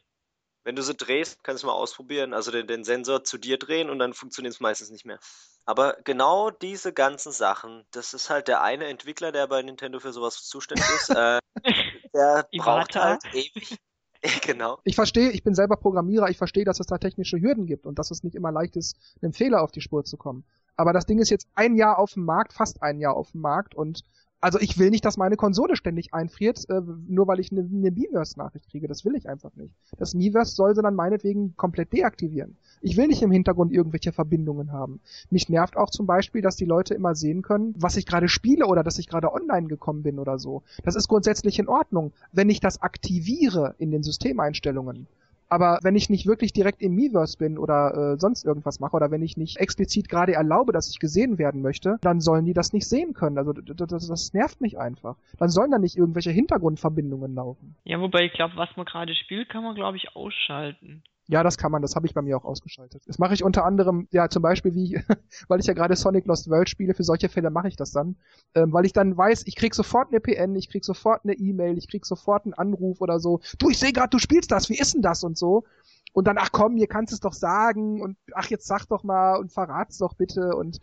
Wenn 0.64 0.76
du 0.76 0.82
sie 0.82 0.94
drehst, 0.94 1.42
kannst 1.44 1.62
du 1.62 1.66
mal 1.66 1.74
ausprobieren, 1.74 2.34
also 2.34 2.50
den, 2.50 2.66
den 2.66 2.84
Sensor 2.84 3.24
zu 3.24 3.38
dir 3.38 3.58
drehen 3.58 3.88
und 3.88 3.98
dann 3.98 4.12
funktioniert 4.12 4.52
es 4.52 4.60
meistens 4.60 4.90
nicht 4.90 5.06
mehr. 5.06 5.18
Aber 5.64 5.96
genau 6.04 6.50
diese 6.50 6.92
ganzen 6.92 7.32
Sachen, 7.32 7.86
das 7.90 8.12
ist 8.12 8.28
halt 8.28 8.48
der 8.48 8.62
eine 8.62 8.86
Entwickler, 8.86 9.32
der 9.32 9.46
bei 9.46 9.62
Nintendo 9.62 10.00
für 10.00 10.12
sowas 10.12 10.44
zuständig 10.44 10.86
ist, 10.86 11.10
äh, 11.10 11.38
der 12.14 12.48
braucht 12.52 12.96
halt 12.96 13.22
ewig, 13.32 13.78
genau. 14.42 14.78
Ich 14.84 14.94
verstehe, 14.94 15.30
ich 15.30 15.42
bin 15.42 15.54
selber 15.54 15.76
Programmierer, 15.76 16.30
ich 16.30 16.38
verstehe, 16.38 16.64
dass 16.64 16.80
es 16.80 16.86
da 16.86 16.98
technische 16.98 17.40
Hürden 17.40 17.66
gibt 17.66 17.86
und 17.86 17.98
dass 17.98 18.10
es 18.10 18.24
nicht 18.24 18.34
immer 18.34 18.52
leicht 18.52 18.76
ist, 18.76 18.96
einem 19.22 19.32
Fehler 19.32 19.62
auf 19.62 19.72
die 19.72 19.80
Spur 19.80 20.04
zu 20.04 20.16
kommen. 20.16 20.44
Aber 20.76 20.92
das 20.92 21.06
Ding 21.06 21.18
ist 21.18 21.30
jetzt 21.30 21.46
ein 21.54 21.76
Jahr 21.76 21.98
auf 21.98 22.14
dem 22.14 22.24
Markt, 22.24 22.52
fast 22.52 22.82
ein 22.82 22.98
Jahr 22.98 23.16
auf 23.16 23.32
dem 23.32 23.42
Markt 23.42 23.74
und 23.74 24.02
also 24.44 24.60
ich 24.60 24.78
will 24.78 24.90
nicht, 24.90 25.06
dass 25.06 25.16
meine 25.16 25.36
Konsole 25.36 25.74
ständig 25.74 26.12
einfriert, 26.12 26.68
äh, 26.68 26.82
nur 27.08 27.26
weil 27.26 27.40
ich 27.40 27.50
eine, 27.50 27.62
Miiverse-Nachricht 27.62 28.68
kriege. 28.68 28.86
Das 28.86 29.02
will 29.06 29.16
ich 29.16 29.26
einfach 29.26 29.56
nicht. 29.56 29.74
Das 29.96 30.12
Miiverse 30.12 30.54
soll 30.54 30.74
sie 30.74 30.82
dann 30.82 30.94
meinetwegen 30.94 31.56
komplett 31.56 31.94
deaktivieren. 31.94 32.58
Ich 32.82 32.98
will 32.98 33.06
nicht 33.06 33.22
im 33.22 33.30
Hintergrund 33.30 33.72
irgendwelche 33.72 34.12
Verbindungen 34.12 34.70
haben. 34.70 35.00
Mich 35.30 35.48
nervt 35.48 35.78
auch 35.78 35.88
zum 35.88 36.04
Beispiel, 36.04 36.42
dass 36.42 36.56
die 36.56 36.66
Leute 36.66 36.92
immer 36.92 37.14
sehen 37.14 37.40
können, 37.40 37.74
was 37.78 37.96
ich 37.96 38.04
gerade 38.04 38.28
spiele 38.28 38.66
oder 38.66 38.82
dass 38.82 38.98
ich 38.98 39.08
gerade 39.08 39.32
online 39.32 39.66
gekommen 39.66 40.02
bin 40.02 40.18
oder 40.18 40.38
so. 40.38 40.62
Das 40.82 40.94
ist 40.94 41.08
grundsätzlich 41.08 41.58
in 41.58 41.66
Ordnung, 41.66 42.12
wenn 42.32 42.50
ich 42.50 42.60
das 42.60 42.82
aktiviere 42.82 43.74
in 43.78 43.90
den 43.90 44.02
Systemeinstellungen. 44.02 45.06
Aber 45.48 45.78
wenn 45.82 45.96
ich 45.96 46.10
nicht 46.10 46.26
wirklich 46.26 46.52
direkt 46.52 46.82
im 46.82 46.94
Miiverse 46.94 47.38
bin 47.38 47.58
oder 47.58 48.14
äh, 48.14 48.18
sonst 48.18 48.44
irgendwas 48.44 48.80
mache 48.80 48.96
oder 48.96 49.10
wenn 49.10 49.22
ich 49.22 49.36
nicht 49.36 49.58
explizit 49.58 50.08
gerade 50.08 50.34
erlaube, 50.34 50.72
dass 50.72 50.90
ich 50.90 50.98
gesehen 50.98 51.38
werden 51.38 51.62
möchte, 51.62 51.98
dann 52.00 52.20
sollen 52.20 52.44
die 52.44 52.54
das 52.54 52.72
nicht 52.72 52.88
sehen 52.88 53.14
können. 53.14 53.38
Also 53.38 53.52
das, 53.52 54.08
das 54.08 54.32
nervt 54.32 54.60
mich 54.60 54.78
einfach. 54.78 55.16
Dann 55.38 55.48
sollen 55.48 55.70
da 55.70 55.78
nicht 55.78 55.96
irgendwelche 55.96 56.30
Hintergrundverbindungen 56.30 57.34
laufen. 57.34 57.76
Ja, 57.84 58.00
wobei 58.00 58.24
ich 58.24 58.32
glaube, 58.32 58.56
was 58.56 58.76
man 58.76 58.86
gerade 58.86 59.14
spielt, 59.14 59.48
kann 59.48 59.64
man 59.64 59.74
glaube 59.74 59.96
ich 59.96 60.16
ausschalten. 60.16 61.02
Ja, 61.26 61.42
das 61.42 61.56
kann 61.56 61.72
man, 61.72 61.80
das 61.80 61.96
habe 61.96 62.06
ich 62.06 62.12
bei 62.12 62.20
mir 62.20 62.36
auch 62.36 62.44
ausgeschaltet. 62.44 63.02
Das 63.06 63.18
mache 63.18 63.32
ich 63.32 63.42
unter 63.42 63.64
anderem, 63.64 64.08
ja, 64.10 64.28
zum 64.28 64.42
Beispiel 64.42 64.74
wie, 64.74 65.00
weil 65.48 65.60
ich 65.60 65.66
ja 65.66 65.72
gerade 65.72 65.96
Sonic 65.96 66.26
Lost 66.26 66.50
World 66.50 66.68
spiele, 66.68 66.92
für 66.92 67.04
solche 67.04 67.30
Fälle 67.30 67.50
mache 67.50 67.68
ich 67.68 67.76
das 67.76 67.92
dann, 67.92 68.16
ähm, 68.54 68.72
weil 68.72 68.84
ich 68.84 68.92
dann 68.92 69.16
weiß, 69.16 69.46
ich 69.46 69.56
krieg 69.56 69.74
sofort 69.74 70.08
eine 70.10 70.20
PN, 70.20 70.54
ich 70.54 70.68
krieg 70.68 70.84
sofort 70.84 71.24
eine 71.24 71.32
E-Mail, 71.34 71.78
ich 71.78 71.88
krieg 71.88 72.04
sofort 72.04 72.44
einen 72.44 72.54
Anruf 72.54 73.00
oder 73.00 73.20
so. 73.20 73.40
Du, 73.58 73.70
ich 73.70 73.78
sehe 73.78 73.92
gerade, 73.92 74.10
du 74.10 74.18
spielst 74.18 74.50
das, 74.52 74.68
wie 74.68 74.78
ist 74.78 74.94
denn 74.94 75.02
das 75.02 75.24
und 75.24 75.38
so? 75.38 75.64
Und 76.12 76.26
dann, 76.26 76.36
ach 76.38 76.52
komm, 76.52 76.76
hier 76.76 76.88
kannst 76.88 77.12
du 77.12 77.14
es 77.14 77.20
doch 77.20 77.32
sagen 77.32 78.02
und 78.02 78.18
ach, 78.34 78.48
jetzt 78.50 78.66
sag 78.66 78.86
doch 78.86 79.02
mal 79.02 79.36
und 79.36 79.50
verrat's 79.50 79.98
doch 79.98 80.14
bitte 80.14 80.54
und 80.54 80.78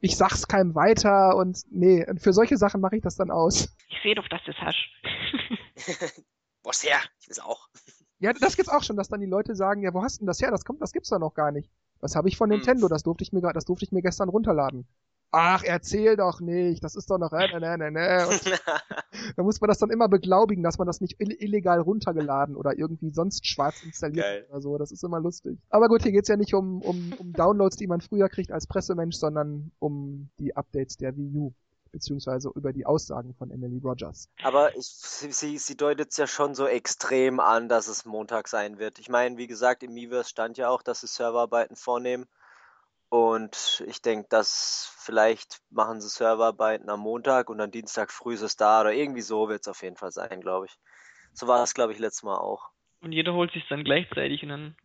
ich 0.00 0.16
sag's 0.16 0.48
keinem 0.48 0.74
weiter 0.74 1.36
und 1.36 1.60
nee, 1.70 2.04
für 2.16 2.32
solche 2.32 2.56
Sachen 2.56 2.80
mache 2.80 2.96
ich 2.96 3.02
das 3.02 3.16
dann 3.16 3.30
aus. 3.30 3.76
Ich 3.88 4.02
sehe 4.02 4.14
doch, 4.14 4.26
dass 4.28 4.42
du 4.44 4.50
es 4.52 4.56
hast. 4.58 4.88
Was 6.64 6.82
her? 6.82 6.98
Ich 7.20 7.28
will's 7.28 7.38
auch. 7.40 7.68
Ja, 8.22 8.32
das 8.32 8.56
gibt's 8.56 8.70
auch 8.70 8.84
schon, 8.84 8.96
dass 8.96 9.08
dann 9.08 9.20
die 9.20 9.26
Leute 9.26 9.56
sagen, 9.56 9.82
ja, 9.82 9.92
wo 9.92 10.02
hast 10.02 10.20
denn 10.20 10.28
das 10.28 10.40
her? 10.40 10.52
Das 10.52 10.64
kommt, 10.64 10.80
das 10.80 10.92
gibt's 10.92 11.08
da 11.10 11.18
noch 11.18 11.34
gar 11.34 11.50
nicht. 11.50 11.68
Das 12.00 12.14
habe 12.14 12.28
ich 12.28 12.36
von 12.36 12.48
hm. 12.48 12.58
Nintendo, 12.58 12.86
das 12.86 13.02
durfte 13.02 13.24
ich 13.24 13.32
mir 13.32 13.40
das 13.40 13.64
durfte 13.64 13.84
ich 13.84 13.90
mir 13.90 14.00
gestern 14.00 14.28
runterladen. 14.28 14.86
Ach, 15.32 15.64
erzähl 15.64 16.16
doch 16.16 16.40
nicht, 16.40 16.84
das 16.84 16.94
ist 16.94 17.10
doch 17.10 17.18
noch, 17.18 17.32
äh, 17.32 17.58
ne, 17.58 17.78
ne, 17.78 17.90
ne. 17.90 18.28
da 19.36 19.42
muss 19.42 19.60
man 19.60 19.68
das 19.68 19.78
dann 19.78 19.90
immer 19.90 20.08
beglaubigen, 20.08 20.62
dass 20.62 20.78
man 20.78 20.86
das 20.86 21.00
nicht 21.00 21.16
illegal 21.18 21.80
runtergeladen 21.80 22.54
oder 22.54 22.78
irgendwie 22.78 23.10
sonst 23.10 23.46
schwarz 23.46 23.82
installiert 23.82 24.24
Geil. 24.24 24.46
oder 24.50 24.60
so. 24.60 24.78
Das 24.78 24.92
ist 24.92 25.02
immer 25.02 25.18
lustig. 25.20 25.58
Aber 25.70 25.88
gut, 25.88 26.02
hier 26.02 26.12
geht's 26.12 26.28
ja 26.28 26.36
nicht 26.36 26.54
um, 26.54 26.80
um, 26.82 27.14
um 27.18 27.32
Downloads, 27.32 27.76
die 27.76 27.86
man 27.86 28.02
früher 28.02 28.28
kriegt 28.28 28.52
als 28.52 28.66
Pressemensch, 28.68 29.16
sondern 29.16 29.72
um 29.78 30.28
die 30.38 30.54
Updates 30.54 30.96
der 30.96 31.16
Wii 31.16 31.34
U 31.34 31.54
beziehungsweise 31.92 32.50
über 32.54 32.72
die 32.72 32.86
Aussagen 32.86 33.34
von 33.34 33.50
Emily 33.50 33.78
Rogers. 33.78 34.28
Aber 34.42 34.76
ich, 34.76 34.86
sie, 34.86 35.58
sie 35.58 35.76
deutet 35.76 36.10
es 36.10 36.16
ja 36.16 36.26
schon 36.26 36.54
so 36.54 36.66
extrem 36.66 37.38
an, 37.38 37.68
dass 37.68 37.86
es 37.86 38.04
Montag 38.04 38.48
sein 38.48 38.78
wird. 38.78 38.98
Ich 38.98 39.08
meine, 39.08 39.36
wie 39.36 39.46
gesagt, 39.46 39.82
im 39.82 39.92
Miiverse 39.92 40.30
stand 40.30 40.58
ja 40.58 40.68
auch, 40.68 40.82
dass 40.82 41.02
sie 41.02 41.06
Serverarbeiten 41.06 41.76
vornehmen. 41.76 42.26
Und 43.08 43.84
ich 43.86 44.00
denke, 44.00 44.26
dass 44.30 44.90
vielleicht 44.96 45.60
machen 45.70 46.00
sie 46.00 46.08
Serverarbeiten 46.08 46.88
am 46.88 47.00
Montag 47.00 47.50
und 47.50 47.58
dann 47.58 47.70
Dienstag 47.70 48.10
früh 48.10 48.34
ist 48.34 48.40
es 48.40 48.56
da 48.56 48.80
oder 48.80 48.94
irgendwie 48.94 49.20
so 49.20 49.50
wird 49.50 49.60
es 49.60 49.68
auf 49.68 49.82
jeden 49.82 49.96
Fall 49.96 50.12
sein, 50.12 50.40
glaube 50.40 50.66
ich. 50.66 50.78
So 51.34 51.46
war 51.46 51.62
es, 51.62 51.74
glaube 51.74 51.92
ich, 51.92 51.98
letztes 51.98 52.22
Mal 52.22 52.38
auch. 52.38 52.70
Und 53.02 53.12
jeder 53.12 53.34
holt 53.34 53.52
sich 53.52 53.64
dann 53.68 53.84
gleichzeitig 53.84 54.42
und 54.42 54.48
dann 54.48 54.76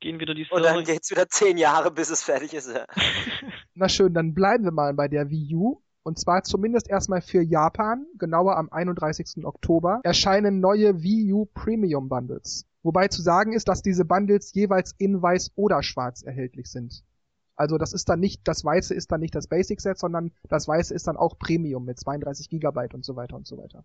gehen 0.00 0.18
wieder 0.18 0.34
die 0.34 0.44
Server. 0.44 0.56
Und 0.56 0.64
dann 0.64 0.84
geht 0.84 1.02
es 1.04 1.10
wieder 1.10 1.28
zehn 1.28 1.56
Jahre, 1.56 1.90
bis 1.90 2.10
es 2.10 2.22
fertig 2.22 2.54
ist. 2.54 2.74
Ja. 2.74 2.86
Na 3.74 3.88
schön, 3.88 4.12
dann 4.12 4.34
bleiben 4.34 4.64
wir 4.64 4.72
mal 4.72 4.94
bei 4.94 5.06
der 5.06 5.30
Wii 5.30 5.54
U. 5.54 5.82
Und 6.08 6.18
zwar 6.18 6.42
zumindest 6.42 6.88
erstmal 6.88 7.20
für 7.20 7.42
Japan, 7.42 8.06
genauer 8.16 8.56
am 8.56 8.70
31. 8.72 9.44
Oktober, 9.44 10.00
erscheinen 10.04 10.58
neue 10.58 11.02
Wii 11.02 11.34
U 11.34 11.44
Premium 11.44 12.08
Bundles. 12.08 12.64
Wobei 12.82 13.08
zu 13.08 13.20
sagen 13.20 13.52
ist, 13.52 13.68
dass 13.68 13.82
diese 13.82 14.06
Bundles 14.06 14.54
jeweils 14.54 14.94
in 14.96 15.20
weiß 15.20 15.50
oder 15.54 15.82
schwarz 15.82 16.22
erhältlich 16.22 16.70
sind. 16.70 17.04
Also 17.56 17.76
das 17.76 17.92
ist 17.92 18.08
dann 18.08 18.20
nicht, 18.20 18.40
das 18.48 18.64
Weiße 18.64 18.94
ist 18.94 19.12
dann 19.12 19.20
nicht 19.20 19.34
das 19.34 19.48
Basic 19.48 19.82
Set, 19.82 19.98
sondern 19.98 20.32
das 20.48 20.66
Weiße 20.66 20.94
ist 20.94 21.08
dann 21.08 21.18
auch 21.18 21.38
Premium 21.38 21.84
mit 21.84 22.00
32 22.00 22.48
Gigabyte 22.48 22.94
und 22.94 23.04
so 23.04 23.14
weiter 23.14 23.36
und 23.36 23.46
so 23.46 23.58
weiter. 23.58 23.84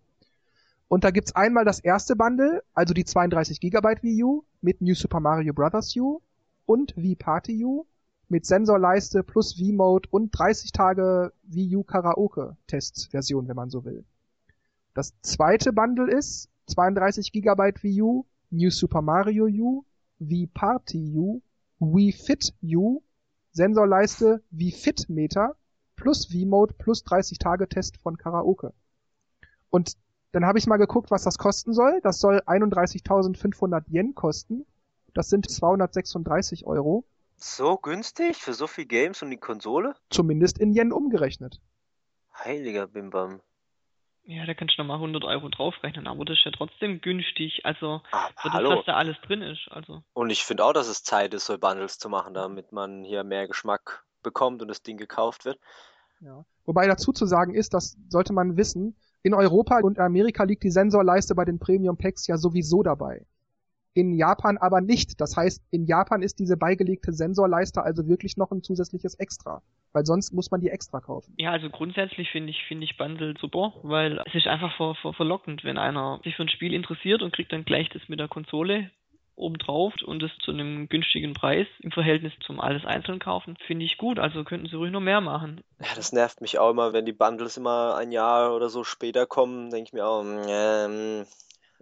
Und 0.88 1.04
da 1.04 1.10
gibt's 1.10 1.36
einmal 1.36 1.66
das 1.66 1.78
erste 1.78 2.16
Bundle, 2.16 2.62
also 2.72 2.94
die 2.94 3.04
32 3.04 3.60
Gigabyte 3.60 4.02
Wii 4.02 4.24
U 4.24 4.44
mit 4.62 4.80
New 4.80 4.94
Super 4.94 5.20
Mario 5.20 5.52
Bros. 5.52 5.94
U 5.98 6.22
und 6.64 6.96
Wii 6.96 7.16
Party 7.16 7.62
U 7.66 7.84
mit 8.28 8.46
Sensorleiste 8.46 9.22
plus 9.22 9.54
V-Mode 9.54 10.08
und 10.10 10.30
30 10.30 10.72
Tage 10.72 11.32
Wii 11.44 11.76
U 11.76 11.82
Karaoke 11.84 12.56
Testversion, 12.66 13.48
wenn 13.48 13.56
man 13.56 13.70
so 13.70 13.84
will. 13.84 14.04
Das 14.94 15.14
zweite 15.22 15.72
Bundle 15.72 16.10
ist 16.10 16.48
32 16.66 17.32
Gigabyte 17.32 17.82
Wii 17.82 18.02
U, 18.02 18.24
New 18.50 18.70
Super 18.70 19.02
Mario 19.02 19.46
U, 19.46 19.84
Wii 20.18 20.46
Party 20.46 21.12
U, 21.16 21.42
Wii 21.78 22.12
Fit 22.12 22.54
U 22.62 23.02
Sensorleiste 23.54 24.42
wie 24.50 24.72
Fitmeter 24.72 25.54
plus 25.94 26.26
V-Mode 26.26 26.74
plus 26.76 27.04
30 27.04 27.38
Tage 27.38 27.68
Test 27.68 27.96
von 27.98 28.18
Karaoke. 28.18 28.72
Und 29.70 29.96
dann 30.32 30.44
habe 30.44 30.58
ich 30.58 30.66
mal 30.66 30.76
geguckt, 30.76 31.12
was 31.12 31.22
das 31.22 31.38
kosten 31.38 31.72
soll. 31.72 32.00
Das 32.02 32.18
soll 32.18 32.42
31.500 32.46 33.84
Yen 33.88 34.16
kosten. 34.16 34.66
Das 35.14 35.30
sind 35.30 35.48
236 35.48 36.66
Euro. 36.66 37.04
So 37.36 37.76
günstig 37.76 38.36
für 38.36 38.54
so 38.54 38.66
viel 38.66 38.86
Games 38.86 39.22
und 39.22 39.30
die 39.30 39.36
Konsole? 39.36 39.94
Zumindest 40.10 40.58
in 40.58 40.72
Yen 40.74 40.92
umgerechnet. 40.92 41.60
Heiliger 42.44 42.86
Bimbam. 42.86 43.40
Ja, 44.26 44.46
da 44.46 44.54
kannst 44.54 44.78
du 44.78 44.82
nochmal 44.82 44.96
100 44.96 45.22
Euro 45.24 45.50
draufrechnen, 45.50 46.06
aber 46.06 46.24
das 46.24 46.38
ist 46.38 46.44
ja 46.46 46.50
trotzdem 46.50 47.02
günstig, 47.02 47.60
also 47.64 48.00
Ah, 48.10 48.30
für 48.40 48.48
das, 48.48 48.62
was 48.64 48.84
da 48.86 48.94
alles 48.94 49.16
drin 49.26 49.42
ist, 49.42 49.68
also. 49.70 50.02
Und 50.14 50.30
ich 50.30 50.44
finde 50.44 50.64
auch, 50.64 50.72
dass 50.72 50.88
es 50.88 51.02
Zeit 51.04 51.34
ist, 51.34 51.44
so 51.44 51.58
Bundles 51.58 51.98
zu 51.98 52.08
machen, 52.08 52.32
damit 52.32 52.72
man 52.72 53.04
hier 53.04 53.22
mehr 53.22 53.46
Geschmack 53.46 54.04
bekommt 54.22 54.62
und 54.62 54.68
das 54.68 54.82
Ding 54.82 54.96
gekauft 54.96 55.44
wird. 55.44 55.58
Ja. 56.20 56.46
Wobei 56.64 56.86
dazu 56.86 57.12
zu 57.12 57.26
sagen 57.26 57.54
ist, 57.54 57.74
das 57.74 57.98
sollte 58.08 58.32
man 58.32 58.56
wissen, 58.56 58.96
in 59.22 59.34
Europa 59.34 59.80
und 59.80 59.98
Amerika 59.98 60.44
liegt 60.44 60.62
die 60.62 60.70
Sensorleiste 60.70 61.34
bei 61.34 61.44
den 61.44 61.58
Premium 61.58 61.98
Packs 61.98 62.26
ja 62.26 62.38
sowieso 62.38 62.82
dabei. 62.82 63.26
In 63.94 64.12
Japan 64.12 64.58
aber 64.58 64.80
nicht. 64.80 65.20
Das 65.20 65.36
heißt, 65.36 65.62
in 65.70 65.86
Japan 65.86 66.22
ist 66.22 66.40
diese 66.40 66.56
beigelegte 66.56 67.12
Sensorleiste 67.12 67.82
also 67.82 68.08
wirklich 68.08 68.36
noch 68.36 68.50
ein 68.50 68.62
zusätzliches 68.62 69.14
Extra. 69.14 69.62
Weil 69.92 70.04
sonst 70.04 70.32
muss 70.32 70.50
man 70.50 70.60
die 70.60 70.70
extra 70.70 71.00
kaufen. 71.00 71.34
Ja, 71.38 71.52
also 71.52 71.70
grundsätzlich 71.70 72.28
finde 72.30 72.50
ich, 72.50 72.64
finde 72.66 72.84
ich 72.84 72.96
Bundle 72.96 73.34
super, 73.40 73.72
weil 73.84 74.20
es 74.26 74.34
ist 74.34 74.48
einfach 74.48 74.76
ver, 74.76 74.96
ver, 75.00 75.12
verlockend, 75.12 75.62
wenn 75.62 75.78
einer 75.78 76.20
sich 76.24 76.34
für 76.34 76.42
ein 76.42 76.48
Spiel 76.48 76.74
interessiert 76.74 77.22
und 77.22 77.32
kriegt 77.32 77.52
dann 77.52 77.64
gleich 77.64 77.88
das 77.90 78.02
mit 78.08 78.18
der 78.18 78.26
Konsole 78.26 78.90
obendrauf 79.36 79.94
und 80.04 80.22
das 80.22 80.30
zu 80.44 80.52
einem 80.52 80.88
günstigen 80.88 81.34
Preis 81.34 81.66
im 81.80 81.90
Verhältnis 81.90 82.32
zum 82.46 82.60
alles 82.60 82.84
einzeln 82.84 83.18
kaufen, 83.18 83.56
finde 83.66 83.84
ich 83.84 83.96
gut. 83.96 84.18
Also 84.18 84.44
könnten 84.44 84.68
sie 84.68 84.76
ruhig 84.76 84.92
noch 84.92 85.00
mehr 85.00 85.20
machen. 85.20 85.60
Ja, 85.80 85.88
das 85.96 86.12
nervt 86.12 86.40
mich 86.40 86.58
auch 86.58 86.70
immer, 86.70 86.92
wenn 86.92 87.06
die 87.06 87.12
Bundles 87.12 87.56
immer 87.56 87.96
ein 87.96 88.12
Jahr 88.12 88.54
oder 88.54 88.68
so 88.68 88.84
später 88.84 89.26
kommen, 89.26 89.70
denke 89.70 89.88
ich 89.88 89.92
mir 89.92 90.06
auch, 90.06 90.24
ähm, 90.24 91.24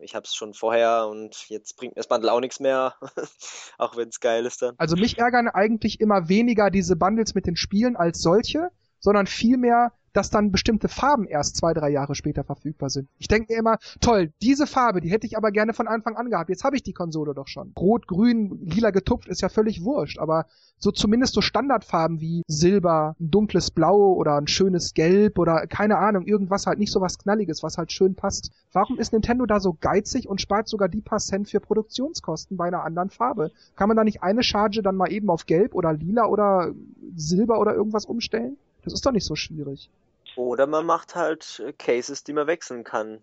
ich 0.02 0.14
habe 0.14 0.24
es 0.24 0.34
schon 0.34 0.54
vorher 0.54 1.06
und 1.08 1.48
jetzt 1.48 1.76
bringt 1.76 1.94
mir 1.94 2.00
das 2.00 2.08
Bundle 2.08 2.32
auch 2.32 2.40
nichts 2.40 2.60
mehr, 2.60 2.94
auch 3.78 3.96
wenn 3.96 4.08
es 4.08 4.20
geil 4.20 4.44
ist 4.46 4.62
dann. 4.62 4.74
Also 4.78 4.96
mich 4.96 5.18
ärgern 5.18 5.48
eigentlich 5.48 6.00
immer 6.00 6.28
weniger 6.28 6.70
diese 6.70 6.96
Bundles 6.96 7.34
mit 7.34 7.46
den 7.46 7.56
Spielen 7.56 7.96
als 7.96 8.20
solche, 8.20 8.70
sondern 9.00 9.26
vielmehr, 9.26 9.92
dass 10.12 10.30
dann 10.30 10.52
bestimmte 10.52 10.88
Farben 10.88 11.26
erst 11.26 11.56
zwei, 11.56 11.72
drei 11.74 11.90
Jahre 11.90 12.14
später 12.14 12.44
verfügbar 12.44 12.90
sind. 12.90 13.08
Ich 13.18 13.28
denke 13.28 13.52
mir 13.52 13.58
immer, 13.58 13.78
toll, 14.00 14.32
diese 14.42 14.66
Farbe, 14.66 15.00
die 15.00 15.10
hätte 15.10 15.26
ich 15.26 15.36
aber 15.36 15.50
gerne 15.50 15.72
von 15.72 15.88
Anfang 15.88 16.16
an 16.16 16.30
gehabt. 16.30 16.50
Jetzt 16.50 16.64
habe 16.64 16.76
ich 16.76 16.82
die 16.82 16.92
Konsole 16.92 17.34
doch 17.34 17.48
schon. 17.48 17.72
Rot, 17.78 18.06
grün, 18.06 18.58
lila 18.62 18.90
getupft 18.90 19.28
ist 19.28 19.40
ja 19.40 19.48
völlig 19.48 19.84
wurscht, 19.84 20.18
aber 20.18 20.46
so 20.78 20.90
zumindest 20.90 21.34
so 21.34 21.40
Standardfarben 21.40 22.20
wie 22.20 22.42
Silber, 22.46 23.16
ein 23.20 23.30
dunkles 23.30 23.70
Blau 23.70 24.12
oder 24.14 24.36
ein 24.36 24.48
schönes 24.48 24.94
Gelb 24.94 25.38
oder 25.38 25.66
keine 25.66 25.98
Ahnung, 25.98 26.24
irgendwas 26.24 26.66
halt 26.66 26.78
nicht 26.78 26.92
so 26.92 27.00
was 27.00 27.18
Knalliges, 27.18 27.62
was 27.62 27.78
halt 27.78 27.92
schön 27.92 28.14
passt. 28.14 28.50
Warum 28.72 28.98
ist 28.98 29.12
Nintendo 29.12 29.46
da 29.46 29.60
so 29.60 29.76
geizig 29.80 30.28
und 30.28 30.40
spart 30.40 30.68
sogar 30.68 30.88
die 30.88 31.00
paar 31.00 31.20
Cent 31.20 31.48
für 31.48 31.60
Produktionskosten 31.60 32.56
bei 32.56 32.66
einer 32.66 32.84
anderen 32.84 33.10
Farbe? 33.10 33.52
Kann 33.76 33.88
man 33.88 33.96
da 33.96 34.04
nicht 34.04 34.22
eine 34.22 34.42
Charge 34.42 34.82
dann 34.82 34.96
mal 34.96 35.12
eben 35.12 35.30
auf 35.30 35.46
Gelb 35.46 35.74
oder 35.74 35.92
Lila 35.92 36.26
oder 36.26 36.72
Silber 37.14 37.60
oder 37.60 37.74
irgendwas 37.74 38.04
umstellen? 38.04 38.56
Das 38.82 38.92
ist 38.92 39.04
doch 39.06 39.12
nicht 39.12 39.26
so 39.26 39.36
schwierig. 39.36 39.88
Oder 40.36 40.66
man 40.66 40.86
macht 40.86 41.14
halt 41.14 41.62
äh, 41.66 41.72
Cases, 41.72 42.24
die 42.24 42.32
man 42.32 42.46
wechseln 42.46 42.84
kann. 42.84 43.20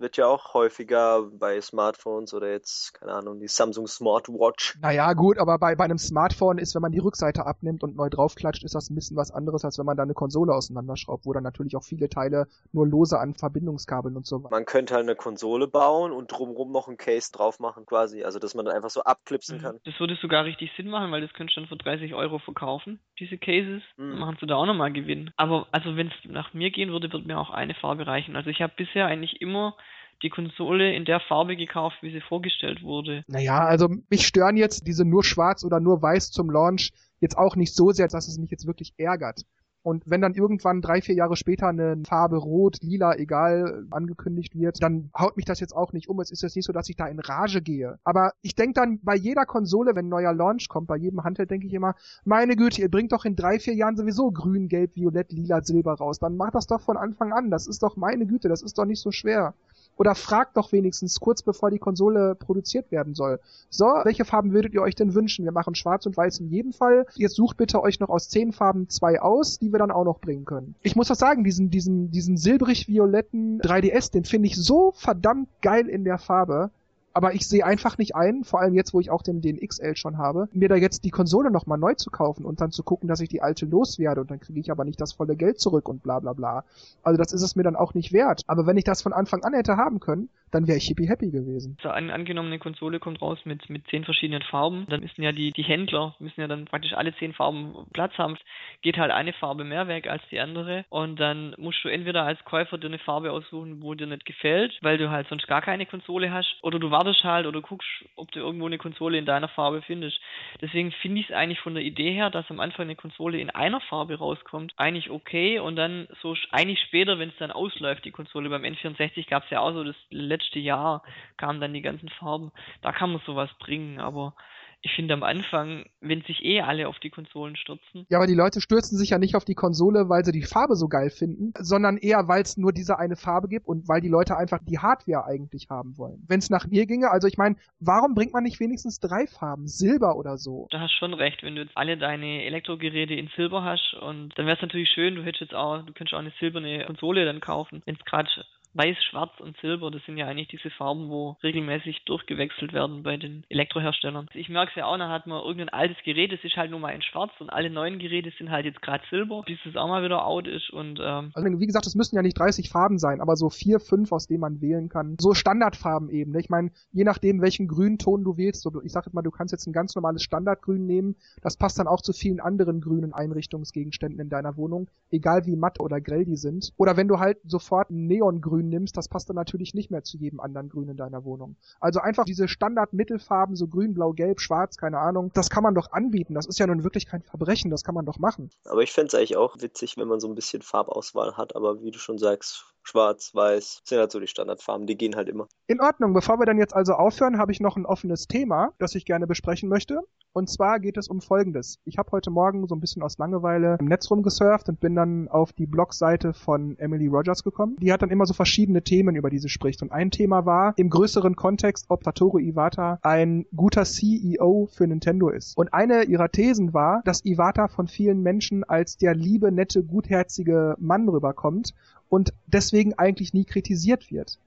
Das 0.00 0.04
wird 0.04 0.16
ja 0.16 0.28
auch 0.28 0.54
häufiger 0.54 1.28
bei 1.30 1.60
Smartphones 1.60 2.32
oder 2.32 2.50
jetzt, 2.50 2.94
keine 2.94 3.12
Ahnung, 3.12 3.38
die 3.38 3.48
Samsung 3.48 3.86
Smartwatch. 3.86 4.78
Naja, 4.80 5.12
gut, 5.12 5.36
aber 5.36 5.58
bei, 5.58 5.74
bei 5.76 5.84
einem 5.84 5.98
Smartphone 5.98 6.56
ist, 6.56 6.74
wenn 6.74 6.80
man 6.80 6.92
die 6.92 7.00
Rückseite 7.00 7.44
abnimmt 7.44 7.82
und 7.82 7.96
neu 7.96 8.08
draufklatscht, 8.08 8.64
ist 8.64 8.74
das 8.74 8.88
ein 8.88 8.94
bisschen 8.94 9.18
was 9.18 9.30
anderes, 9.30 9.62
als 9.62 9.78
wenn 9.78 9.84
man 9.84 9.98
da 9.98 10.02
eine 10.04 10.14
Konsole 10.14 10.54
auseinanderschraubt, 10.54 11.26
wo 11.26 11.34
dann 11.34 11.42
natürlich 11.42 11.76
auch 11.76 11.84
viele 11.84 12.08
Teile 12.08 12.46
nur 12.72 12.86
lose 12.86 13.18
an 13.18 13.34
Verbindungskabeln 13.34 14.16
und 14.16 14.26
so 14.26 14.42
weiter. 14.42 14.54
Man 14.54 14.64
könnte 14.64 14.94
halt 14.94 15.02
eine 15.04 15.16
Konsole 15.16 15.68
bauen 15.68 16.12
und 16.12 16.32
drumherum 16.32 16.72
noch 16.72 16.88
ein 16.88 16.96
Case 16.96 17.30
drauf 17.30 17.58
machen 17.60 17.84
quasi. 17.84 18.24
Also, 18.24 18.38
dass 18.38 18.54
man 18.54 18.64
dann 18.64 18.74
einfach 18.74 18.88
so 18.88 19.02
abklipsen 19.02 19.58
Mhm. 19.58 19.62
kann. 19.62 19.80
Das 19.84 20.00
würde 20.00 20.16
sogar 20.22 20.46
richtig 20.46 20.70
Sinn 20.78 20.88
machen, 20.88 21.12
weil 21.12 21.20
das 21.20 21.34
könntest 21.34 21.58
du 21.58 21.60
dann 21.60 21.68
für 21.68 21.76
30 21.76 22.14
Euro 22.14 22.38
verkaufen, 22.38 23.00
diese 23.18 23.36
Cases. 23.36 23.82
Mhm. 23.98 24.10
Dann 24.12 24.18
machen 24.18 24.38
sie 24.40 24.46
da 24.46 24.54
auch 24.56 24.64
nochmal 24.64 24.94
Gewinn. 24.94 25.30
Aber 25.36 25.66
also 25.72 25.94
wenn 25.94 26.06
es 26.06 26.14
nach 26.24 26.54
mir 26.54 26.70
gehen 26.70 26.90
würde, 26.90 27.12
wird 27.12 27.26
mir 27.26 27.38
auch 27.38 27.50
eine 27.50 27.74
Farbe 27.74 28.06
reichen. 28.06 28.34
Also 28.34 28.48
ich 28.48 28.62
habe 28.62 28.72
bisher 28.78 29.04
eigentlich 29.04 29.42
immer 29.42 29.76
die 30.22 30.30
Konsole 30.30 30.94
in 30.94 31.04
der 31.04 31.20
Farbe 31.20 31.56
gekauft, 31.56 31.98
wie 32.02 32.12
sie 32.12 32.20
vorgestellt 32.20 32.82
wurde. 32.82 33.24
Naja, 33.26 33.60
also 33.64 33.88
mich 34.08 34.26
stören 34.26 34.56
jetzt 34.56 34.86
diese 34.86 35.04
nur 35.04 35.24
schwarz 35.24 35.64
oder 35.64 35.80
nur 35.80 36.02
weiß 36.02 36.30
zum 36.30 36.50
Launch 36.50 36.92
jetzt 37.20 37.36
auch 37.36 37.56
nicht 37.56 37.74
so 37.74 37.90
sehr, 37.90 38.08
dass 38.08 38.28
es 38.28 38.38
mich 38.38 38.50
jetzt 38.50 38.66
wirklich 38.66 38.94
ärgert. 38.96 39.42
Und 39.82 40.04
wenn 40.06 40.20
dann 40.20 40.34
irgendwann 40.34 40.82
drei, 40.82 41.00
vier 41.00 41.14
Jahre 41.14 41.36
später 41.36 41.68
eine 41.68 42.02
Farbe 42.06 42.36
rot, 42.36 42.76
lila, 42.82 43.14
egal, 43.16 43.86
angekündigt 43.90 44.54
wird, 44.54 44.82
dann 44.82 45.10
haut 45.18 45.36
mich 45.36 45.46
das 45.46 45.60
jetzt 45.60 45.74
auch 45.74 45.94
nicht 45.94 46.08
um. 46.08 46.20
Es 46.20 46.30
ist 46.30 46.42
jetzt 46.42 46.54
nicht 46.54 46.66
so, 46.66 46.72
dass 46.72 46.90
ich 46.90 46.96
da 46.96 47.06
in 47.06 47.18
Rage 47.18 47.62
gehe. 47.62 47.98
Aber 48.04 48.32
ich 48.42 48.54
denke 48.54 48.74
dann 48.74 49.00
bei 49.02 49.16
jeder 49.16 49.46
Konsole, 49.46 49.94
wenn 49.94 50.06
ein 50.06 50.10
neuer 50.10 50.34
Launch 50.34 50.68
kommt, 50.68 50.86
bei 50.86 50.96
jedem 50.96 51.24
Handheld 51.24 51.50
denke 51.50 51.66
ich 51.66 51.72
immer, 51.72 51.94
meine 52.24 52.56
Güte, 52.56 52.82
ihr 52.82 52.90
bringt 52.90 53.12
doch 53.12 53.24
in 53.24 53.36
drei, 53.36 53.58
vier 53.58 53.74
Jahren 53.74 53.96
sowieso 53.96 54.30
grün, 54.30 54.68
gelb, 54.68 54.96
violett, 54.96 55.32
lila, 55.32 55.62
silber 55.62 55.94
raus. 55.94 56.18
Dann 56.18 56.36
macht 56.36 56.54
das 56.54 56.66
doch 56.66 56.82
von 56.82 56.98
Anfang 56.98 57.32
an. 57.32 57.50
Das 57.50 57.66
ist 57.66 57.82
doch 57.82 57.96
meine 57.96 58.26
Güte, 58.26 58.50
das 58.50 58.60
ist 58.60 58.76
doch 58.76 58.84
nicht 58.84 59.00
so 59.00 59.10
schwer. 59.12 59.54
Oder 59.96 60.14
fragt 60.14 60.56
doch 60.56 60.72
wenigstens 60.72 61.20
kurz 61.20 61.42
bevor 61.42 61.70
die 61.70 61.78
Konsole 61.78 62.34
produziert 62.34 62.90
werden 62.90 63.14
soll. 63.14 63.38
So, 63.68 63.84
welche 63.84 64.24
Farben 64.24 64.52
würdet 64.52 64.72
ihr 64.72 64.82
euch 64.82 64.94
denn 64.94 65.14
wünschen? 65.14 65.44
Wir 65.44 65.52
machen 65.52 65.74
schwarz 65.74 66.06
und 66.06 66.16
weiß 66.16 66.40
in 66.40 66.48
jedem 66.48 66.72
Fall. 66.72 67.06
Jetzt 67.14 67.36
sucht 67.36 67.58
bitte 67.58 67.82
euch 67.82 68.00
noch 68.00 68.08
aus 68.08 68.28
zehn 68.28 68.52
Farben 68.52 68.88
zwei 68.88 69.20
aus, 69.20 69.58
die 69.58 69.72
wir 69.72 69.78
dann 69.78 69.90
auch 69.90 70.04
noch 70.04 70.20
bringen 70.20 70.44
können. 70.44 70.74
Ich 70.82 70.96
muss 70.96 71.08
doch 71.08 71.16
sagen, 71.16 71.44
diesen, 71.44 71.70
diesen, 71.70 72.10
diesen 72.10 72.36
silbrig-violetten 72.36 73.60
3DS, 73.60 74.12
den 74.12 74.24
finde 74.24 74.48
ich 74.48 74.56
so 74.56 74.92
verdammt 74.92 75.48
geil 75.60 75.88
in 75.88 76.04
der 76.04 76.18
Farbe. 76.18 76.70
Aber 77.12 77.34
ich 77.34 77.48
sehe 77.48 77.64
einfach 77.64 77.98
nicht 77.98 78.14
ein, 78.14 78.44
vor 78.44 78.60
allem 78.60 78.74
jetzt, 78.74 78.94
wo 78.94 79.00
ich 79.00 79.10
auch 79.10 79.22
den, 79.22 79.40
den 79.40 79.56
XL 79.58 79.96
schon 79.96 80.18
habe, 80.18 80.48
mir 80.52 80.68
da 80.68 80.76
jetzt 80.76 81.04
die 81.04 81.10
Konsole 81.10 81.50
nochmal 81.50 81.78
neu 81.78 81.94
zu 81.94 82.10
kaufen 82.10 82.44
und 82.44 82.60
dann 82.60 82.70
zu 82.70 82.82
gucken, 82.82 83.08
dass 83.08 83.20
ich 83.20 83.28
die 83.28 83.42
alte 83.42 83.66
loswerde 83.66 84.20
und 84.20 84.30
dann 84.30 84.40
kriege 84.40 84.60
ich 84.60 84.70
aber 84.70 84.84
nicht 84.84 85.00
das 85.00 85.12
volle 85.12 85.36
Geld 85.36 85.58
zurück 85.58 85.88
und 85.88 86.02
bla 86.02 86.20
bla 86.20 86.32
bla. 86.32 86.64
Also 87.02 87.18
das 87.18 87.32
ist 87.32 87.42
es 87.42 87.56
mir 87.56 87.62
dann 87.64 87.76
auch 87.76 87.94
nicht 87.94 88.12
wert. 88.12 88.42
Aber 88.46 88.66
wenn 88.66 88.76
ich 88.76 88.84
das 88.84 89.02
von 89.02 89.12
Anfang 89.12 89.42
an 89.42 89.54
hätte 89.54 89.76
haben 89.76 89.98
können, 90.00 90.28
dann 90.50 90.66
wäre 90.66 90.78
ich 90.78 90.86
hippie 90.86 91.08
happy 91.08 91.30
gewesen. 91.30 91.76
So 91.82 91.90
an, 91.90 92.10
angenommen, 92.10 92.48
eine 92.48 92.58
Konsole 92.58 92.98
kommt 92.98 93.22
raus 93.22 93.38
mit, 93.44 93.68
mit 93.70 93.86
zehn 93.88 94.04
verschiedenen 94.04 94.42
Farben, 94.42 94.86
dann 94.88 95.00
müssen 95.00 95.22
ja 95.22 95.32
die, 95.32 95.52
die 95.52 95.62
Händler, 95.62 96.14
müssen 96.18 96.40
ja 96.40 96.48
dann 96.48 96.64
praktisch 96.64 96.92
alle 96.94 97.14
zehn 97.16 97.32
Farben 97.32 97.86
Platz 97.92 98.16
haben. 98.18 98.36
Geht 98.82 98.98
halt 98.98 99.12
eine 99.12 99.32
Farbe 99.32 99.64
mehr 99.64 99.88
weg 99.88 100.08
als 100.08 100.22
die 100.30 100.40
andere 100.40 100.84
und 100.88 101.18
dann 101.20 101.54
musst 101.58 101.84
du 101.84 101.88
entweder 101.88 102.24
als 102.24 102.44
Käufer 102.44 102.78
dir 102.78 102.88
eine 102.88 102.98
Farbe 102.98 103.32
aussuchen, 103.32 103.82
wo 103.82 103.94
dir 103.94 104.06
nicht 104.06 104.24
gefällt, 104.24 104.78
weil 104.82 104.98
du 104.98 105.10
halt 105.10 105.28
sonst 105.28 105.46
gar 105.46 105.62
keine 105.62 105.86
Konsole 105.86 106.32
hast, 106.32 106.56
oder 106.62 106.78
du 106.78 106.90
wartest 106.90 107.24
halt 107.24 107.46
oder 107.46 107.60
guckst, 107.60 107.88
ob 108.16 108.30
du 108.32 108.40
irgendwo 108.40 108.66
eine 108.66 108.78
Konsole 108.78 109.18
in 109.18 109.26
deiner 109.26 109.48
Farbe 109.48 109.82
findest. 109.82 110.20
Deswegen 110.60 110.92
finde 110.92 111.20
ich 111.20 111.30
es 111.30 111.36
eigentlich 111.36 111.60
von 111.60 111.74
der 111.74 111.84
Idee 111.84 112.12
her, 112.12 112.30
dass 112.30 112.50
am 112.50 112.60
Anfang 112.60 112.84
eine 112.84 112.96
Konsole 112.96 113.38
in 113.38 113.50
einer 113.50 113.80
Farbe 113.80 114.16
rauskommt, 114.16 114.74
eigentlich 114.76 115.10
okay 115.10 115.58
und 115.58 115.76
dann 115.76 116.08
so 116.22 116.34
eigentlich 116.50 116.80
später, 116.80 117.18
wenn 117.18 117.28
es 117.28 117.36
dann 117.38 117.50
ausläuft, 117.50 118.04
die 118.04 118.10
Konsole 118.10 118.48
beim 118.48 118.62
N64 118.62 119.28
gab 119.28 119.44
es 119.44 119.50
ja 119.50 119.60
auch 119.60 119.72
so 119.72 119.84
das 119.84 119.96
letzte 120.10 120.39
Jahr 120.54 121.02
kamen 121.36 121.60
dann 121.60 121.74
die 121.74 121.82
ganzen 121.82 122.08
Farben. 122.08 122.50
Da 122.82 122.92
kann 122.92 123.12
man 123.12 123.20
sowas 123.26 123.50
bringen, 123.58 124.00
aber 124.00 124.34
Ich 124.82 124.92
finde 124.94 125.12
am 125.12 125.22
Anfang, 125.22 125.84
wenn 126.00 126.22
sich 126.22 126.42
eh 126.42 126.62
alle 126.62 126.88
auf 126.88 126.98
die 127.00 127.10
Konsolen 127.10 127.54
stürzen. 127.54 128.06
Ja, 128.08 128.16
aber 128.16 128.26
die 128.26 128.34
Leute 128.34 128.62
stürzen 128.62 128.96
sich 128.96 129.10
ja 129.10 129.18
nicht 129.18 129.36
auf 129.36 129.44
die 129.44 129.54
Konsole, 129.54 130.08
weil 130.08 130.24
sie 130.24 130.32
die 130.32 130.42
Farbe 130.42 130.74
so 130.74 130.88
geil 130.88 131.10
finden, 131.10 131.52
sondern 131.58 131.98
eher, 131.98 132.28
weil 132.28 132.40
es 132.40 132.56
nur 132.56 132.72
diese 132.72 132.98
eine 132.98 133.16
Farbe 133.16 133.48
gibt 133.48 133.66
und 133.68 133.88
weil 133.88 134.00
die 134.00 134.08
Leute 134.08 134.38
einfach 134.38 134.58
die 134.66 134.78
Hardware 134.78 135.26
eigentlich 135.26 135.68
haben 135.68 135.98
wollen. 135.98 136.24
Wenn 136.26 136.38
es 136.38 136.48
nach 136.48 136.66
mir 136.66 136.86
ginge, 136.86 137.10
also 137.10 137.28
ich 137.28 137.36
meine, 137.36 137.56
warum 137.78 138.14
bringt 138.14 138.32
man 138.32 138.42
nicht 138.42 138.58
wenigstens 138.58 139.00
drei 139.00 139.26
Farben? 139.26 139.66
Silber 139.68 140.16
oder 140.16 140.38
so? 140.38 140.66
Da 140.70 140.80
hast 140.80 140.94
schon 140.94 141.12
recht, 141.12 141.42
wenn 141.42 141.56
du 141.56 141.62
jetzt 141.62 141.76
alle 141.76 141.98
deine 141.98 142.44
Elektrogeräte 142.44 143.12
in 143.12 143.28
Silber 143.36 143.62
hast 143.62 143.92
und 144.00 144.32
dann 144.38 144.46
wäre 144.46 144.56
es 144.56 144.62
natürlich 144.62 144.88
schön, 144.88 145.14
du 145.14 145.22
hättest 145.22 145.42
jetzt 145.42 145.54
auch, 145.54 145.84
du 145.84 145.92
könntest 145.92 146.14
auch 146.14 146.20
eine 146.20 146.32
silberne 146.40 146.86
Konsole 146.86 147.26
dann 147.26 147.40
kaufen, 147.40 147.82
wenn 147.84 147.96
es 147.96 148.04
gerade 148.06 148.30
Weiß, 148.74 148.96
Schwarz 149.10 149.32
und 149.40 149.56
Silber, 149.60 149.90
das 149.90 150.04
sind 150.06 150.16
ja 150.16 150.26
eigentlich 150.26 150.48
diese 150.48 150.70
Farben, 150.70 151.10
wo 151.10 151.36
regelmäßig 151.42 152.04
durchgewechselt 152.04 152.72
werden 152.72 153.02
bei 153.02 153.16
den 153.16 153.44
Elektroherstellern. 153.48 154.28
Ich 154.34 154.48
merke 154.48 154.70
es 154.70 154.76
ja 154.76 154.86
auch, 154.86 154.96
da 154.96 155.08
hat 155.08 155.26
man 155.26 155.42
irgendein 155.42 155.70
altes 155.70 155.96
Gerät, 156.04 156.32
das 156.32 156.44
ist 156.44 156.56
halt 156.56 156.70
nur 156.70 156.78
mal 156.78 156.94
in 156.94 157.02
Schwarz 157.02 157.32
und 157.40 157.50
alle 157.50 157.68
neuen 157.68 157.98
Geräte 157.98 158.30
sind 158.38 158.50
halt 158.50 158.66
jetzt 158.66 158.80
gerade 158.80 159.02
Silber, 159.10 159.42
bis 159.44 159.58
es 159.66 159.76
auch 159.76 159.88
mal 159.88 160.04
wieder 160.04 160.24
out 160.24 160.46
ist 160.46 160.70
und 160.70 161.00
ähm 161.02 161.32
Also 161.34 161.60
wie 161.60 161.66
gesagt, 161.66 161.86
es 161.86 161.96
müssen 161.96 162.14
ja 162.14 162.22
nicht 162.22 162.38
30 162.38 162.70
Farben 162.70 162.98
sein, 162.98 163.20
aber 163.20 163.34
so 163.34 163.50
vier, 163.50 163.80
fünf, 163.80 164.12
aus 164.12 164.28
denen 164.28 164.40
man 164.40 164.60
wählen 164.60 164.88
kann. 164.88 165.16
So 165.18 165.34
Standardfarben 165.34 166.08
eben. 166.10 166.30
Ne? 166.30 166.40
Ich 166.40 166.48
meine, 166.48 166.70
je 166.92 167.02
nachdem, 167.02 167.42
welchen 167.42 167.66
Grünton 167.66 168.22
du 168.22 168.36
wählst, 168.36 168.62
so, 168.62 168.70
ich 168.82 168.92
sag 168.92 169.06
jetzt 169.06 169.14
mal, 169.14 169.22
du 169.22 169.32
kannst 169.32 169.52
jetzt 169.52 169.66
ein 169.66 169.72
ganz 169.72 169.96
normales 169.96 170.22
Standardgrün 170.22 170.86
nehmen, 170.86 171.16
das 171.42 171.56
passt 171.56 171.78
dann 171.78 171.88
auch 171.88 172.02
zu 172.02 172.12
vielen 172.12 172.38
anderen 172.38 172.80
grünen 172.80 173.12
Einrichtungsgegenständen 173.12 174.20
in 174.20 174.28
deiner 174.28 174.56
Wohnung, 174.56 174.88
egal 175.10 175.46
wie 175.46 175.56
matt 175.56 175.80
oder 175.80 176.00
grell 176.00 176.24
die 176.24 176.36
sind. 176.36 176.72
Oder 176.76 176.96
wenn 176.96 177.08
du 177.08 177.18
halt 177.18 177.38
sofort 177.44 177.90
ein 177.90 178.06
Neongrün 178.06 178.59
Grün 178.60 178.68
nimmst, 178.68 178.96
das 178.96 179.08
passt 179.08 179.28
dann 179.28 179.36
natürlich 179.36 179.72
nicht 179.72 179.90
mehr 179.90 180.04
zu 180.04 180.18
jedem 180.18 180.38
anderen 180.38 180.68
Grün 180.68 180.90
in 180.90 180.96
deiner 180.96 181.24
Wohnung. 181.24 181.56
Also 181.80 182.00
einfach 182.00 182.24
diese 182.24 182.46
Standard-Mittelfarben, 182.46 183.56
so 183.56 183.66
grün, 183.66 183.94
blau, 183.94 184.12
gelb, 184.12 184.40
schwarz, 184.40 184.76
keine 184.76 184.98
Ahnung, 184.98 185.30
das 185.34 185.48
kann 185.48 185.62
man 185.62 185.74
doch 185.74 185.92
anbieten. 185.92 186.34
Das 186.34 186.46
ist 186.46 186.58
ja 186.58 186.66
nun 186.66 186.84
wirklich 186.84 187.06
kein 187.06 187.22
Verbrechen, 187.22 187.70
das 187.70 187.84
kann 187.84 187.94
man 187.94 188.04
doch 188.04 188.18
machen. 188.18 188.50
Aber 188.66 188.82
ich 188.82 188.92
fände 188.92 189.08
es 189.08 189.14
eigentlich 189.14 189.36
auch 189.36 189.56
witzig, 189.60 189.96
wenn 189.96 190.08
man 190.08 190.20
so 190.20 190.28
ein 190.28 190.34
bisschen 190.34 190.60
Farbauswahl 190.60 191.36
hat, 191.38 191.56
aber 191.56 191.82
wie 191.82 191.90
du 191.90 191.98
schon 191.98 192.18
sagst, 192.18 192.66
Schwarz, 192.82 193.34
Weiß, 193.34 193.82
sind 193.84 193.98
halt 193.98 194.10
so 194.10 194.20
die 194.20 194.26
Standardfarben, 194.26 194.86
die 194.86 194.96
gehen 194.96 195.16
halt 195.16 195.28
immer. 195.28 195.46
In 195.66 195.80
Ordnung, 195.80 196.12
bevor 196.12 196.38
wir 196.38 196.46
dann 196.46 196.58
jetzt 196.58 196.74
also 196.74 196.94
aufhören, 196.94 197.38
habe 197.38 197.52
ich 197.52 197.60
noch 197.60 197.76
ein 197.76 197.86
offenes 197.86 198.26
Thema, 198.26 198.72
das 198.78 198.94
ich 198.94 199.04
gerne 199.04 199.26
besprechen 199.26 199.68
möchte. 199.68 200.00
Und 200.32 200.48
zwar 200.48 200.78
geht 200.78 200.96
es 200.96 201.08
um 201.08 201.20
Folgendes. 201.20 201.80
Ich 201.84 201.98
habe 201.98 202.12
heute 202.12 202.30
Morgen 202.30 202.68
so 202.68 202.76
ein 202.76 202.80
bisschen 202.80 203.02
aus 203.02 203.18
Langeweile 203.18 203.76
im 203.80 203.86
Netz 203.86 204.08
rumgesurft 204.10 204.68
und 204.68 204.78
bin 204.78 204.94
dann 204.94 205.26
auf 205.28 205.52
die 205.52 205.66
Blogseite 205.66 206.34
von 206.34 206.78
Emily 206.78 207.08
Rogers 207.08 207.42
gekommen. 207.42 207.76
Die 207.80 207.92
hat 207.92 208.02
dann 208.02 208.10
immer 208.10 208.26
so 208.26 208.34
verschiedene 208.34 208.82
Themen, 208.82 209.16
über 209.16 209.28
die 209.28 209.40
sie 209.40 209.48
spricht. 209.48 209.82
Und 209.82 209.90
ein 209.90 210.12
Thema 210.12 210.46
war 210.46 210.74
im 210.76 210.88
größeren 210.88 211.34
Kontext, 211.34 211.86
ob 211.88 212.04
Satoru 212.04 212.38
Iwata 212.38 213.00
ein 213.02 213.46
guter 213.56 213.84
CEO 213.84 214.68
für 214.72 214.86
Nintendo 214.86 215.30
ist. 215.30 215.56
Und 215.56 215.74
eine 215.74 216.04
ihrer 216.04 216.30
Thesen 216.30 216.72
war, 216.74 217.02
dass 217.04 217.24
Iwata 217.24 217.66
von 217.66 217.88
vielen 217.88 218.22
Menschen 218.22 218.62
als 218.62 218.96
der 218.98 219.16
liebe, 219.16 219.50
nette, 219.50 219.82
gutherzige 219.82 220.76
Mann 220.78 221.08
rüberkommt 221.08 221.74
und 222.10 222.34
deswegen 222.46 222.92
eigentlich 222.98 223.32
nie 223.32 223.44
kritisiert 223.44 224.10
wird. 224.10 224.38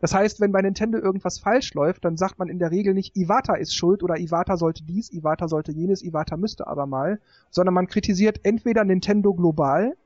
Das 0.00 0.12
heißt, 0.12 0.40
wenn 0.40 0.50
bei 0.50 0.60
Nintendo 0.60 0.98
irgendwas 0.98 1.38
falsch 1.38 1.72
läuft, 1.74 2.04
dann 2.04 2.16
sagt 2.16 2.38
man 2.40 2.48
in 2.48 2.58
der 2.58 2.72
Regel 2.72 2.92
nicht, 2.92 3.16
Iwata 3.16 3.54
ist 3.54 3.74
schuld 3.74 4.02
oder 4.02 4.18
Iwata 4.18 4.56
sollte 4.56 4.82
dies, 4.82 5.12
Iwata 5.12 5.46
sollte 5.46 5.70
jenes, 5.70 6.02
Iwata 6.02 6.36
müsste 6.36 6.66
aber 6.66 6.86
mal, 6.86 7.20
sondern 7.50 7.72
man 7.72 7.86
kritisiert 7.86 8.40
entweder 8.42 8.84
Nintendo 8.84 9.32
global 9.32 9.96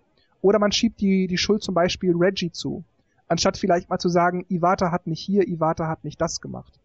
oder 0.42 0.58
man 0.58 0.70
schiebt 0.70 1.00
die, 1.00 1.26
die 1.26 1.38
Schuld 1.38 1.62
zum 1.62 1.74
Beispiel 1.74 2.14
Reggie 2.14 2.52
zu. 2.52 2.84
Anstatt 3.26 3.56
vielleicht 3.56 3.88
mal 3.88 3.98
zu 3.98 4.10
sagen, 4.10 4.44
Iwata 4.50 4.92
hat 4.92 5.06
nicht 5.06 5.20
hier, 5.20 5.48
Iwata 5.48 5.88
hat 5.88 6.04
nicht 6.04 6.20
das 6.20 6.42
gemacht. 6.42 6.78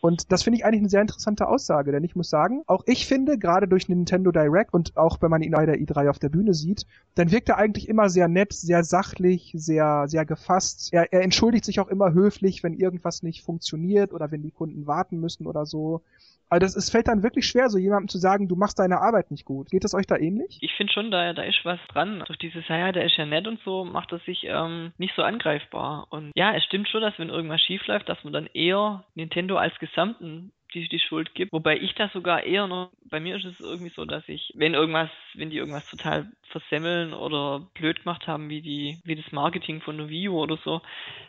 Und 0.00 0.30
das 0.30 0.44
finde 0.44 0.58
ich 0.58 0.64
eigentlich 0.64 0.80
eine 0.80 0.88
sehr 0.88 1.00
interessante 1.00 1.48
Aussage, 1.48 1.90
denn 1.90 2.04
ich 2.04 2.14
muss 2.14 2.30
sagen, 2.30 2.62
auch 2.66 2.84
ich 2.86 3.06
finde, 3.06 3.36
gerade 3.36 3.66
durch 3.66 3.88
Nintendo 3.88 4.30
Direct 4.30 4.72
und 4.72 4.96
auch 4.96 5.20
wenn 5.20 5.30
man 5.30 5.42
ihn 5.42 5.50
bei 5.50 5.66
der 5.66 5.76
i3 5.76 6.08
auf 6.08 6.18
der 6.18 6.28
Bühne 6.28 6.54
sieht, 6.54 6.86
dann 7.16 7.32
wirkt 7.32 7.48
er 7.48 7.58
eigentlich 7.58 7.88
immer 7.88 8.08
sehr 8.08 8.28
nett, 8.28 8.52
sehr 8.52 8.84
sachlich, 8.84 9.50
sehr, 9.54 10.04
sehr 10.06 10.24
gefasst. 10.24 10.90
Er, 10.92 11.12
er 11.12 11.22
entschuldigt 11.22 11.64
sich 11.64 11.80
auch 11.80 11.88
immer 11.88 12.12
höflich, 12.12 12.62
wenn 12.62 12.74
irgendwas 12.74 13.22
nicht 13.22 13.42
funktioniert 13.42 14.12
oder 14.12 14.30
wenn 14.30 14.42
die 14.42 14.52
Kunden 14.52 14.86
warten 14.86 15.18
müssen 15.18 15.46
oder 15.46 15.66
so. 15.66 16.02
Also 16.50 16.64
das, 16.64 16.76
es 16.76 16.90
fällt 16.90 17.08
dann 17.08 17.22
wirklich 17.22 17.46
schwer, 17.46 17.68
so 17.68 17.78
jemandem 17.78 18.08
zu 18.08 18.18
sagen, 18.18 18.48
du 18.48 18.56
machst 18.56 18.78
deine 18.78 19.00
Arbeit 19.00 19.30
nicht 19.30 19.44
gut. 19.44 19.70
Geht 19.70 19.84
es 19.84 19.94
euch 19.94 20.06
da 20.06 20.16
ähnlich? 20.16 20.58
Ich 20.62 20.72
finde 20.76 20.92
schon, 20.92 21.10
da, 21.10 21.32
da 21.34 21.42
ist 21.42 21.60
was 21.64 21.78
dran. 21.88 22.22
Durch 22.26 22.38
dieses, 22.38 22.66
ja, 22.68 22.90
der 22.90 23.04
ist 23.04 23.16
ja 23.16 23.26
nett 23.26 23.46
und 23.46 23.60
so, 23.64 23.84
macht 23.84 24.12
er 24.12 24.18
sich 24.20 24.44
ähm, 24.44 24.92
nicht 24.96 25.14
so 25.14 25.22
angreifbar. 25.22 26.06
Und 26.08 26.32
ja, 26.34 26.54
es 26.54 26.64
stimmt 26.64 26.88
schon, 26.88 27.02
dass 27.02 27.18
wenn 27.18 27.28
irgendwas 27.28 27.60
schief 27.60 27.86
läuft, 27.86 28.08
dass 28.08 28.22
man 28.24 28.32
dann 28.32 28.46
eher 28.54 29.04
Nintendo 29.14 29.56
als 29.56 29.78
Gesamten 29.88 30.52
die, 30.74 30.88
die 30.88 31.00
Schuld 31.00 31.34
gibt. 31.34 31.52
Wobei 31.52 31.76
ich 31.78 31.94
da 31.94 32.08
sogar 32.08 32.42
eher 32.42 32.66
noch, 32.66 32.90
bei 33.04 33.20
mir 33.20 33.36
ist 33.36 33.44
es 33.44 33.60
irgendwie 33.60 33.92
so, 33.94 34.04
dass 34.04 34.28
ich, 34.28 34.52
wenn 34.54 34.74
irgendwas, 34.74 35.10
wenn 35.34 35.50
die 35.50 35.56
irgendwas 35.56 35.88
total 35.88 36.30
versemmeln 36.50 37.12
oder 37.12 37.66
blöd 37.74 37.98
gemacht 38.00 38.26
haben, 38.26 38.48
wie 38.48 38.62
die, 38.62 38.98
wie 39.04 39.16
das 39.16 39.30
Marketing 39.32 39.80
von 39.80 40.00
U 40.00 40.38
oder 40.38 40.58
so, 40.64 40.80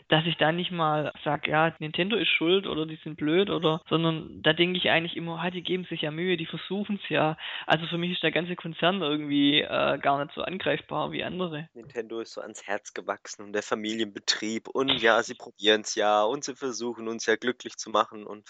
dass 0.07 0.25
ich 0.25 0.37
da 0.37 0.51
nicht 0.51 0.71
mal 0.71 1.13
sage, 1.23 1.51
ja, 1.51 1.73
Nintendo 1.79 2.15
ist 2.15 2.29
schuld 2.29 2.67
oder 2.67 2.85
die 2.85 2.99
sind 3.03 3.17
blöd 3.17 3.49
oder, 3.49 3.81
sondern 3.89 4.41
da 4.41 4.53
denke 4.53 4.77
ich 4.77 4.89
eigentlich 4.89 5.15
immer, 5.15 5.39
ah, 5.39 5.51
die 5.51 5.61
geben 5.61 5.85
sich 5.85 6.01
ja 6.01 6.11
Mühe, 6.11 6.37
die 6.37 6.45
versuchen 6.45 6.99
es 7.01 7.09
ja. 7.09 7.37
Also 7.67 7.85
für 7.85 7.97
mich 7.97 8.11
ist 8.11 8.23
der 8.23 8.31
ganze 8.31 8.55
Konzern 8.55 9.01
irgendwie 9.01 9.61
äh, 9.61 9.99
gar 9.99 10.23
nicht 10.23 10.33
so 10.33 10.41
angreifbar 10.41 11.11
wie 11.11 11.23
andere. 11.23 11.69
Nintendo 11.73 12.19
ist 12.19 12.33
so 12.33 12.41
ans 12.41 12.65
Herz 12.65 12.93
gewachsen 12.93 13.43
und 13.43 13.53
der 13.53 13.63
Familienbetrieb 13.63 14.67
und 14.67 14.89
ja, 15.01 15.21
sie 15.21 15.35
probieren 15.35 15.81
es 15.81 15.95
ja 15.95 16.23
und 16.23 16.43
sie 16.43 16.55
versuchen 16.55 17.07
uns 17.07 17.25
ja 17.25 17.35
glücklich 17.35 17.77
zu 17.77 17.89
machen 17.89 18.25
und 18.25 18.43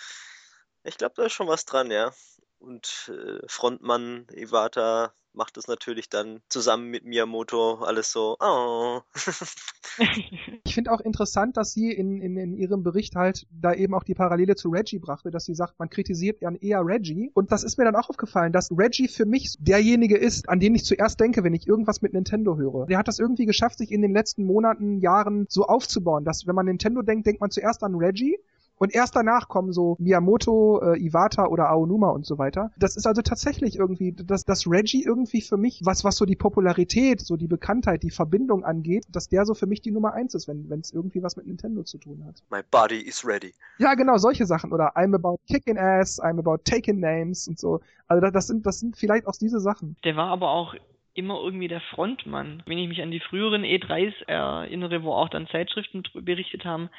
ich 0.89 0.97
glaube, 0.97 1.13
da 1.15 1.25
ist 1.25 1.34
schon 1.34 1.47
was 1.47 1.65
dran, 1.65 1.91
ja. 1.91 2.12
Und 2.60 3.10
äh, 3.13 3.39
Frontmann 3.47 4.28
Iwata 4.34 5.13
macht 5.34 5.58
es 5.58 5.67
natürlich 5.67 6.10
dann 6.10 6.41
zusammen 6.49 6.89
mit 6.89 7.06
Miyamoto 7.06 7.75
alles 7.75 8.12
so. 8.12 8.36
Oh. 8.39 8.99
ich 10.65 10.73
finde 10.73 10.91
auch 10.91 10.99
interessant, 10.99 11.56
dass 11.56 11.71
sie 11.71 11.91
in, 11.91 12.19
in, 12.19 12.36
in 12.36 12.58
ihrem 12.58 12.84
Bericht 12.84 13.15
halt 13.15 13.45
da 13.52 13.73
eben 13.73 13.93
auch 13.93 14.04
die 14.04 14.15
Parallele 14.15 14.56
zu 14.56 14.69
Reggie 14.69 14.99
brachte, 14.99 15.32
dass 15.32 15.45
sie 15.45 15.56
sagt, 15.56 15.80
man 15.80 15.89
kritisiert 15.89 16.41
dann 16.41 16.56
eher 16.56 16.86
Reggie. 16.86 17.32
Und 17.34 17.52
das 17.52 17.63
ist 17.63 17.78
mir 17.78 17.86
dann 17.86 17.95
auch 17.95 18.10
aufgefallen, 18.10 18.52
dass 18.52 18.71
Reggie 18.71 19.08
für 19.08 19.25
mich 19.25 19.56
derjenige 19.60 20.17
ist, 20.17 20.49
an 20.49 20.60
den 20.60 20.75
ich 20.75 20.84
zuerst 20.84 21.19
denke, 21.19 21.43
wenn 21.43 21.54
ich 21.54 21.67
irgendwas 21.67 22.02
mit 22.02 22.13
Nintendo 22.13 22.58
höre. 22.58 22.88
Der 22.88 22.97
hat 22.97 23.08
das 23.08 23.19
irgendwie 23.19 23.45
geschafft, 23.45 23.78
sich 23.78 23.91
in 23.91 24.02
den 24.02 24.13
letzten 24.13 24.43
Monaten, 24.43 24.99
Jahren 24.99 25.45
so 25.47 25.65
aufzubauen, 25.65 26.25
dass 26.25 26.47
wenn 26.47 26.56
man 26.56 26.65
Nintendo 26.65 27.02
denkt, 27.02 27.28
denkt 27.28 27.39
man 27.39 27.52
zuerst 27.52 27.84
an 27.84 27.95
Reggie 27.95 28.39
und 28.80 28.96
erst 28.96 29.15
danach 29.15 29.48
kommen 29.48 29.72
so 29.74 29.96
Miyamoto, 30.00 30.82
äh, 30.82 31.00
Iwata 31.00 31.48
oder 31.48 31.70
Aonuma 31.70 32.10
und 32.10 32.26
so 32.26 32.38
weiter. 32.38 32.72
Das 32.78 32.96
ist 32.96 33.06
also 33.06 33.22
tatsächlich 33.22 33.78
irgendwie, 33.78 34.13
dass, 34.13 34.46
dass 34.46 34.65
Reggie 34.68 35.04
irgendwie 35.04 35.42
für 35.42 35.58
mich, 35.58 35.82
was, 35.84 36.04
was 36.04 36.15
so 36.15 36.26
die 36.26 36.36
Popularität, 36.36 37.22
so 37.22 37.36
die 37.36 37.48
Bekanntheit, 37.48 38.04
die 38.04 38.10
Verbindung 38.10 38.63
angeht, 38.63 39.06
dass 39.10 39.28
der 39.28 39.46
so 39.46 39.54
für 39.54 39.68
mich 39.68 39.82
die 39.82 39.92
Nummer 39.92 40.13
eins 40.13 40.34
ist, 40.34 40.48
wenn 40.48 40.80
es 40.80 40.92
irgendwie 40.92 41.22
was 41.22 41.36
mit 41.36 41.46
Nintendo 41.46 41.84
zu 41.84 41.98
tun 41.98 42.24
hat. 42.26 42.42
My 42.50 42.62
body 42.72 43.02
is 43.02 43.26
ready. 43.26 43.54
Ja, 43.78 43.94
genau, 43.94 44.18
solche 44.18 44.46
Sachen. 44.46 44.72
Oder 44.72 44.96
I'm 44.96 45.13
about 45.13 45.39
kicking 45.48 45.78
ass, 45.78 46.22
I'm 46.22 46.39
about 46.39 46.63
taking 46.63 47.00
names 47.00 47.48
und 47.48 47.60
so. 47.60 47.82
Also 48.08 48.30
das 48.30 48.48
sind, 48.48 48.65
das 48.65 48.80
sind 48.80 48.96
vielleicht 48.96 49.28
auch 49.28 49.36
diese 49.36 49.60
Sachen. 49.60 49.98
Der 50.04 50.15
war 50.15 50.28
aber 50.28 50.50
auch 50.52 50.74
immer 51.20 51.40
irgendwie 51.40 51.68
der 51.68 51.82
Frontmann. 51.82 52.64
Wenn 52.66 52.78
ich 52.78 52.88
mich 52.88 53.02
an 53.02 53.12
die 53.12 53.20
früheren 53.20 53.64
E3s 53.64 54.14
erinnere, 54.26 55.04
wo 55.04 55.14
auch 55.14 55.30
dann 55.30 55.48
Zeitschriften 55.48 56.04
berichtet 56.14 56.66
haben, 56.66 56.90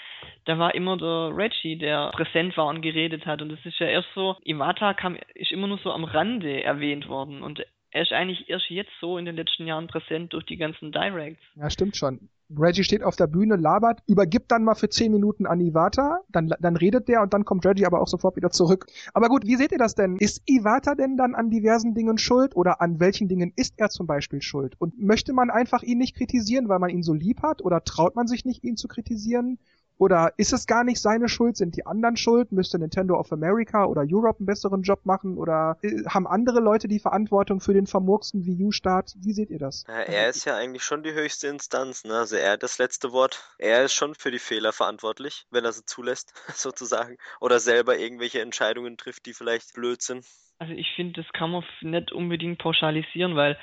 da 0.44 0.58
war 0.58 0.74
immer 0.74 0.96
der 0.96 1.36
Reggie, 1.36 1.76
der 1.76 2.10
präsent 2.12 2.56
war 2.56 2.66
und 2.66 2.82
geredet 2.82 3.26
hat. 3.26 3.42
Und 3.42 3.50
es 3.50 3.64
ist 3.64 3.78
ja 3.78 3.86
erst 3.86 4.08
so, 4.14 4.36
Iwata 4.44 4.94
kam, 4.94 5.16
ist 5.34 5.50
immer 5.50 5.66
nur 5.66 5.78
so 5.78 5.90
am 5.90 6.04
Rande 6.04 6.62
erwähnt 6.62 7.08
worden. 7.08 7.42
Und 7.42 7.64
er 7.90 8.02
ist 8.02 8.12
eigentlich 8.12 8.48
erst 8.48 8.70
jetzt 8.70 8.92
so 9.00 9.18
in 9.18 9.24
den 9.24 9.36
letzten 9.36 9.66
Jahren 9.66 9.88
präsent 9.88 10.32
durch 10.32 10.44
die 10.44 10.56
ganzen 10.56 10.92
Directs. 10.92 11.42
Ja, 11.56 11.70
stimmt 11.70 11.96
schon. 11.96 12.28
Reggie 12.58 12.84
steht 12.84 13.02
auf 13.02 13.16
der 13.16 13.26
Bühne, 13.26 13.56
labert, 13.56 14.02
übergibt 14.06 14.50
dann 14.50 14.64
mal 14.64 14.74
für 14.74 14.88
10 14.88 15.12
Minuten 15.12 15.46
an 15.46 15.60
Iwata, 15.60 16.20
dann, 16.28 16.52
dann 16.60 16.76
redet 16.76 17.08
der 17.08 17.22
und 17.22 17.32
dann 17.32 17.44
kommt 17.44 17.64
Reggie 17.64 17.86
aber 17.86 18.00
auch 18.00 18.08
sofort 18.08 18.36
wieder 18.36 18.50
zurück. 18.50 18.86
Aber 19.14 19.28
gut, 19.28 19.46
wie 19.46 19.56
seht 19.56 19.72
ihr 19.72 19.78
das 19.78 19.94
denn? 19.94 20.16
Ist 20.16 20.42
Iwata 20.46 20.94
denn 20.94 21.16
dann 21.16 21.34
an 21.34 21.50
diversen 21.50 21.94
Dingen 21.94 22.18
schuld 22.18 22.56
oder 22.56 22.80
an 22.80 22.98
welchen 23.00 23.28
Dingen 23.28 23.52
ist 23.56 23.74
er 23.76 23.90
zum 23.90 24.06
Beispiel 24.06 24.42
schuld? 24.42 24.74
Und 24.78 25.00
möchte 25.00 25.32
man 25.32 25.50
einfach 25.50 25.82
ihn 25.82 25.98
nicht 25.98 26.16
kritisieren, 26.16 26.68
weil 26.68 26.78
man 26.78 26.90
ihn 26.90 27.02
so 27.02 27.14
lieb 27.14 27.42
hat 27.42 27.62
oder 27.62 27.84
traut 27.84 28.16
man 28.16 28.26
sich 28.26 28.44
nicht, 28.44 28.64
ihn 28.64 28.76
zu 28.76 28.88
kritisieren? 28.88 29.58
Oder 30.00 30.32
ist 30.38 30.54
es 30.54 30.66
gar 30.66 30.82
nicht 30.82 30.98
seine 30.98 31.28
Schuld? 31.28 31.58
Sind 31.58 31.76
die 31.76 31.84
anderen 31.84 32.16
schuld? 32.16 32.52
Müsste 32.52 32.78
Nintendo 32.78 33.20
of 33.20 33.30
America 33.32 33.84
oder 33.84 34.02
Europe 34.08 34.38
einen 34.38 34.46
besseren 34.46 34.80
Job 34.80 35.04
machen? 35.04 35.36
Oder 35.36 35.76
äh, 35.82 36.04
haben 36.08 36.26
andere 36.26 36.60
Leute 36.60 36.88
die 36.88 36.98
Verantwortung 36.98 37.60
für 37.60 37.74
den 37.74 37.86
vermurksten 37.86 38.46
Wii 38.46 38.64
U-Start? 38.64 39.12
Wie 39.18 39.34
seht 39.34 39.50
ihr 39.50 39.58
das? 39.58 39.84
Ja, 39.86 40.00
er 40.00 40.30
ist 40.30 40.46
ja 40.46 40.56
eigentlich 40.56 40.84
schon 40.84 41.02
die 41.02 41.12
höchste 41.12 41.48
Instanz. 41.48 42.04
Ne? 42.04 42.14
Also 42.14 42.36
er 42.36 42.52
hat 42.52 42.62
das 42.62 42.78
letzte 42.78 43.12
Wort. 43.12 43.44
Er 43.58 43.84
ist 43.84 43.92
schon 43.92 44.14
für 44.14 44.30
die 44.30 44.38
Fehler 44.38 44.72
verantwortlich, 44.72 45.44
wenn 45.50 45.66
er 45.66 45.72
sie 45.72 45.84
zulässt, 45.84 46.32
sozusagen. 46.54 47.18
Oder 47.38 47.60
selber 47.60 47.98
irgendwelche 47.98 48.40
Entscheidungen 48.40 48.96
trifft, 48.96 49.26
die 49.26 49.34
vielleicht 49.34 49.74
blöd 49.74 50.00
sind. 50.00 50.24
Also 50.58 50.72
ich 50.72 50.88
finde, 50.96 51.20
das 51.22 51.30
kann 51.34 51.50
man 51.50 51.62
nicht 51.82 52.10
unbedingt 52.10 52.58
pauschalisieren, 52.58 53.36
weil 53.36 53.58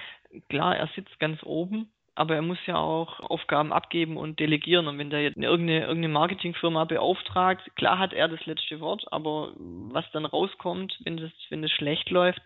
klar, 0.49 0.77
er 0.77 0.87
sitzt 0.95 1.19
ganz 1.19 1.41
oben 1.41 1.91
aber 2.17 2.35
er 2.35 2.41
muss 2.41 2.57
ja 2.65 2.77
auch 2.77 3.19
Aufgaben 3.19 3.71
abgeben 3.71 4.17
und 4.17 4.39
delegieren. 4.39 4.87
Und 4.87 4.97
wenn 4.97 5.11
der 5.11 5.21
jetzt 5.21 5.37
irgendeine, 5.37 5.81
irgendeine 5.81 6.13
Marketingfirma 6.13 6.85
beauftragt, 6.85 7.69
klar 7.75 7.99
hat 7.99 8.13
er 8.13 8.27
das 8.27 8.45
letzte 8.45 8.79
Wort, 8.79 9.05
aber 9.11 9.53
was 9.57 10.05
dann 10.11 10.25
rauskommt, 10.25 10.97
wenn 11.03 11.17
das, 11.17 11.31
wenn 11.49 11.61
das 11.61 11.71
schlecht 11.71 12.09
läuft, 12.09 12.41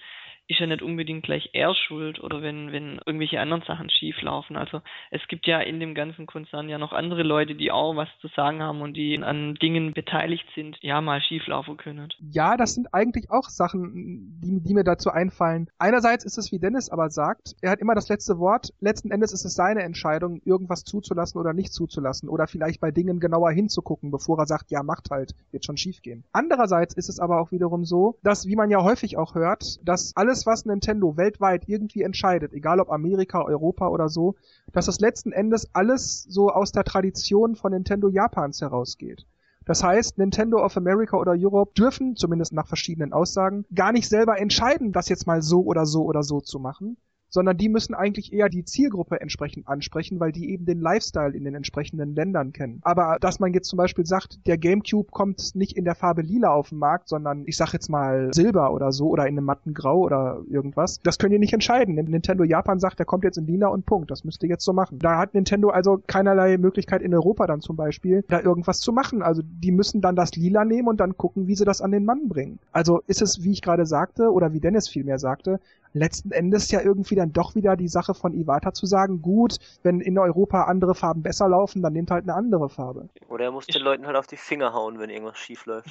ist 0.52 0.60
ja 0.60 0.68
nicht 0.68 0.82
unbedingt 0.82 1.24
gleich 1.24 1.49
er 1.54 1.74
schuld 1.74 2.22
oder 2.22 2.41
wenn, 2.41 2.72
wenn 2.72 2.99
irgendwelche 3.06 3.39
anderen 3.39 3.64
Sachen 3.64 3.89
schief 3.89 4.22
laufen. 4.22 4.58
Also 4.58 4.82
es 5.10 5.22
gibt 5.30 5.47
ja 5.47 5.62
in 5.62 5.80
dem 5.80 5.95
ganzen 5.95 6.26
Konzern 6.26 6.68
ja 6.68 6.78
noch 6.78 6.91
andere 6.91 7.24
Leute, 7.24 7.56
die 7.56 7.72
auch 7.72 7.95
was 7.95 8.10
zu 8.20 8.28
sagen 8.36 8.62
haben 8.62 8.82
und 8.82 8.95
die 8.95 9.18
an 9.18 9.56
Dingen 9.56 9.93
beteiligt 9.93 10.45
sind, 10.54 10.78
ja 10.82 10.99
mal 10.99 11.22
schief 11.22 11.47
laufen 11.47 11.78
können. 11.78 12.10
Ja, 12.20 12.58
das 12.58 12.74
sind 12.74 12.93
eigentlich 12.93 13.32
auch 13.32 13.45
Sachen, 13.45 14.39
die, 14.43 14.62
die 14.62 14.74
mir 14.74 14.84
dazu 14.84 15.10
einfallen. 15.10 15.70
Einerseits 15.80 16.26
ist 16.26 16.38
es, 16.38 16.52
wie 16.52 16.60
Dennis 16.60 16.89
aber 16.89 17.10
sagt, 17.10 17.56
er 17.62 17.72
hat 17.72 17.80
immer 17.80 17.95
das 17.95 18.10
letzte 18.10 18.38
Wort. 18.38 18.70
Letzten 18.82 19.12
Endes 19.12 19.32
ist 19.32 19.45
es 19.45 19.56
seine 19.56 19.84
Entscheidung, 19.84 20.41
irgendwas 20.43 20.84
zuzulassen 20.84 21.39
oder 21.39 21.54
nicht 21.54 21.74
zuzulassen 21.74 22.28
oder 22.28 22.47
vielleicht 22.47 22.82
bei 22.82 22.91
Dingen 22.91 23.22
genauer 23.22 23.52
hinzugucken, 23.52 24.12
bevor 24.12 24.38
er 24.38 24.47
sagt, 24.47 24.70
ja, 24.70 24.84
macht 24.84 25.12
halt, 25.12 25.34
wird 25.52 25.66
schon 25.66 25.78
schief 25.78 26.02
gehen. 26.02 26.26
Andererseits 26.34 26.93
ist 26.93 27.08
es 27.08 27.20
aber 27.20 27.39
auch 27.39 27.52
wiederum 27.52 27.86
so, 27.86 28.18
dass, 28.22 28.47
wie 28.47 28.58
man 28.58 28.70
ja 28.70 28.84
häufig 28.84 29.18
auch 29.18 29.34
hört, 29.36 29.80
dass 29.88 30.14
alles 30.16 30.40
alles, 30.41 30.45
was 30.45 30.65
Nintendo 30.65 31.17
weltweit 31.17 31.67
irgendwie 31.67 32.01
entscheidet, 32.01 32.53
egal 32.53 32.79
ob 32.79 32.89
Amerika, 32.89 33.43
Europa 33.43 33.87
oder 33.89 34.09
so, 34.09 34.35
dass 34.73 34.87
es 34.87 34.99
letzten 34.99 35.31
Endes 35.31 35.69
alles 35.73 36.23
so 36.23 36.49
aus 36.49 36.71
der 36.71 36.83
Tradition 36.83 37.55
von 37.55 37.71
Nintendo 37.71 38.09
Japans 38.09 38.61
herausgeht. 38.61 39.25
Das 39.65 39.83
heißt, 39.83 40.17
Nintendo 40.17 40.63
of 40.63 40.75
America 40.75 41.17
oder 41.17 41.33
Europe 41.37 41.73
dürfen, 41.77 42.15
zumindest 42.15 42.53
nach 42.53 42.67
verschiedenen 42.67 43.13
Aussagen, 43.13 43.65
gar 43.75 43.91
nicht 43.91 44.09
selber 44.09 44.39
entscheiden, 44.39 44.91
das 44.91 45.09
jetzt 45.09 45.27
mal 45.27 45.43
so 45.43 45.61
oder 45.61 45.85
so 45.85 46.03
oder 46.05 46.23
so 46.23 46.41
zu 46.41 46.59
machen, 46.59 46.97
sondern 47.32 47.57
die 47.57 47.69
müssen 47.69 47.95
eigentlich 47.95 48.32
eher 48.34 48.49
die 48.49 48.65
Zielgruppe 48.65 49.19
entsprechend 49.19 49.67
ansprechen, 49.67 50.19
weil 50.19 50.32
die 50.32 50.51
eben 50.51 50.65
den 50.65 50.79
Lifestyle 50.79 51.36
in 51.36 51.43
den 51.43 51.55
entsprechenden 51.55 52.13
Ländern 52.13 52.53
kennen. 52.53 52.79
Aber 52.84 53.17
dass 53.19 53.39
man 53.39 53.53
jetzt 53.53 53.69
zum 53.69 53.77
Beispiel 53.77 54.05
sagt, 54.05 54.45
der 54.45 54.57
GameCube 54.57 55.09
kommt 55.11 55.55
nicht 55.55 55.77
in 55.77 55.86
der 55.86 55.95
Farbe 55.95 56.21
lila 56.21 56.51
auf 56.51 56.69
den 56.69 56.77
Markt, 56.77 57.07
sondern 57.07 57.43
ich 57.45 57.57
sag 57.57 57.73
jetzt 57.73 57.89
mal 57.89 58.32
Silber 58.34 58.73
oder 58.73 58.91
so 58.91 59.07
oder 59.07 59.27
in 59.27 59.38
einem 59.38 59.45
matten 59.45 59.73
Grau 59.73 59.99
oder 59.99 60.41
irgendwas, 60.49 60.99
das 61.03 61.17
können 61.17 61.32
die 61.32 61.39
nicht 61.39 61.53
entscheiden. 61.53 61.95
Nintendo 61.95 62.43
Japan 62.43 62.79
sagt, 62.79 62.99
der 62.99 63.05
kommt 63.05 63.23
jetzt 63.23 63.38
in 63.38 63.47
lila 63.47 63.67
und 63.67 63.86
Punkt. 63.86 64.11
Das 64.11 64.23
müsst 64.23 64.43
ihr 64.43 64.49
jetzt 64.49 64.65
so 64.65 64.73
machen. 64.73 64.99
Da 64.99 65.17
hat 65.17 65.34
Nintendo 65.34 65.69
also 65.69 66.01
keinerlei 66.05 66.57
Möglichkeit 66.57 67.01
in 67.01 67.13
Europa 67.13 67.47
dann 67.47 67.61
zum 67.61 67.77
Beispiel, 67.77 68.23
da 68.27 68.41
irgendwas 68.41 68.79
zu 68.79 68.91
machen. 68.91 69.21
Also 69.21 69.41
die 69.43 69.71
müssen 69.71 70.01
dann 70.01 70.15
das 70.15 70.36
lila 70.36 70.65
nehmen 70.65 70.89
und 70.89 70.99
dann 70.99 71.17
gucken, 71.17 71.47
wie 71.47 71.55
sie 71.55 71.65
das 71.65 71.82
an 71.82 71.91
den 71.91 72.03
Mann 72.03 72.27
bringen. 72.27 72.59
Also 72.71 73.01
ist 73.07 73.21
es, 73.21 73.43
wie 73.43 73.51
ich 73.51 73.61
gerade 73.61 73.86
sagte, 73.86 74.32
oder 74.32 74.53
wie 74.53 74.59
Dennis 74.59 74.89
vielmehr 74.89 75.19
sagte, 75.19 75.59
letzten 75.93 76.31
Endes 76.31 76.71
ja 76.71 76.81
irgendwie 76.81 77.15
dann 77.15 77.33
doch 77.33 77.55
wieder 77.55 77.75
die 77.75 77.87
Sache 77.87 78.13
von 78.13 78.33
Iwata 78.33 78.73
zu 78.73 78.85
sagen, 78.85 79.21
gut, 79.21 79.57
wenn 79.83 79.99
in 79.99 80.17
Europa 80.17 80.63
andere 80.63 80.95
Farben 80.95 81.21
besser 81.21 81.49
laufen, 81.49 81.81
dann 81.81 81.93
nehmt 81.93 82.11
halt 82.11 82.23
eine 82.23 82.35
andere 82.35 82.69
Farbe. 82.69 83.09
Oder 83.29 83.45
er 83.45 83.51
muss 83.51 83.67
den 83.67 83.81
Leuten 83.81 84.05
halt 84.05 84.15
auf 84.15 84.27
die 84.27 84.37
Finger 84.37 84.73
hauen, 84.73 84.99
wenn 84.99 85.09
irgendwas 85.09 85.37
schief 85.37 85.65
läuft. 85.65 85.89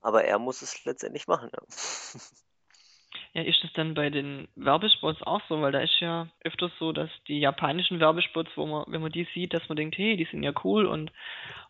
Aber 0.00 0.24
er 0.24 0.38
muss 0.38 0.62
es 0.62 0.84
letztendlich 0.84 1.28
machen, 1.28 1.50
ja. 1.52 1.60
Ja, 3.34 3.40
ist 3.42 3.64
das 3.64 3.72
dann 3.72 3.94
bei 3.94 4.10
den 4.10 4.46
Werbespots 4.56 5.22
auch 5.22 5.40
so? 5.48 5.62
Weil 5.62 5.72
da 5.72 5.80
ist 5.80 5.98
ja 6.00 6.28
öfters 6.44 6.70
so, 6.78 6.92
dass 6.92 7.08
die 7.28 7.40
japanischen 7.40 7.98
Werbespots, 7.98 8.50
wo 8.56 8.66
man, 8.66 8.84
wenn 8.88 9.00
man 9.00 9.10
die 9.10 9.26
sieht, 9.32 9.54
dass 9.54 9.66
man 9.70 9.76
denkt, 9.76 9.96
hey, 9.96 10.18
die 10.18 10.28
sind 10.30 10.42
ja 10.42 10.52
cool 10.64 10.84
und, 10.84 11.10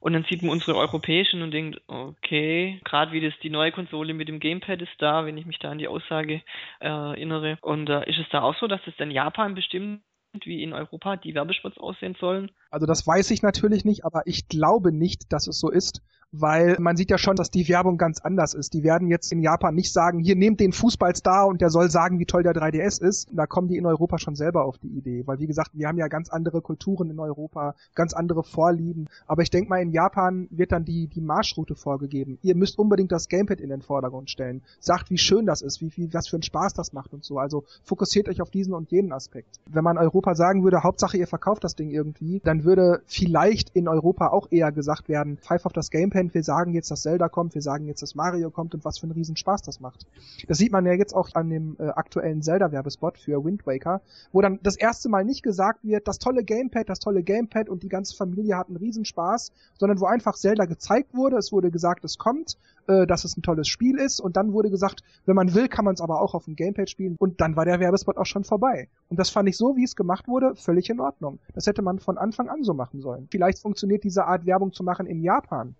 und 0.00 0.12
dann 0.12 0.24
sieht 0.24 0.42
man 0.42 0.50
unsere 0.50 0.76
europäischen 0.76 1.40
und 1.40 1.52
denkt, 1.52 1.80
okay, 1.86 2.80
gerade 2.84 3.12
wie 3.12 3.20
das 3.20 3.38
die 3.44 3.50
neue 3.50 3.70
Konsole 3.70 4.12
mit 4.12 4.26
dem 4.26 4.40
Gamepad 4.40 4.82
ist 4.82 4.90
da, 4.98 5.24
wenn 5.24 5.38
ich 5.38 5.46
mich 5.46 5.60
da 5.60 5.70
an 5.70 5.78
die 5.78 5.86
Aussage 5.86 6.42
äh, 6.80 6.88
erinnere. 6.88 7.58
Und 7.60 7.88
äh, 7.88 8.10
ist 8.10 8.18
es 8.18 8.28
da 8.30 8.42
auch 8.42 8.56
so, 8.56 8.66
dass 8.66 8.84
es 8.88 8.96
dann 8.96 9.12
Japan 9.12 9.54
bestimmt 9.54 10.02
wie 10.44 10.64
in 10.64 10.72
Europa 10.72 11.16
die 11.16 11.34
Werbespots 11.34 11.78
aussehen 11.78 12.16
sollen? 12.18 12.50
Also 12.72 12.86
das 12.86 13.06
weiß 13.06 13.30
ich 13.32 13.42
natürlich 13.42 13.84
nicht, 13.84 14.04
aber 14.04 14.26
ich 14.26 14.48
glaube 14.48 14.92
nicht, 14.92 15.30
dass 15.30 15.46
es 15.46 15.58
so 15.58 15.70
ist, 15.70 16.00
weil 16.32 16.76
man 16.80 16.96
sieht 16.96 17.10
ja 17.10 17.18
schon, 17.18 17.36
dass 17.36 17.50
die 17.50 17.68
Werbung 17.68 17.98
ganz 17.98 18.20
anders 18.20 18.54
ist. 18.54 18.72
Die 18.72 18.82
werden 18.82 19.08
jetzt 19.08 19.30
in 19.30 19.40
Japan 19.40 19.74
nicht 19.74 19.92
sagen, 19.92 20.18
hier 20.18 20.34
nehmt 20.34 20.60
den 20.60 20.72
Fußballstar 20.72 21.46
und 21.46 21.60
der 21.60 21.68
soll 21.68 21.90
sagen, 21.90 22.18
wie 22.18 22.24
toll 22.24 22.42
der 22.42 22.54
3DS 22.54 23.02
ist. 23.02 23.28
Da 23.32 23.46
kommen 23.46 23.68
die 23.68 23.76
in 23.76 23.84
Europa 23.84 24.18
schon 24.18 24.34
selber 24.34 24.64
auf 24.64 24.78
die 24.78 24.88
Idee, 24.88 25.22
weil 25.26 25.38
wie 25.38 25.46
gesagt, 25.46 25.72
wir 25.74 25.86
haben 25.86 25.98
ja 25.98 26.08
ganz 26.08 26.30
andere 26.30 26.62
Kulturen 26.62 27.10
in 27.10 27.20
Europa, 27.20 27.74
ganz 27.94 28.14
andere 28.14 28.42
Vorlieben. 28.42 29.08
Aber 29.26 29.42
ich 29.42 29.50
denke 29.50 29.68
mal, 29.68 29.82
in 29.82 29.92
Japan 29.92 30.48
wird 30.50 30.72
dann 30.72 30.86
die, 30.86 31.06
die 31.06 31.20
Marschroute 31.20 31.74
vorgegeben. 31.74 32.38
Ihr 32.40 32.56
müsst 32.56 32.78
unbedingt 32.78 33.12
das 33.12 33.28
Gamepad 33.28 33.60
in 33.60 33.68
den 33.68 33.82
Vordergrund 33.82 34.30
stellen. 34.30 34.62
Sagt, 34.80 35.10
wie 35.10 35.18
schön 35.18 35.44
das 35.44 35.60
ist, 35.60 35.82
wie 35.82 35.90
viel, 35.90 36.12
was 36.14 36.28
für 36.28 36.36
einen 36.36 36.42
Spaß 36.42 36.72
das 36.72 36.94
macht 36.94 37.12
und 37.12 37.24
so. 37.24 37.38
Also 37.38 37.64
fokussiert 37.84 38.30
euch 38.30 38.40
auf 38.40 38.50
diesen 38.50 38.72
und 38.72 38.90
jenen 38.90 39.12
Aspekt. 39.12 39.60
Wenn 39.66 39.84
man 39.84 39.98
Europa 39.98 40.34
sagen 40.34 40.64
würde, 40.64 40.82
Hauptsache 40.82 41.18
ihr 41.18 41.26
verkauft 41.26 41.62
das 41.62 41.76
Ding 41.76 41.90
irgendwie, 41.90 42.40
dann 42.42 42.61
würde 42.64 43.02
vielleicht 43.06 43.70
in 43.70 43.88
Europa 43.88 44.28
auch 44.28 44.48
eher 44.50 44.72
gesagt 44.72 45.08
werden, 45.08 45.38
pfeif 45.38 45.66
auf 45.66 45.72
das 45.72 45.90
Gamepad 45.90 46.12
wir 46.34 46.42
sagen 46.42 46.74
jetzt, 46.74 46.90
dass 46.90 47.02
Zelda 47.02 47.28
kommt, 47.28 47.54
wir 47.54 47.62
sagen 47.62 47.86
jetzt, 47.86 48.02
dass 48.02 48.14
Mario 48.14 48.50
kommt 48.50 48.74
und 48.74 48.84
was 48.84 48.98
für 48.98 49.04
einen 49.04 49.12
Riesenspaß 49.12 49.62
das 49.62 49.80
macht. 49.80 50.06
Das 50.46 50.58
sieht 50.58 50.72
man 50.72 50.86
ja 50.86 50.92
jetzt 50.92 51.14
auch 51.14 51.30
an 51.34 51.48
dem 51.48 51.76
äh, 51.78 51.88
aktuellen 51.88 52.42
Zelda-Werbespot 52.42 53.18
für 53.18 53.44
Wind 53.44 53.66
Waker, 53.66 54.02
wo 54.32 54.40
dann 54.40 54.58
das 54.62 54.76
erste 54.76 55.08
Mal 55.08 55.24
nicht 55.24 55.42
gesagt 55.42 55.80
wird, 55.82 56.06
das 56.08 56.18
tolle 56.18 56.44
Gamepad, 56.44 56.88
das 56.88 56.98
tolle 56.98 57.22
Gamepad 57.22 57.68
und 57.68 57.82
die 57.82 57.88
ganze 57.88 58.14
Familie 58.16 58.56
hat 58.56 58.68
einen 58.68 58.76
Riesenspaß, 58.76 59.52
sondern 59.78 60.00
wo 60.00 60.06
einfach 60.06 60.36
Zelda 60.36 60.64
gezeigt 60.66 61.14
wurde, 61.14 61.36
es 61.36 61.52
wurde 61.52 61.70
gesagt, 61.70 62.04
es 62.04 62.18
kommt, 62.18 62.56
äh, 62.86 63.06
dass 63.06 63.24
es 63.24 63.36
ein 63.36 63.42
tolles 63.42 63.68
Spiel 63.68 63.98
ist 63.98 64.20
und 64.20 64.36
dann 64.36 64.52
wurde 64.52 64.70
gesagt, 64.70 65.02
wenn 65.26 65.36
man 65.36 65.54
will, 65.54 65.68
kann 65.68 65.84
man 65.84 65.94
es 65.94 66.00
aber 66.00 66.20
auch 66.20 66.34
auf 66.34 66.44
dem 66.46 66.56
Gamepad 66.56 66.90
spielen 66.90 67.16
und 67.18 67.40
dann 67.40 67.56
war 67.56 67.64
der 67.64 67.80
Werbespot 67.80 68.16
auch 68.16 68.26
schon 68.26 68.44
vorbei. 68.44 68.88
Und 69.08 69.18
das 69.18 69.30
fand 69.30 69.48
ich 69.48 69.56
so, 69.56 69.76
wie 69.76 69.84
es 69.84 69.96
gemacht 69.96 70.28
wurde, 70.28 70.54
völlig 70.56 70.90
in 70.90 71.00
Ordnung. 71.00 71.38
Das 71.54 71.66
hätte 71.66 71.82
man 71.82 71.98
von 71.98 72.18
Anfang 72.18 72.48
an 72.48 72.62
so 72.62 72.74
machen 72.74 73.00
sollen. 73.00 73.28
Vielleicht 73.30 73.60
funktioniert 73.60 74.04
diese 74.04 74.24
Art 74.24 74.46
Werbung 74.46 74.72
zu 74.72 74.82
machen 74.84 75.06
in 75.06 75.22
Japan 75.22 75.74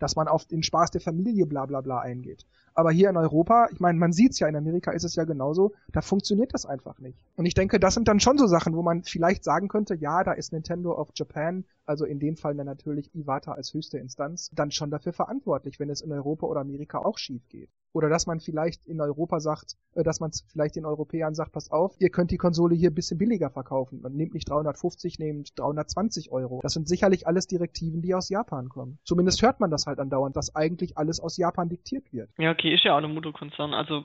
dass 0.00 0.16
man 0.16 0.26
auf 0.26 0.44
den 0.46 0.64
Spaß 0.64 0.90
der 0.90 1.00
Familie 1.00 1.46
bla 1.46 1.66
bla 1.66 1.80
bla 1.80 2.00
eingeht. 2.00 2.44
Aber 2.74 2.90
hier 2.90 3.10
in 3.10 3.16
Europa, 3.16 3.68
ich 3.70 3.78
meine, 3.78 3.98
man 3.98 4.12
sieht's 4.12 4.40
ja, 4.40 4.48
in 4.48 4.56
Amerika 4.56 4.90
ist 4.90 5.04
es 5.04 5.14
ja 5.14 5.24
genauso, 5.24 5.72
da 5.92 6.00
funktioniert 6.00 6.52
das 6.54 6.66
einfach 6.66 6.98
nicht. 6.98 7.18
Und 7.36 7.46
ich 7.46 7.54
denke, 7.54 7.78
das 7.78 7.94
sind 7.94 8.08
dann 8.08 8.20
schon 8.20 8.38
so 8.38 8.46
Sachen, 8.46 8.74
wo 8.74 8.82
man 8.82 9.04
vielleicht 9.04 9.44
sagen 9.44 9.68
könnte, 9.68 9.94
ja, 9.94 10.24
da 10.24 10.32
ist 10.32 10.52
Nintendo 10.52 10.98
of 10.98 11.10
Japan, 11.14 11.64
also 11.86 12.04
in 12.04 12.18
dem 12.18 12.36
Fall 12.36 12.54
dann 12.54 12.66
natürlich 12.66 13.14
Iwata 13.14 13.52
als 13.52 13.72
höchste 13.74 13.98
Instanz, 13.98 14.50
dann 14.52 14.70
schon 14.70 14.90
dafür 14.90 15.12
verantwortlich, 15.12 15.78
wenn 15.78 15.90
es 15.90 16.00
in 16.00 16.12
Europa 16.12 16.46
oder 16.46 16.60
Amerika 16.60 16.98
auch 16.98 17.18
schief 17.18 17.48
geht. 17.48 17.70
Oder 17.92 18.08
dass 18.08 18.26
man 18.26 18.40
vielleicht 18.40 18.86
in 18.86 19.00
Europa 19.00 19.40
sagt, 19.40 19.76
äh, 19.94 20.02
dass 20.02 20.20
man 20.20 20.30
vielleicht 20.52 20.76
den 20.76 20.84
Europäern 20.84 21.34
sagt, 21.34 21.52
pass 21.52 21.70
auf, 21.70 21.94
ihr 21.98 22.10
könnt 22.10 22.30
die 22.30 22.36
Konsole 22.36 22.74
hier 22.74 22.90
ein 22.90 22.94
bisschen 22.94 23.18
billiger 23.18 23.50
verkaufen. 23.50 24.00
Man 24.02 24.12
nehmt 24.12 24.34
nicht 24.34 24.48
350, 24.48 25.18
nehmt 25.18 25.58
320 25.58 26.30
Euro. 26.30 26.60
Das 26.62 26.72
sind 26.72 26.88
sicherlich 26.88 27.26
alles 27.26 27.46
Direktiven, 27.46 28.02
die 28.02 28.14
aus 28.14 28.28
Japan 28.28 28.68
kommen. 28.68 28.98
Zumindest 29.04 29.42
hört 29.42 29.60
man 29.60 29.70
das 29.70 29.86
halt 29.86 29.98
andauernd, 29.98 30.36
dass 30.36 30.54
eigentlich 30.54 30.96
alles 30.96 31.20
aus 31.20 31.36
Japan 31.36 31.68
diktiert 31.68 32.12
wird. 32.12 32.30
Ja, 32.38 32.52
okay, 32.52 32.72
ist 32.74 32.84
ja 32.84 32.96
auch 32.96 33.02
ein 33.02 33.12
Mutterkonzern, 33.12 33.74
also. 33.74 34.02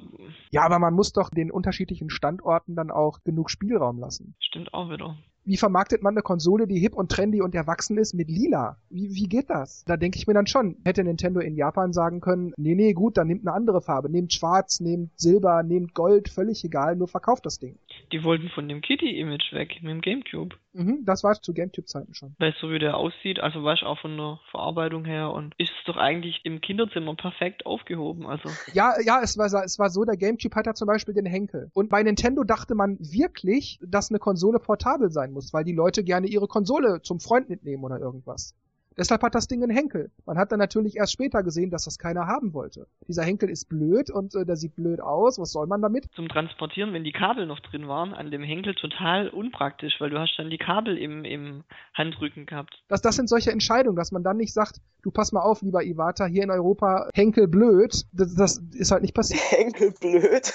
Ja, 0.52 0.64
aber 0.64 0.80
man 0.80 0.94
muss 0.94 1.14
doch 1.14 1.30
den 1.30 1.52
unterschiedlichen 1.52 2.10
Standorten 2.10 2.76
dann 2.76 2.92
auch 2.92 3.24
genug 3.24 3.50
Spielraum 3.50 4.00
lassen. 4.00 4.36
Stimmt 4.40 4.74
auch 4.74 4.90
wieder 4.90 5.16
wie 5.46 5.58
vermarktet 5.58 6.02
man 6.02 6.14
eine 6.14 6.22
Konsole, 6.22 6.68
die 6.68 6.80
hip 6.80 6.96
und 6.96 7.12
trendy 7.12 7.42
und 7.42 7.56
erwachsen 7.56 7.98
ist 7.98 8.14
mit 8.14 8.30
lila? 8.30 8.78
Wie, 8.90 9.14
wie 9.14 9.28
geht 9.28 9.50
das? 9.50 9.84
Da 9.86 9.98
denke 9.98 10.18
ich 10.18 10.28
mir 10.28 10.34
dann 10.34 10.48
schon, 10.48 10.78
hätte 10.84 11.04
Nintendo 11.04 11.40
in 11.40 11.56
Japan 11.56 11.94
sagen 11.94 12.20
können, 12.20 12.54
nee, 12.58 12.76
nee, 12.76 12.94
gut, 12.94 13.18
dann 13.18 13.28
nehmt 13.28 13.48
eine 13.48 13.56
andere 13.56 13.82
Farbe. 13.82 14.10
Nehmt 14.10 14.34
schwarz, 14.34 14.80
nehmt 14.80 15.12
Silber, 15.16 15.64
nehmt 15.64 15.94
Gold, 15.94 16.30
völlig 16.30 16.64
egal, 16.64 16.96
nur 16.96 17.08
verkauft 17.08 17.46
das 17.46 17.60
Ding. 17.60 17.78
Die 18.12 18.24
wollten 18.24 18.50
von 18.50 18.68
dem 18.68 18.82
Kitty-Image 18.82 19.54
weg, 19.54 19.80
mit 19.82 19.92
dem 19.92 20.02
Gamecube. 20.02 20.56
Mhm, 20.76 21.06
das 21.06 21.24
war 21.24 21.42
zu 21.42 21.54
Gamecube-Zeiten 21.54 22.14
schon. 22.14 22.36
Weil 22.38 22.54
so 22.60 22.70
wie 22.70 22.80
der 22.80 22.98
aussieht, 22.98 23.40
also 23.40 23.64
weißt 23.64 23.84
du 23.84 23.86
auch 23.86 24.00
von 24.00 24.18
der 24.18 24.40
Verarbeitung 24.52 25.06
her 25.06 25.32
und 25.32 25.54
ist 25.58 25.72
es 25.72 25.86
doch 25.86 25.96
eigentlich 25.96 26.42
im 26.44 26.60
Kinderzimmer 26.60 27.16
perfekt 27.16 27.66
aufgehoben, 27.66 28.28
also. 28.28 28.50
Ja, 28.74 28.94
ja, 29.02 29.22
es 29.24 29.38
war, 29.38 29.46
es 29.46 29.80
war 29.80 29.90
so, 29.90 30.04
der 30.04 30.18
Gamecube 30.18 30.54
hat 30.54 30.66
ja 30.66 30.74
zum 30.74 30.88
Beispiel 30.88 31.14
den 31.14 31.26
Henkel. 31.26 31.72
Und 31.74 31.90
bei 31.90 32.04
Nintendo 32.04 32.44
dachte 32.44 32.76
man 32.76 32.98
wirklich, 33.00 33.80
dass 33.82 34.10
eine 34.10 34.20
Konsole 34.20 34.60
portabel 34.60 35.12
sein 35.12 35.32
muss, 35.32 35.54
weil 35.54 35.64
die 35.64 35.74
Leute 35.74 36.04
gerne 36.04 36.28
ihre 36.28 36.48
Konsole 36.48 37.02
zum 37.02 37.22
Freund 37.22 37.48
mitnehmen 37.48 37.84
oder 37.86 37.98
irgendwas. 38.00 38.54
Deshalb 38.98 39.22
hat 39.24 39.36
das 39.36 39.48
Ding 39.48 39.62
einen 39.62 39.76
Henkel. 39.76 40.10
Man 40.26 40.38
hat 40.38 40.52
dann 40.52 40.60
natürlich 40.60 40.96
erst 40.96 41.14
später 41.14 41.44
gesehen, 41.44 41.70
dass 41.70 41.84
das 41.84 42.00
keiner 42.00 42.28
haben 42.28 42.54
wollte. 42.54 42.88
Dieser 43.08 43.24
Henkel 43.24 43.50
ist 43.50 43.68
blöd 43.68 44.10
und 44.10 44.34
äh, 44.36 44.46
der 44.46 44.56
sieht 44.56 44.76
blöd 44.76 45.02
aus. 45.02 45.38
Was 45.38 45.52
soll 45.52 45.68
man 45.68 45.82
damit? 45.82 46.08
Zum 46.16 46.30
Transportieren, 46.30 46.94
wenn 46.94 47.04
die 47.04 47.12
Kabel 47.12 47.46
noch 47.46 47.60
drin 47.60 47.88
waren, 47.88 48.14
an 48.14 48.32
dem 48.32 48.44
Henkel 48.44 48.74
total 48.74 49.30
unpraktisch, 49.30 50.00
weil 50.00 50.10
du 50.10 50.20
hast 50.20 50.36
dann 50.38 50.50
die 50.50 50.58
Kabel 50.58 50.98
im, 50.98 51.26
im 51.26 51.64
Handrücken 51.94 52.46
gehabt. 52.46 52.82
Das, 52.88 53.02
das 53.02 53.16
sind 53.16 53.28
solche 53.28 53.52
Entscheidungen, 53.52 53.98
dass 53.98 54.12
man 54.12 54.24
dann 54.24 54.38
nicht 54.38 54.54
sagt, 54.54 54.80
du 55.04 55.12
pass 55.12 55.32
mal 55.32 55.42
auf, 55.42 55.62
lieber 55.62 55.84
Iwata, 55.84 56.26
hier 56.26 56.44
in 56.44 56.52
Europa 56.52 57.10
Henkel 57.14 57.48
blöd. 57.48 58.06
Das, 58.14 58.34
das 58.36 58.58
ist 58.74 58.92
halt 58.92 59.02
nicht 59.02 59.14
passiert. 59.14 59.42
Henkel 59.50 59.94
blöd? 60.00 60.54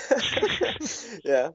ja. 1.24 1.52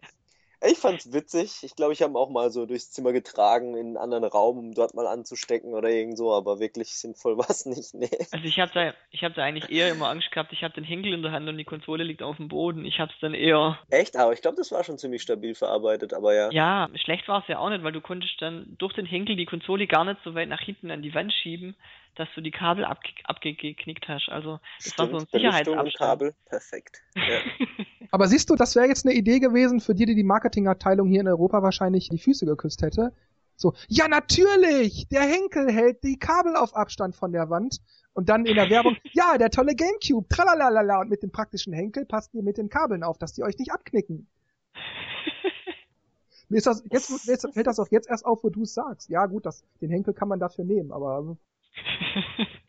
Ich 0.64 0.78
fand's 0.78 1.12
witzig. 1.12 1.64
Ich 1.64 1.76
glaube, 1.76 1.94
ich 1.94 2.02
habe 2.02 2.18
auch 2.18 2.30
mal 2.30 2.50
so 2.50 2.66
durchs 2.66 2.92
Zimmer 2.92 3.12
getragen 3.12 3.76
in 3.76 3.88
einen 3.88 3.98
anderen 3.98 4.24
Raum, 4.24 4.58
um 4.58 4.74
dort 4.74 4.94
mal 4.94 5.08
anzustecken 5.08 5.74
oder 5.74 5.90
irgend 5.90 6.18
so, 6.18 6.34
aber 6.34 6.60
wirklich 6.60 6.96
sinnvoll 6.96 7.38
war 7.38 7.50
es 7.50 7.66
nicht, 7.66 7.94
nee. 7.94 8.10
Also 8.32 8.46
ich 8.46 8.60
habe 8.60 8.72
da, 8.74 8.94
ich 9.12 9.24
habe 9.24 9.34
da 9.34 9.44
eigentlich 9.44 9.70
eher 9.70 9.92
immer 9.92 10.10
Angst 10.10 10.32
gehabt, 10.32 10.54
ich 10.54 10.64
habe 10.64 10.74
den 10.74 10.84
Henkel 10.84 11.14
in 11.14 11.22
der 11.22 11.32
Hand 11.32 11.48
und 11.48 11.58
die 11.58 11.66
Konsole 11.66 12.04
liegt 12.04 12.24
auf 12.24 12.38
dem 12.38 12.48
Boden. 12.48 12.86
Ich 12.86 13.00
habe 13.00 13.12
es 13.12 13.20
dann 13.20 13.34
eher. 13.34 13.80
Echt? 13.90 14.16
Aber 14.16 14.34
ich 14.34 14.42
glaube, 14.42 14.58
das 14.58 14.72
war 14.72 14.84
schon 14.84 14.98
ziemlich 14.98 15.22
stabil 15.22 15.56
verarbeitet, 15.56 16.14
aber 16.14 16.34
ja. 16.34 16.50
Ja, 16.52 16.90
schlecht 16.96 17.28
war 17.28 17.42
es 17.42 17.48
ja 17.48 17.60
auch 17.60 17.70
nicht, 17.70 17.84
weil 17.84 17.92
du 17.92 18.02
konntest 18.02 18.42
dann 18.42 18.76
durch 18.78 18.94
den 18.94 19.06
Henkel 19.06 19.36
die 19.36 19.46
Konsole 19.46 19.88
gar 19.88 20.06
nicht 20.06 20.20
so 20.24 20.36
weit 20.36 20.50
nach 20.50 20.62
hinten 20.62 20.92
an 20.92 21.02
die 21.02 21.14
Wand 21.14 21.34
schieben, 21.34 21.76
dass 22.16 22.30
du 22.36 22.42
die 22.42 22.52
Kabel 22.52 22.86
abge 22.86 23.10
abgeknickt 23.24 24.08
hast. 24.08 24.30
Also 24.30 24.60
das 24.78 24.94
Stimmt, 24.94 25.12
war 25.14 25.20
so 25.20 25.26
ein 25.26 25.30
Sicherheitsabstand. 25.32 25.98
Kabel, 25.98 26.36
perfekt. 26.46 27.02
Ja. 27.16 27.40
Aber 28.12 28.28
siehst 28.28 28.50
du, 28.50 28.56
das 28.56 28.76
wäre 28.76 28.88
jetzt 28.88 29.06
eine 29.06 29.16
Idee 29.16 29.40
gewesen, 29.40 29.80
für 29.80 29.94
die, 29.94 30.06
die 30.06 30.16
die 30.16 30.24
Marketingabteilung 30.24 31.08
hier 31.10 31.22
in 31.22 31.28
Europa 31.28 31.62
wahrscheinlich 31.64 32.10
die 32.10 32.18
Füße 32.18 32.46
geküsst 32.46 32.82
hätte. 32.82 33.14
So, 33.58 33.74
ja 33.88 34.08
natürlich, 34.08 35.08
der 35.10 35.22
Henkel 35.22 35.72
hält 35.72 36.04
die 36.04 36.18
Kabel 36.18 36.56
auf 36.56 36.76
Abstand 36.76 37.16
von 37.16 37.32
der 37.32 37.50
Wand 37.50 37.80
und 38.14 38.30
dann 38.30 38.46
in 38.46 38.56
der 38.56 38.70
Werbung, 38.70 38.96
ja, 39.14 39.38
der 39.38 39.50
tolle 39.50 39.76
Gamecube, 39.76 40.28
tralalala 40.28 41.02
und 41.02 41.10
mit 41.10 41.24
dem 41.24 41.32
praktischen 41.32 41.74
Henkel 41.74 42.06
passt 42.06 42.34
ihr 42.34 42.44
mit 42.44 42.58
den 42.58 42.70
Kabeln 42.70 43.04
auf, 43.04 43.18
dass 43.18 43.34
die 43.34 43.44
euch 43.44 43.58
nicht 43.58 43.72
abknicken. 43.72 44.28
Mir 46.50 46.58
ist 46.58 46.68
das, 46.68 46.84
jetzt, 46.92 47.26
jetzt 47.28 47.48
fällt 47.54 47.68
das 47.68 47.80
auch 47.80 47.90
jetzt 47.90 48.10
erst 48.10 48.26
auf, 48.26 48.44
wo 48.44 48.50
du 48.50 48.64
es 48.64 48.74
sagst. 48.74 49.10
Ja, 49.10 49.26
gut, 49.26 49.46
das, 49.46 49.64
den 49.82 49.90
Henkel 49.90 50.14
kann 50.14 50.28
man 50.28 50.40
dafür 50.40 50.64
nehmen, 50.64 50.92
aber 50.92 51.38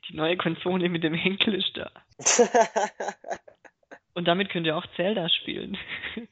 die 0.09 0.17
neue 0.17 0.37
Konsole 0.37 0.89
mit 0.89 1.03
dem 1.05 1.15
Henkel 1.15 1.55
ist 1.55 1.77
da. 1.77 1.91
Und 4.15 4.27
damit 4.27 4.49
könnt 4.49 4.67
ihr 4.67 4.77
auch 4.77 4.87
Zelda 4.97 5.29
spielen. 5.29 5.77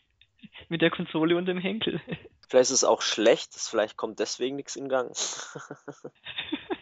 mit 0.69 0.83
der 0.83 0.91
Konsole 0.91 1.37
und 1.37 1.47
dem 1.47 1.59
Henkel. 1.59 2.01
Vielleicht 2.49 2.71
ist 2.71 2.79
es 2.79 2.85
auch 2.85 3.03
schlecht, 3.03 3.55
vielleicht 3.55 3.97
kommt 3.97 4.21
deswegen 4.21 4.57
nichts 4.57 4.77
in 4.77 4.89
Gang. 4.89 5.11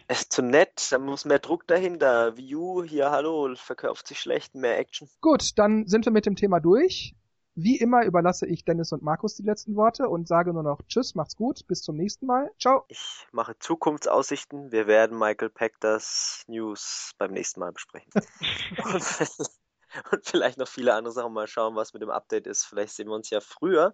Es 0.07 0.23
ist 0.23 0.33
zu 0.33 0.43
nett, 0.43 0.91
da 0.91 0.99
muss 0.99 1.23
mehr 1.23 1.39
Druck 1.39 1.65
dahinter. 1.65 2.33
U, 2.37 2.83
hier, 2.83 3.09
hallo, 3.09 3.55
verkauft 3.55 4.05
sich 4.05 4.19
schlecht, 4.19 4.53
mehr 4.53 4.77
Action. 4.77 5.09
Gut, 5.21 5.57
dann 5.57 5.87
sind 5.87 6.05
wir 6.05 6.11
mit 6.11 6.25
dem 6.25 6.35
Thema 6.35 6.59
durch. 6.59 7.15
Wie 7.55 7.77
immer 7.77 8.03
überlasse 8.03 8.47
ich 8.47 8.65
Dennis 8.65 8.91
und 8.93 9.03
Markus 9.03 9.35
die 9.35 9.43
letzten 9.43 9.75
Worte 9.75 10.09
und 10.09 10.27
sage 10.27 10.53
nur 10.53 10.63
noch 10.63 10.81
Tschüss, 10.87 11.13
macht's 11.13 11.35
gut, 11.35 11.67
bis 11.67 11.83
zum 11.83 11.95
nächsten 11.95 12.25
Mal. 12.25 12.49
Ciao. 12.57 12.85
Ich 12.87 13.27
mache 13.31 13.57
Zukunftsaussichten. 13.59 14.71
Wir 14.71 14.87
werden 14.87 15.19
Michael 15.19 15.51
Pectors 15.51 16.43
News 16.47 17.13
beim 17.19 17.31
nächsten 17.31 17.59
Mal 17.59 17.71
besprechen. 17.71 18.11
und, 18.83 19.37
und 20.11 20.25
vielleicht 20.25 20.57
noch 20.57 20.67
viele 20.67 20.95
andere 20.95 21.13
Sachen 21.13 21.33
mal 21.33 21.47
schauen, 21.47 21.75
was 21.75 21.93
mit 21.93 22.01
dem 22.01 22.09
Update 22.09 22.47
ist. 22.47 22.65
Vielleicht 22.65 22.93
sehen 22.93 23.07
wir 23.07 23.15
uns 23.15 23.29
ja 23.29 23.39
früher 23.39 23.93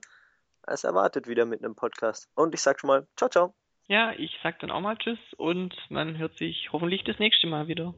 als 0.61 0.85
erwartet 0.85 1.27
wieder 1.27 1.45
mit 1.45 1.61
einem 1.61 1.75
Podcast. 1.75 2.29
Und 2.35 2.53
ich 2.53 2.61
sag 2.61 2.79
schon 2.79 2.87
mal, 2.87 3.07
ciao, 3.17 3.29
ciao. 3.29 3.53
Ja, 3.87 4.13
ich 4.13 4.39
sag 4.41 4.59
dann 4.59 4.71
auch 4.71 4.81
mal 4.81 4.95
Tschüss 4.97 5.19
und 5.35 5.75
man 5.89 6.17
hört 6.17 6.37
sich 6.37 6.69
hoffentlich 6.71 7.03
das 7.03 7.19
nächste 7.19 7.47
Mal 7.47 7.67
wieder. 7.67 7.93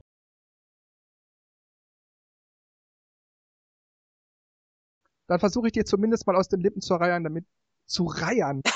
Dann 5.31 5.39
versuche 5.39 5.67
ich 5.67 5.71
dir 5.71 5.85
zumindest 5.85 6.27
mal 6.27 6.35
aus 6.35 6.49
den 6.49 6.59
Lippen 6.59 6.81
zu 6.81 6.93
reiern, 6.93 7.23
damit 7.23 7.45
zu 7.85 8.03
reiern. 8.03 8.61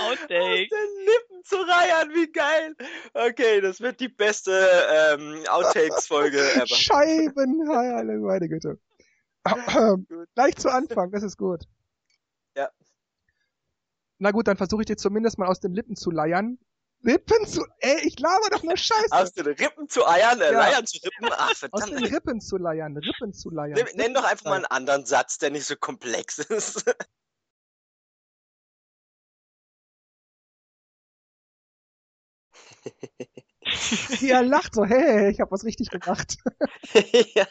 Aus 0.00 0.18
den 0.28 0.68
Lippen 0.68 1.44
zu 1.44 1.54
reiern, 1.54 2.10
wie 2.14 2.32
geil. 2.32 2.74
Okay, 3.14 3.60
das 3.60 3.80
wird 3.80 4.00
die 4.00 4.08
beste 4.08 4.50
ähm, 4.50 5.44
Outtakes-Folge 5.48 6.40
ever. 6.56 6.66
Scheiben, 6.66 7.58
meine 8.22 8.48
Güte. 8.48 8.80
Gleich 10.34 10.56
zu 10.56 10.68
Anfang, 10.68 11.12
das 11.12 11.22
ist 11.22 11.36
gut. 11.36 11.68
Ja. 12.56 12.70
Na 14.18 14.32
gut, 14.32 14.48
dann 14.48 14.56
versuche 14.56 14.82
ich 14.82 14.86
dir 14.86 14.96
zumindest 14.96 15.38
mal 15.38 15.46
aus 15.46 15.60
den 15.60 15.74
Lippen 15.74 15.94
zu 15.94 16.10
leiern. 16.10 16.58
Lippen 17.02 17.46
zu, 17.46 17.64
ey, 17.78 18.06
ich 18.06 18.18
laber 18.18 18.50
doch 18.50 18.62
nur 18.62 18.76
Scheiße. 18.76 19.10
Aus 19.10 19.32
den 19.32 19.46
Rippen 19.46 19.88
zu 19.88 20.06
Eiern, 20.06 20.40
äh, 20.40 20.52
ja. 20.52 20.58
Leiern 20.58 20.86
zu 20.86 20.98
Rippen, 21.02 21.30
ach 21.32 21.54
verdammt. 21.56 21.82
Aus 21.82 21.90
den 21.90 22.04
Rippen 22.04 22.40
zu 22.40 22.58
leiern, 22.58 22.96
Rippen 22.96 23.32
zu 23.32 23.50
leiern. 23.50 23.72
Nenn, 23.72 23.96
nenn 23.96 24.14
doch 24.14 24.24
einfach 24.24 24.44
mal 24.44 24.56
einen 24.56 24.66
anderen 24.66 25.06
Satz, 25.06 25.38
der 25.38 25.50
nicht 25.50 25.64
so 25.64 25.76
komplex 25.76 26.38
ist. 26.38 26.84
er 34.22 34.42
lacht 34.42 34.74
so, 34.74 34.84
hey, 34.84 35.30
ich 35.30 35.40
habe 35.40 35.50
was 35.50 35.64
richtig 35.64 35.90
gemacht. 35.90 36.36
ja. 37.34 37.46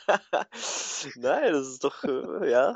Nein, 1.15 1.53
das 1.53 1.67
ist 1.67 1.83
doch, 1.83 2.03
äh, 2.03 2.51
ja, 2.51 2.75